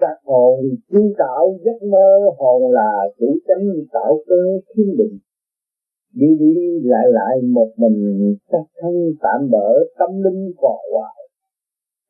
các 0.00 0.16
hồn 0.24 0.60
chi 0.90 0.98
tạo 1.18 1.58
giấc 1.64 1.86
mơ 1.92 2.08
hồn 2.38 2.72
là 2.72 2.92
chủ 3.18 3.38
chánh 3.48 3.66
tạo 3.92 4.22
cơ 4.26 4.42
thiên 4.74 4.96
định. 4.98 5.18
Đi 6.14 6.26
đi 6.38 6.54
lại 6.82 7.06
lại 7.08 7.42
một 7.42 7.70
mình, 7.76 8.00
các 8.50 8.66
thân 8.80 8.94
tạm 9.22 9.50
bỡ, 9.50 9.68
tâm 9.98 10.10
linh 10.22 10.52
cò 10.56 10.76
hoài. 10.92 11.16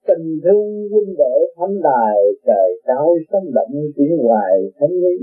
Tình 0.08 0.38
thương 0.44 0.88
huynh 0.90 1.14
đệ 1.18 1.36
thánh 1.56 1.82
đài, 1.82 2.18
trời 2.46 2.80
cao 2.84 3.16
sống 3.32 3.44
động 3.54 3.74
tiếng 3.96 4.18
hoài 4.18 4.52
thánh 4.80 4.90
lý 4.90 5.16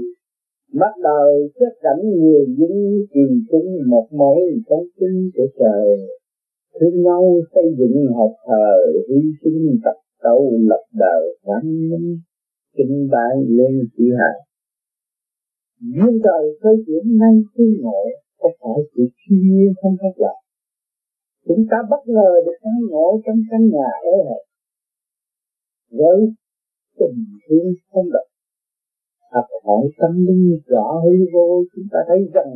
mắt 0.73 0.93
đời 1.03 1.49
xét 1.59 1.73
cảnh 1.81 2.01
người 2.19 2.45
dính 2.57 3.05
kỳ 3.13 3.21
chúng 3.51 3.89
một 3.89 4.07
mối 4.11 4.41
sống 4.69 4.85
tinh 4.99 5.29
của 5.35 5.47
trời. 5.59 5.97
Thương 6.79 7.03
nhau 7.03 7.23
xây 7.55 7.63
dựng 7.77 8.13
học 8.15 8.31
thờ, 8.47 8.69
hy 9.09 9.21
sinh 9.43 9.79
tập 9.83 9.97
tâu 10.23 10.51
lập 10.69 10.83
đời 10.93 11.37
văn 11.43 11.89
minh 11.89 12.19
kinh 12.77 13.07
bái 13.11 13.35
lên 13.57 13.73
chỉ 13.97 14.05
hạt. 14.19 14.37
Duyên 15.79 16.13
trời 16.25 16.43
xây 16.63 16.75
chuyển 16.85 17.17
nay 17.21 17.35
khi 17.53 17.63
ngộ, 17.81 18.03
có 18.39 18.49
phải 18.59 18.79
sự 18.95 19.03
thiên 19.19 19.73
không 19.81 19.95
khác 20.01 20.15
lạ? 20.17 20.35
chúng 21.47 21.63
ta 21.71 21.77
bất 21.89 22.03
ngờ 22.05 22.31
được 22.45 22.57
sáng 22.63 22.81
ngộ 22.89 23.21
trong 23.25 23.39
căn 23.49 23.61
nhà 23.75 23.89
ế 24.13 24.17
hẹp. 24.29 24.43
Với 25.99 26.19
tình 26.99 27.25
thương 27.43 27.73
không 27.91 28.09
động 28.13 28.29
học 29.33 29.45
hỏi 29.65 29.83
tâm 29.99 30.13
linh 30.27 30.59
rõ 30.65 30.87
hư 31.03 31.15
vô, 31.33 31.63
chúng 31.75 31.87
ta 31.91 31.99
thấy 32.07 32.19
rằng 32.33 32.51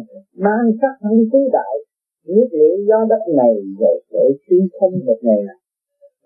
mang 0.46 0.66
sắc 0.82 0.94
thân 1.02 1.18
tứ 1.32 1.40
đại, 1.58 1.76
nước 2.28 2.48
lửa 2.52 2.76
do 2.88 3.00
đất 3.10 3.24
này 3.38 3.54
rồi 3.80 3.98
sẽ 4.12 4.24
tiến 4.50 4.68
không 4.80 4.94
một 5.06 5.20
ngày 5.22 5.42
nào. 5.48 5.60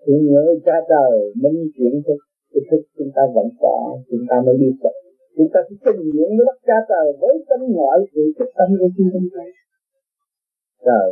Thì 0.06 0.12
nhớ 0.30 0.44
cha 0.66 0.76
trời, 0.88 1.16
minh 1.42 1.60
chuyển 1.74 1.94
thức 2.06 2.20
cái 2.52 2.62
thức 2.70 2.82
chúng 2.98 3.10
ta 3.16 3.22
vẫn 3.34 3.48
có, 3.62 3.76
chúng 4.10 4.24
ta 4.30 4.36
mới 4.46 4.56
biết 4.60 4.74
được 4.82 4.96
chúng 5.36 5.50
ta 5.52 5.60
sẽ 5.66 5.74
trình 5.84 6.02
nguyện 6.10 6.30
với 6.36 6.44
đất 6.48 6.58
cha 6.68 6.78
trời 6.90 7.06
với 7.20 7.34
tâm 7.48 7.60
ngoại 7.74 7.98
sự 8.12 8.22
thức 8.38 8.50
tâm 8.58 8.68
của 8.78 8.90
chúng 8.96 9.28
ta. 9.34 9.44
Trời, 10.86 11.08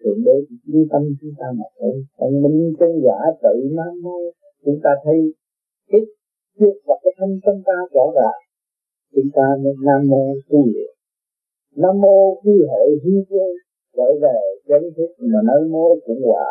thượng 0.00 0.20
đế 0.26 0.36
chính 0.66 0.86
tâm 0.92 1.02
chúng 1.20 1.34
ta 1.40 1.46
mà 1.58 1.66
thôi. 1.78 1.94
Còn 2.18 2.30
minh 2.42 2.72
chân 2.78 2.92
giả 3.04 3.18
tự 3.42 3.54
nam 3.78 3.92
mô 4.04 4.18
chúng 4.64 4.78
ta 4.84 4.90
thấy 5.04 5.18
cái 5.90 6.00
trước 6.58 6.74
và 6.86 6.94
cái 7.02 7.12
thân 7.18 7.30
tâm 7.44 7.56
ta 7.66 7.76
rõ 7.94 8.06
ràng. 8.18 8.40
Chúng 9.14 9.30
ta 9.36 9.46
nên 9.62 9.76
nam 9.86 10.00
mô 10.10 10.24
tu 10.50 10.58
luyện. 10.72 10.92
Nam 11.76 12.00
mô 12.00 12.16
quy 12.42 12.56
hội 12.70 12.90
hư 13.04 13.14
vô, 13.30 13.46
trở 13.96 14.08
về 14.22 14.38
chân 14.68 14.82
thức 14.96 15.10
mà 15.18 15.40
nơi 15.48 15.62
mô 15.72 15.86
cũng 16.06 16.22
hòa 16.26 16.48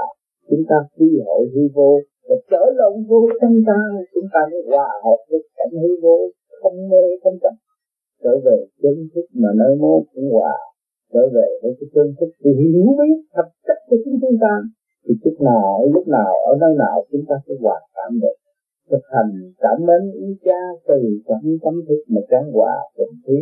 chúng 0.49 0.63
ta 0.69 0.77
quy 0.95 1.09
hội 1.25 1.43
hư 1.53 1.63
vô 1.75 1.91
và 2.27 2.35
trở 2.51 2.63
lộn 2.79 2.93
vô 3.09 3.21
trong 3.41 3.57
ta, 3.69 3.79
chúng 4.13 4.27
ta 4.33 4.41
mới 4.51 4.61
hòa 4.69 4.89
hợp 5.03 5.19
với 5.29 5.39
cảnh 5.57 5.73
hư 5.81 5.91
vô, 6.03 6.17
không 6.61 6.77
mê 6.89 7.03
không 7.23 7.37
chấp. 7.43 7.55
Trở 8.23 8.33
về 8.45 8.57
chân 8.81 8.95
thức 9.13 9.25
mà 9.41 9.49
nơi 9.61 9.73
mô 9.81 9.93
cũng 10.13 10.29
hòa, 10.35 10.53
trở 11.13 11.23
về 11.35 11.47
với 11.61 11.71
cái 11.79 11.87
chân 11.93 12.07
thức 12.19 12.31
thì 12.41 12.51
hiểu 12.59 12.87
biết 12.99 13.17
thật 13.35 13.47
chất 13.67 13.79
của 13.89 13.97
chúng 14.05 14.17
chúng 14.21 14.37
ta. 14.41 14.53
Thì 15.05 15.13
chút 15.23 15.35
nào, 15.49 15.89
lúc 15.93 16.07
nào, 16.07 16.31
ở 16.49 16.53
nơi 16.61 16.73
nào 16.83 16.97
chúng 17.11 17.25
ta 17.29 17.35
sẽ 17.45 17.53
hòa 17.61 17.79
cảm 17.95 18.11
được. 18.23 18.37
Thực 18.91 19.03
hành 19.13 19.31
cảm 19.63 19.77
mến 19.87 20.01
ý 20.25 20.27
cha 20.45 20.61
từ 20.87 20.99
trong 21.27 21.45
tâm 21.63 21.73
thức 21.87 22.01
mà 22.13 22.21
tráng 22.29 22.51
hòa 22.55 22.73
tình 22.97 23.15
thi 23.25 23.39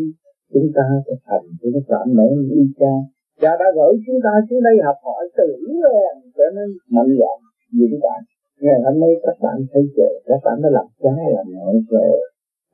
chúng 0.53 0.69
ta 0.75 0.85
thực 1.07 1.21
hành 1.23 1.45
chúng 1.61 1.81
cảm 1.87 2.07
mến 2.17 2.33
ý 2.59 2.61
cha 2.79 2.93
cha 3.41 3.51
đã 3.61 3.67
gửi 3.77 3.91
chúng 4.05 4.19
ta 4.25 4.31
xuống 4.47 4.61
đây 4.67 4.75
học 4.87 4.99
hỏi 5.07 5.23
từ 5.37 5.47
rèn 5.83 6.15
trở 6.37 6.47
ờ, 6.49 6.55
nên 6.57 6.69
mạnh 6.95 7.11
dạn 7.19 7.37
dũng 7.79 7.97
cảm 8.03 8.21
ngày 8.63 8.79
hôm 8.85 8.95
nay 9.03 9.13
các 9.25 9.37
bạn 9.45 9.57
thấy 9.71 9.83
chưa 9.95 10.11
các 10.29 10.39
bạn 10.45 10.55
đã 10.63 10.69
làm 10.77 10.87
trái 11.03 11.25
làm 11.35 11.45
mẹ 11.53 11.65
rồi 11.91 12.11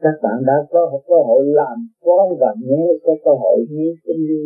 các 0.04 0.16
bạn 0.24 0.38
đã 0.50 0.58
có 0.72 0.82
cơ 1.10 1.18
hội 1.28 1.44
làm 1.60 1.78
con 2.06 2.26
và 2.42 2.52
nghe 2.68 2.86
có 3.06 3.14
cơ 3.26 3.34
hội 3.44 3.58
như 3.76 3.88
tin 4.06 4.20
đi 4.30 4.44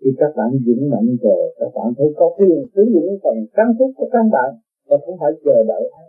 thì 0.00 0.10
các 0.20 0.32
bạn 0.38 0.50
dũng 0.66 0.84
mạnh 0.92 1.10
rồi 1.24 1.44
các 1.60 1.70
bạn 1.76 1.88
thấy 1.98 2.08
có 2.18 2.26
quyền 2.38 2.58
sử 2.74 2.82
dụng 2.94 3.08
phần 3.22 3.36
căn 3.56 3.68
thức 3.78 3.90
của 3.96 4.08
các 4.12 4.24
bạn 4.34 4.50
và 4.88 4.96
không 5.04 5.16
phải 5.20 5.32
chờ 5.44 5.56
đợi 5.70 5.84
ai. 6.02 6.08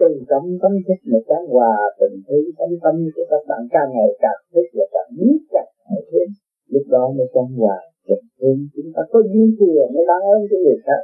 Từ 0.00 0.10
tâm 0.30 0.42
tâm 0.62 0.72
thức 0.86 1.00
mà 1.10 1.18
cái 1.28 1.42
hòa 1.52 1.76
tình 2.00 2.16
thương 2.26 2.46
tâm 2.58 2.70
tâm 2.82 2.94
của 3.14 3.26
các 3.30 3.42
bạn 3.48 3.62
càng 3.74 3.90
ngày 3.94 4.10
càng 4.24 4.40
thích 4.52 4.70
và 4.76 4.84
càng 4.94 5.10
biết 5.18 5.38
càng 5.54 5.72
ngày 5.86 6.02
thêm 6.10 6.28
lúc 6.72 6.82
đó 6.94 7.12
mới 7.16 7.26
trong 7.34 7.50
hòa 7.60 7.78
tình 8.08 8.26
thương 8.38 8.58
chúng 8.74 8.90
ta 8.94 9.02
có 9.10 9.18
duyên 9.30 9.48
thừa 9.58 9.80
mới 9.94 10.04
đáng 10.10 10.24
ơn 10.34 10.40
cho 10.50 10.56
người 10.64 10.78
khác. 10.86 11.02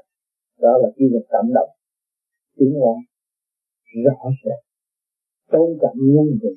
Đó 0.65 0.73
là 0.83 0.89
khi 0.97 1.05
được 1.13 1.27
cảm 1.35 1.47
động 1.57 1.73
tiến 2.57 2.73
hóa, 2.81 2.97
rõ 4.05 4.21
ràng, 4.45 4.65
tôn 5.53 5.69
trọng 5.81 5.99
nhân 6.15 6.29
vật 6.43 6.57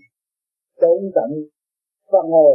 tôn 0.81 0.99
trọng 1.15 1.33
phật 2.11 2.25
hồ 2.33 2.49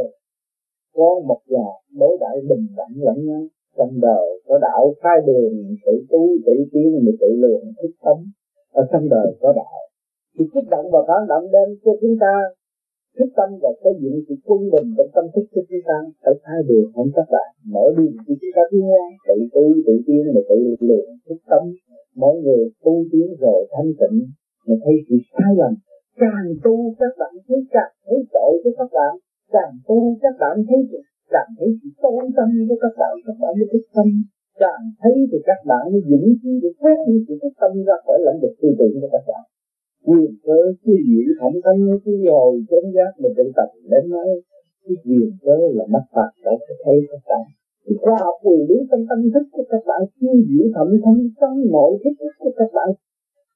có 0.93 1.09
một 1.27 1.41
nhà 1.47 1.67
đối 1.99 2.17
đại 2.21 2.37
bình 2.49 2.65
đẳng 2.77 2.95
lẫn 3.05 3.25
nhau, 3.27 3.43
trong 3.77 3.93
đời 4.01 4.25
có 4.47 4.59
đạo 4.61 4.93
khai 5.01 5.17
đường 5.27 5.53
tự 5.85 6.05
tu, 6.09 6.27
tự 6.45 6.53
tiến 6.71 6.87
mà 7.05 7.11
tự 7.21 7.27
lượng 7.43 7.65
thức 7.81 7.91
tâm 8.05 8.17
ở 8.71 8.83
trong 8.91 9.09
đời 9.09 9.27
có 9.41 9.53
đạo. 9.55 9.81
Thì 10.39 10.45
kích 10.53 10.69
động 10.69 10.85
và 10.91 10.99
phản 11.07 11.27
động 11.27 11.51
đem 11.51 11.77
cho 11.83 11.91
chúng 12.01 12.15
ta 12.19 12.33
thức 13.17 13.29
tâm 13.37 13.49
và 13.63 13.71
xây 13.81 13.93
dựng 14.01 14.17
sự 14.25 14.35
quân 14.45 14.61
bình 14.73 14.87
trong 14.97 15.11
tâm 15.15 15.25
thức 15.33 15.45
của 15.53 15.63
chúng 15.69 15.83
ta 15.89 15.97
phải 16.23 16.35
thay 16.43 16.59
đường 16.69 16.87
không 16.93 17.09
các 17.17 17.27
bạn 17.33 17.49
mở 17.73 17.85
đường 17.97 18.15
cho 18.25 18.33
chúng 18.41 18.53
ta 18.55 18.63
tiến 18.71 18.85
lên 18.93 19.09
tự 19.27 19.37
tư, 19.53 19.65
tự 19.85 19.93
tiến 20.07 20.21
mà 20.35 20.41
tự 20.49 20.57
lượng. 20.89 21.09
Thức 21.27 21.39
tâm 21.51 21.63
mỗi 22.21 22.35
người 22.43 22.63
tu 22.83 22.93
tiến 23.11 23.27
rồi 23.43 23.59
thanh 23.73 23.91
tịnh, 23.99 24.17
mà 24.67 24.75
thấy 24.83 24.95
sự 25.07 25.15
sai 25.31 25.51
lầm. 25.59 25.73
Càng 26.23 26.47
tu, 26.63 26.75
các 26.99 27.13
bạn 27.19 27.33
thấy 27.47 27.59
càng 27.75 27.93
thấy 28.05 28.19
tội 28.35 28.53
với 28.63 28.73
các 28.79 28.89
bạn. 28.97 29.13
Càng 29.55 29.73
tu, 29.87 29.97
các 30.23 30.35
bạn 30.41 30.55
thấy 30.67 30.79
càng 31.33 31.49
thấy 31.57 31.69
sự 31.79 31.89
tối 32.03 32.23
tâm 32.37 32.49
của 32.69 32.77
các 32.83 32.93
bạn 33.01 33.13
các 33.25 33.37
bạn 33.41 33.51
mới 33.59 33.67
thức 33.71 33.83
tâm. 33.95 34.07
Càng 34.63 34.83
thấy 35.01 35.15
thì 35.31 35.37
các 35.49 35.59
bạn 35.69 35.83
mới 35.91 36.01
vững 36.09 36.29
chí 36.41 36.51
được 36.63 36.75
phát 36.81 36.97
đi 37.07 37.15
sự 37.27 37.33
thức 37.41 37.53
tâm 37.61 37.71
ra 37.87 37.95
khỏi 38.05 38.17
lãnh 38.25 38.39
vực 38.41 38.53
tư 38.61 38.69
tưởng 38.79 38.95
của 39.01 39.09
các 39.15 39.23
bạn 39.29 39.43
quyền 40.07 40.31
cơ 40.45 40.59
chi 40.83 40.95
diệu 41.07 41.27
thẩm 41.39 41.53
tâm 41.65 41.75
chi 42.03 42.15
hồi 42.31 42.53
chốn 42.69 42.83
giác 42.95 43.11
mình 43.21 43.33
tự 43.37 43.45
tập 43.57 43.69
đến 43.91 44.03
nói, 44.13 44.29
cái 44.83 44.95
quyền 45.05 45.29
cơ 45.45 45.57
là 45.77 45.85
mắt 45.93 46.05
phạt 46.13 46.31
đã 46.45 46.51
thấy 46.83 46.97
các 47.11 47.21
bạn 47.29 47.45
thì 47.85 47.93
khoa 48.01 48.15
học 48.25 48.35
quyền 48.45 48.61
lý 48.69 48.77
trong 48.89 49.03
tâm 49.09 49.19
thức 49.33 49.45
của 49.53 49.65
các 49.71 49.83
bạn 49.89 50.01
chi 50.19 50.31
diễn 50.47 50.65
thẩm 50.75 50.89
thâm 51.03 51.17
trong 51.39 51.55
nội 51.75 51.93
thức 52.03 52.15
của 52.41 52.53
các 52.59 52.69
bạn, 52.77 52.89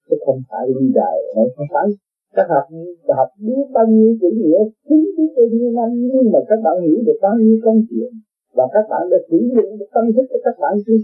chứ 0.08 0.16
không 0.26 0.39
phải 0.50 0.66
đi 0.80 0.86
đời 1.00 1.18
không 1.56 1.70
phải. 1.74 1.88
Các 2.38 2.48
học 2.54 2.66
học 3.18 3.30
biết 3.46 3.66
bao 3.74 3.88
nhiêu 3.88 4.10
chữ 4.22 4.30
nghĩa, 4.39 4.62
chính 4.88 5.06
biết 5.18 5.32
bao 5.38 5.48
nhiêu 5.54 5.72
năm 5.80 5.89
nhưng 6.12 6.32
mà 6.34 6.39
các 6.50 6.60
bạn 6.66 6.76
hiểu 6.86 6.98
được 7.08 7.20
bao 7.26 7.36
nhiêu 7.41 7.58
công 7.66 7.80
chuyện. 7.89 8.10
Và 8.58 8.66
các 8.74 8.86
bạn 8.91 9.04
đã 9.12 9.18
sử 9.30 9.38
dụng 9.54 9.72
được 9.80 9.89
tâm 9.96 10.06
thức 10.16 10.26
của 10.32 10.41
các 10.46 10.56
bạn 10.62 10.74
chưa, 10.86 10.98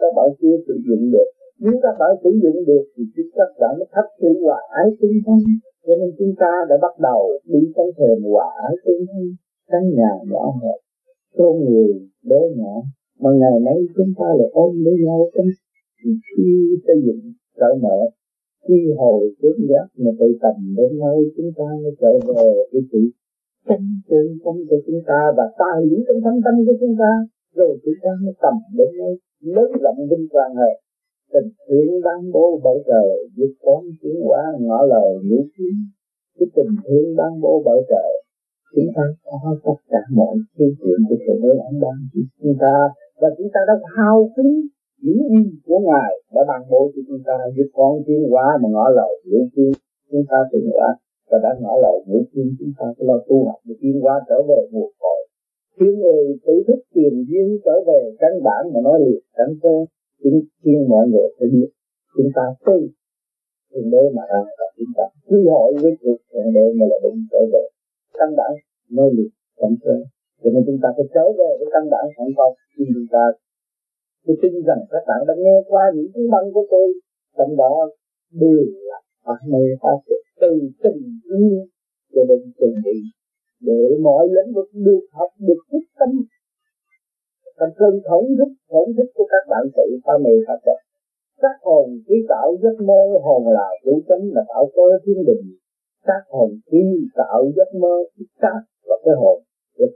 các 0.00 0.12
bạn 0.16 0.28
chưa 0.40 0.56
sử 0.66 0.74
dụng 0.86 1.02
được 1.14 1.28
nếu 1.64 1.76
các 1.84 1.94
bạn 2.00 2.12
sử 2.22 2.30
dụng 2.42 2.58
được 2.68 2.84
thì 2.94 3.02
chúng 3.14 3.30
các 3.38 3.50
bạn 3.60 3.72
mới 3.78 3.88
thấp 3.94 4.06
sự 4.20 4.30
hòa 4.44 4.58
ái 4.80 4.88
tương 5.00 5.18
thân. 5.26 5.38
Cho 5.84 5.92
nên 6.00 6.10
chúng 6.18 6.34
ta 6.42 6.52
đã 6.70 6.76
bắt 6.84 6.94
đầu 7.08 7.20
đi 7.52 7.60
trong 7.76 7.90
thềm 7.98 8.18
hòa 8.32 8.46
ái 8.68 8.74
tương 8.84 9.04
thân, 9.10 9.24
căn 9.70 9.82
nhà 9.98 10.12
nhỏ 10.30 10.44
hẹp 10.62 10.78
số 11.36 11.48
người 11.62 11.88
bé 12.30 12.40
nhỏ. 12.58 12.74
Mà 13.22 13.30
ngày 13.40 13.56
nay 13.68 13.78
chúng 13.96 14.12
ta 14.18 14.28
lại 14.38 14.48
ôm 14.52 14.70
lấy 14.84 14.94
nhau 15.06 15.20
trong 15.34 15.48
khi 16.28 16.48
xây 16.86 16.98
dựng 17.06 17.22
cởi 17.60 17.74
mở, 17.84 17.98
khi 18.68 18.78
hồi 19.00 19.20
trước 19.40 19.56
giác 19.70 19.86
mà 20.02 20.10
tự 20.20 20.28
tầm 20.42 20.56
đến 20.78 20.90
nơi 21.02 21.18
chúng 21.36 21.50
ta 21.58 21.68
mới 21.82 21.92
trở 22.00 22.12
về 22.28 22.48
cái 22.72 22.82
sự 22.92 23.00
tâm 23.68 23.82
chân 24.08 24.24
tâm 24.44 24.54
của 24.68 24.80
chúng 24.86 25.00
ta 25.06 25.20
và 25.36 25.44
tài 25.60 25.78
lý 25.88 25.96
trong 26.06 26.20
thâm 26.24 26.36
tâm 26.44 26.54
của 26.66 26.76
chúng 26.80 26.96
ta. 27.00 27.12
Rồi 27.58 27.72
chúng 27.84 27.98
ta 28.02 28.10
mới 28.22 28.34
tầm 28.42 28.54
đến 28.78 28.88
nơi 29.00 29.14
lớn 29.54 29.70
rộng 29.82 30.00
vinh 30.10 30.26
quang 30.32 30.54
hơn 30.54 30.74
tình 31.32 31.50
thương 31.66 32.00
ban 32.06 32.20
bố 32.34 32.60
bởi 32.64 32.78
trời, 32.90 33.10
giúp 33.36 33.52
con 33.64 33.82
tiến 34.00 34.16
hóa 34.26 34.42
ngõ 34.60 34.80
lời 34.94 35.10
ngũ 35.28 35.40
kiến 35.56 35.76
cái 36.36 36.48
tình 36.56 36.72
thương 36.84 37.08
ban 37.18 37.32
bố 37.42 37.62
bởi 37.66 37.80
trời, 37.90 38.12
chúng 38.74 38.90
ta 38.96 39.02
có 39.24 39.38
tất 39.64 39.78
cả 39.92 40.02
mọi 40.18 40.36
sự 40.58 40.64
chuyện 40.80 41.00
của 41.08 41.16
sự 41.26 41.34
ơn 41.50 41.58
ông 41.68 41.78
ban 41.84 41.98
cho 42.12 42.20
chúng 42.42 42.56
ta. 42.60 42.74
Và 43.20 43.28
chúng 43.38 43.50
ta 43.54 43.60
đã 43.68 43.74
hao 43.96 44.30
kính 44.36 44.52
những 45.04 45.22
gì 45.30 45.44
của 45.66 45.78
ngài 45.88 46.12
đã 46.34 46.42
ban 46.48 46.62
bố 46.70 46.90
cho 46.94 47.02
chúng 47.08 47.22
ta, 47.26 47.36
giúp 47.56 47.68
con 47.72 47.92
tiến 48.06 48.20
hóa 48.30 48.46
mà 48.62 48.68
ngõ 48.74 48.86
lời 48.98 49.12
ngũ 49.28 49.40
kiến 49.54 49.72
chúng 50.10 50.24
ta 50.30 50.38
tiến 50.52 50.64
hóa 50.74 50.88
và 51.30 51.38
đã 51.44 51.50
ngõ 51.60 51.74
lời 51.84 51.98
ngũ 52.06 52.20
kiến 52.32 52.46
chúng 52.58 52.72
ta 52.78 52.86
phải 52.96 53.04
lo 53.08 53.18
tu 53.28 53.36
học 53.46 53.60
để 53.66 53.74
tiến 53.80 54.00
hóa 54.02 54.14
trở 54.28 54.38
về 54.48 54.60
nguồn 54.72 54.90
cội. 55.02 55.20
Khi 55.76 55.86
người 56.02 56.24
tự 56.46 56.54
thức 56.66 56.80
tiền 56.94 57.14
duyên 57.28 57.48
trở 57.64 57.76
về 57.88 58.00
căn 58.20 58.32
bản 58.46 58.62
mà 58.72 58.80
nói 58.86 58.96
liệt 59.06 59.20
cảnh 59.36 59.54
cơ 59.62 59.76
chúng 60.22 60.38
khuyên 60.62 60.80
mọi 60.92 61.04
người 61.10 61.28
phải 61.36 61.48
biết, 61.52 61.68
chúng 62.16 62.30
ta 62.36 62.44
tu. 62.66 62.76
Thượng 63.70 63.90
đế 63.94 64.02
mà 64.16 64.22
ra 64.30 64.40
và 64.58 64.66
chúng 64.76 64.92
ta 64.96 65.04
quy 65.28 65.40
hội 65.52 65.70
với 65.82 65.92
cuộc 66.02 66.18
thượng 66.30 66.50
đế 66.56 66.66
mà 66.78 66.84
là 66.90 66.98
đúng 67.04 67.18
trở 67.30 67.40
về 67.52 67.64
căn 68.18 68.28
bản 68.38 68.52
nơi 68.98 69.08
lực 69.16 69.30
cảnh 69.60 69.76
cơ 69.84 69.96
cho 70.40 70.48
nên 70.54 70.62
chúng 70.66 70.80
ta 70.82 70.88
phải 70.96 71.06
trở 71.14 71.24
về 71.38 71.50
với 71.58 71.68
căn 71.74 71.84
bản 71.92 72.04
sẵn 72.16 72.26
có 72.36 72.46
khi 72.72 72.84
chúng 72.94 73.08
ta 73.14 73.24
tôi 74.26 74.36
tin 74.42 74.52
rằng 74.68 74.80
các 74.90 75.02
bạn 75.08 75.20
đã 75.28 75.34
nghe 75.44 75.56
qua 75.70 75.84
những 75.94 76.10
tiếng 76.14 76.30
băng 76.30 76.52
của 76.54 76.66
tôi. 76.70 76.88
Trong 77.38 77.56
đó, 77.56 77.74
đều 78.42 78.64
là 78.88 78.98
ở 79.22 79.34
nơi 79.52 79.68
ta 79.82 79.88
sẽ 80.06 80.16
từ 80.40 80.52
tình 80.82 81.02
yêu 81.38 81.66
cho 82.14 82.22
đến 82.28 82.42
tình 82.60 82.74
bị 82.84 82.98
để 83.60 83.82
mọi 84.02 84.26
lĩnh 84.36 84.54
vực 84.54 84.68
được 84.72 85.04
học, 85.12 85.30
được 85.38 85.60
quyết 85.70 85.86
tâm 85.98 86.10
trong 87.58 87.72
cơn 87.78 87.94
thống 88.08 88.26
thức 88.38 88.50
thống 88.72 88.90
thức 88.96 89.08
của 89.16 89.26
các 89.32 89.44
bạn 89.50 89.64
tự 89.76 89.86
pha 90.04 90.14
mê 90.24 90.34
thật 90.46 90.60
đẹp 90.66 90.80
các 91.42 91.56
hồn 91.66 91.86
trí 92.06 92.16
tạo 92.32 92.48
giấc 92.62 92.76
mơ 92.88 93.00
hồn 93.26 93.42
là 93.58 93.68
chủ 93.84 93.94
chánh 94.08 94.24
là 94.34 94.42
tạo 94.48 94.64
cơ 94.76 94.86
thiên 95.04 95.20
đình 95.28 95.44
các 96.08 96.22
hồn 96.34 96.50
trí 96.70 96.82
tạo 97.16 97.40
giấc 97.56 97.70
mơ 97.82 97.94
thì 98.14 98.24
các 98.42 98.60
và 98.88 98.96
cái 99.04 99.14
hồn 99.20 99.38
được 99.78 99.92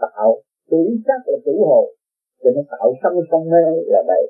tạo. 0.00 0.30
Chủ 0.70 0.80
các 1.06 1.20
là 1.26 1.38
chủ 1.44 1.54
hồn, 1.68 1.86
cho 2.42 2.50
nó 2.56 2.62
tạo 2.70 2.88
song 3.02 3.16
song 3.30 3.44
mê 3.52 3.64
là 3.92 4.02
vậy. 4.06 4.24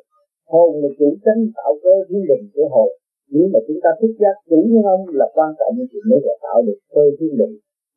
Hồn 0.53 0.71
là 0.83 0.89
chủ 0.99 1.09
chánh, 1.25 1.41
tạo 1.57 1.73
cơ 1.83 1.95
thiên 2.09 2.23
đình 2.31 2.45
của 2.55 2.69
hồn. 2.75 2.91
Nếu 3.33 3.47
mà 3.53 3.59
chúng 3.67 3.81
ta 3.85 3.91
thức 4.01 4.13
giác 4.21 4.37
chủ 4.51 4.59
nhân 4.71 4.83
ông 4.95 5.05
là 5.21 5.27
quan 5.35 5.51
trọng 5.59 5.75
thì 5.91 5.99
mới 6.11 6.21
là 6.29 6.35
tạo 6.43 6.63
được 6.67 6.79
cơ 6.95 7.03
thiên 7.19 7.33
đình 7.41 7.55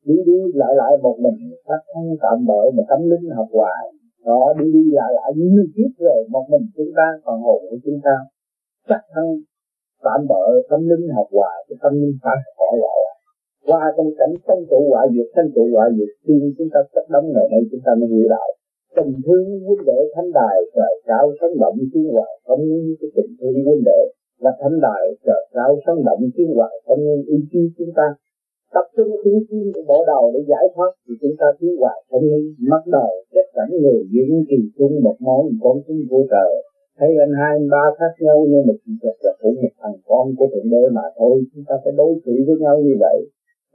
đi 0.08 0.18
đi 0.26 0.38
lại 0.62 0.74
lại 0.82 0.91
một 1.01 1.18
mình 1.26 1.38
các 1.68 1.82
thân 1.93 2.05
tạm 2.24 2.38
bỡ 2.47 2.62
mà 2.76 2.84
tâm 2.89 3.01
linh 3.12 3.30
học 3.38 3.47
hoài 3.51 3.84
đó, 4.26 4.41
đi 4.59 4.65
đi 4.76 4.84
lại 4.99 5.11
lại 5.18 5.30
như 5.36 5.63
kiếp 5.76 5.91
rồi, 6.05 6.20
một 6.34 6.45
mình 6.51 6.65
chúng 6.78 6.91
ta 6.97 7.07
còn 7.24 7.41
hồn 7.41 7.59
của 7.70 7.78
chúng 7.86 7.99
ta. 8.05 8.15
Chắc 8.89 9.01
thân 9.13 9.26
tạm 10.05 10.20
bỡ 10.30 10.45
tâm 10.70 10.82
linh 10.89 11.05
học 11.15 11.28
hòa, 11.32 11.51
cái 11.68 11.78
tâm 11.84 11.93
linh 12.01 12.18
phải 12.24 12.38
khỏi 12.57 12.76
lại 12.84 13.07
qua 13.68 13.84
trong 13.95 14.09
cảnh 14.20 14.34
sanh 14.45 14.61
trụ 14.70 14.80
hòa 14.91 15.03
diệt 15.13 15.28
sanh 15.36 15.49
trụ 15.55 15.63
hòa 15.74 15.86
diệt 15.97 16.11
khi 16.24 16.34
chúng 16.57 16.70
ta 16.74 16.80
chắc 16.93 17.05
đóng 17.13 17.26
ngày 17.34 17.47
nay 17.51 17.61
chúng 17.72 17.84
ta 17.86 17.91
mới 17.99 18.07
hiểu 18.13 18.28
đạo. 18.36 18.49
Tình 18.95 19.11
thương 19.26 19.45
huynh 19.65 19.84
đệ 19.89 19.99
thánh 20.13 20.30
đài, 20.39 20.57
trời 20.76 20.93
cao 21.09 21.26
sống 21.39 21.53
động 21.63 21.78
thiên 21.91 22.07
hoài 22.15 22.34
không 22.47 22.61
như 22.70 22.95
cái 22.99 23.09
tình 23.15 23.32
thương 23.39 23.57
huynh 23.65 23.84
đệ 23.89 24.01
và 24.43 24.51
thánh 24.61 24.78
đài, 24.88 25.03
trời 25.26 25.41
cao 25.55 25.72
sống 25.86 25.99
động 26.07 26.24
thiên 26.36 26.49
hoài 26.57 26.74
không 26.86 27.01
như 27.05 27.15
ý 27.36 27.38
chí 27.51 27.61
chúng 27.78 27.91
ta 27.97 28.07
tập 28.78 28.88
trung 28.95 29.11
tiến 29.23 29.38
tiến 29.49 29.65
để 29.75 29.82
bộ 29.89 29.99
đầu 30.11 30.23
để 30.34 30.41
giải 30.51 30.65
thoát 30.73 30.91
thì 31.03 31.13
chúng 31.21 31.36
ta 31.39 31.47
thiếu 31.57 31.73
hoài 31.82 31.97
không 32.09 32.25
lý 32.32 32.43
mất 32.71 32.84
đầu 32.97 33.11
chắc 33.34 33.47
chắn 33.55 33.67
người 33.82 33.99
diễn 34.13 34.30
kỳ 34.49 34.59
chung 34.78 34.93
một 35.05 35.17
món 35.28 35.41
con 35.63 35.75
chung 35.86 36.01
của 36.09 36.23
trời. 36.34 36.51
Thấy 36.99 37.09
anh 37.25 37.34
hai, 37.39 37.51
anh 37.59 37.67
ba 37.73 37.84
khác 37.99 38.13
nhau 38.25 38.38
nhưng 38.49 38.63
mà 38.67 38.73
chỉ 38.82 38.91
thật 39.03 39.15
là 39.25 39.34
cũng 39.41 39.55
một 39.63 39.73
thằng 39.82 39.97
con 40.09 40.25
của 40.38 40.47
thượng 40.51 40.69
đế 40.73 40.84
mà 40.97 41.05
thôi. 41.17 41.36
Chúng 41.51 41.63
ta 41.67 41.75
phải 41.84 41.93
đối 42.01 42.11
xử 42.23 42.34
với 42.47 42.55
nhau 42.63 42.75
như 42.86 42.95
vậy. 43.05 43.17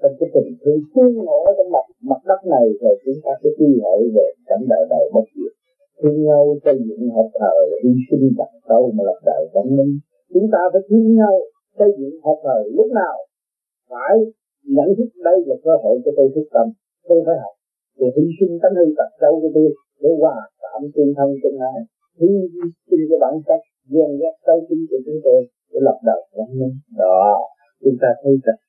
Trong 0.00 0.14
cái 0.18 0.28
tình 0.34 0.50
thương 0.62 0.80
tương 0.94 1.14
ngộ 1.24 1.40
trong 1.57 1.70
mặt 1.74 1.86
mặt 2.11 2.20
đất 2.30 2.40
này 2.55 2.66
rồi 2.82 2.94
chúng 3.05 3.18
ta 3.24 3.32
sẽ 3.42 3.48
quy 3.59 3.70
hội 3.84 4.03
về 4.16 4.26
cảnh 4.48 4.64
đời 4.72 4.84
đời 4.92 5.05
bất 5.14 5.26
diệt. 5.34 5.53
Thương 6.00 6.18
nhau 6.26 6.42
xây 6.64 6.76
dựng 6.86 7.05
hợp 7.16 7.28
thờ 7.40 7.55
hy 7.82 7.92
sinh 8.09 8.24
đặt 8.38 8.53
sâu 8.68 8.82
mà 8.96 9.03
lập 9.09 9.18
đời 9.30 9.42
văn 9.55 9.66
minh, 9.76 9.92
chúng 10.34 10.46
ta 10.53 10.61
phải 10.72 10.82
thương 10.88 11.09
nhau 11.20 11.34
xây 11.78 11.90
dựng 11.98 12.16
hợp 12.24 12.38
thời 12.44 12.62
lúc 12.78 12.88
nào 13.00 13.16
phải 13.90 14.14
nhận 14.77 14.89
thức 14.97 15.11
đây 15.29 15.37
là 15.49 15.57
cơ 15.65 15.75
hội 15.83 15.97
cho 16.05 16.11
tôi 16.17 16.29
thức 16.35 16.47
tâm. 16.55 16.67
Tôi 17.09 17.19
phải 17.27 17.37
học. 17.43 17.55
Để 17.99 18.07
hy 18.17 18.25
sinh 18.39 18.53
tánh 18.63 18.75
hư 18.79 18.87
tật 18.99 19.11
xấu 19.21 19.33
của 19.43 19.51
tôi 19.57 19.69
để 20.03 20.11
hòa 20.21 20.37
cảm 20.63 20.81
tương 20.95 21.13
thân 21.17 21.29
tương 21.43 21.59
ai, 21.73 21.79
hy 22.21 22.31
sinh 22.89 23.05
cái 23.11 23.19
bản 23.25 23.35
chất 23.47 23.61
ghen 23.93 24.11
ghét 24.21 24.35
sâu 24.47 24.59
kín 24.69 24.79
của 24.91 25.01
chúng 25.07 25.21
tôi 25.27 25.41
để 25.73 25.79
lập 25.87 25.99
đạo 26.09 26.21
văn 26.37 26.51
minh 26.59 26.77
đó 26.99 27.23
chúng 27.83 27.99
ta 28.03 28.09
thấy 28.23 28.35
rằng 28.45 28.61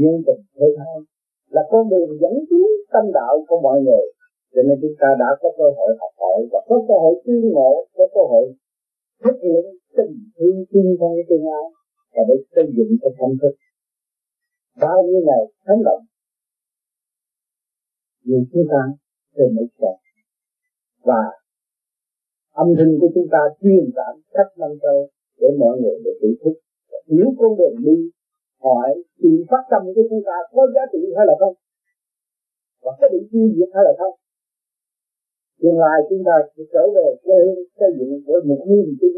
nhân 0.00 0.16
tình 0.26 0.42
thế 0.58 0.68
thái 0.78 0.96
là 1.54 1.62
con 1.70 1.82
đường 1.92 2.10
dẫn 2.22 2.34
tiến 2.50 2.68
tâm 2.92 3.04
đạo 3.18 3.34
của 3.48 3.60
mọi 3.66 3.78
người. 3.84 4.06
Cho 4.54 4.60
nên 4.66 4.76
chúng 4.82 4.96
ta 5.00 5.08
đã 5.22 5.30
có 5.40 5.48
cơ 5.58 5.66
hội 5.76 5.90
học 6.00 6.12
hỏi 6.20 6.38
và 6.52 6.60
có 6.68 6.76
cơ 6.88 6.94
hội 7.02 7.14
tuyên 7.24 7.42
ngộ 7.54 7.72
có 7.96 8.04
cơ 8.14 8.22
hội 8.32 8.46
thực 9.24 9.36
hiện 9.44 9.64
tình 9.96 10.14
thương 10.36 10.58
tin 10.72 10.86
thân 11.00 11.12
tương 11.28 11.46
ái 11.58 11.66
và 12.14 12.22
để 12.28 12.36
xây 12.54 12.66
dựng 12.76 12.92
cái 13.02 13.10
tâm 13.18 13.30
thức 13.40 13.54
bao 14.80 15.02
nhiêu 15.06 15.20
ngày 15.26 15.44
thấm 15.66 15.78
động 15.84 16.04
vì 18.24 18.38
chúng 18.52 18.66
ta 18.70 18.82
trên 19.36 19.48
mấy 19.56 19.66
sạch 19.78 19.98
và 21.08 21.22
âm 22.62 22.68
thanh 22.78 22.92
của 23.00 23.10
chúng 23.14 23.28
ta 23.34 23.40
truyền 23.60 23.84
cảm 23.96 24.14
cách 24.34 24.50
năm 24.60 24.70
châu 24.82 24.98
để 25.40 25.48
mọi 25.58 25.74
người 25.80 25.96
được 26.04 26.16
tự 26.22 26.30
thức. 26.42 26.56
Hiểu 27.10 27.26
con 27.38 27.50
đường 27.58 27.76
đi 27.86 27.96
hỏi 28.64 28.90
sự 29.20 29.30
phát 29.50 29.62
tâm 29.70 29.82
của 29.94 30.04
chúng 30.10 30.22
ta 30.28 30.36
có 30.52 30.62
giá 30.74 30.82
trị 30.92 31.00
hay 31.16 31.26
là 31.28 31.34
không? 31.40 31.54
Và 32.82 32.92
có 32.98 33.06
bị 33.12 33.20
tiêu 33.30 33.46
diệt 33.56 33.70
hay 33.74 33.82
là 33.86 33.92
không? 33.98 34.14
Tương 35.60 35.78
lai 35.84 35.98
chúng 36.08 36.22
ta 36.28 36.36
sẽ 36.52 36.62
trở 36.72 36.84
về 36.96 37.06
quê 37.24 37.36
hương, 37.44 37.64
xây 37.78 37.90
dựng 37.98 38.12
với 38.26 38.40
một 38.48 38.60
niềm 38.68 38.88
tin 39.00 39.12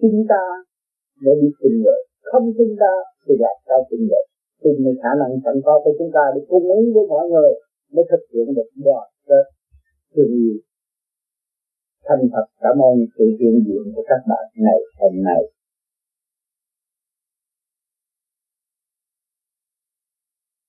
chúng 0.00 0.18
ta 0.32 0.42
để 1.24 1.32
đi 1.40 1.48
tìm 1.60 1.72
người. 1.82 2.00
Không 2.28 2.44
chúng 2.58 2.74
ta 2.82 2.92
thì 3.24 3.34
gặp 3.42 3.56
ta 3.68 3.76
tình 3.90 4.04
người 4.08 4.24
tìm 4.64 4.76
người 4.82 4.96
khả 5.02 5.12
năng 5.20 5.32
sẵn 5.44 5.56
có 5.66 5.74
của 5.84 5.94
chúng 5.98 6.10
ta 6.16 6.24
để 6.34 6.40
cung 6.50 6.66
ứng 6.76 6.84
với 6.94 7.04
mọi 7.12 7.24
người 7.32 7.52
mới 7.94 8.04
thực 8.10 8.22
hiện 8.32 8.46
được 8.56 8.68
đoàn 8.86 9.06
kết, 9.28 9.44
thương 10.12 10.32
yêu. 10.40 10.56
Thành 12.06 12.22
thật 12.32 12.46
cảm 12.64 12.76
ơn 12.88 12.96
sự 13.14 13.24
hiện 13.38 13.54
diện 13.66 13.84
của 13.94 14.04
các 14.10 14.20
bạn 14.30 14.44
ngày 14.64 14.78
hôm 14.98 15.14
nay. 15.28 15.40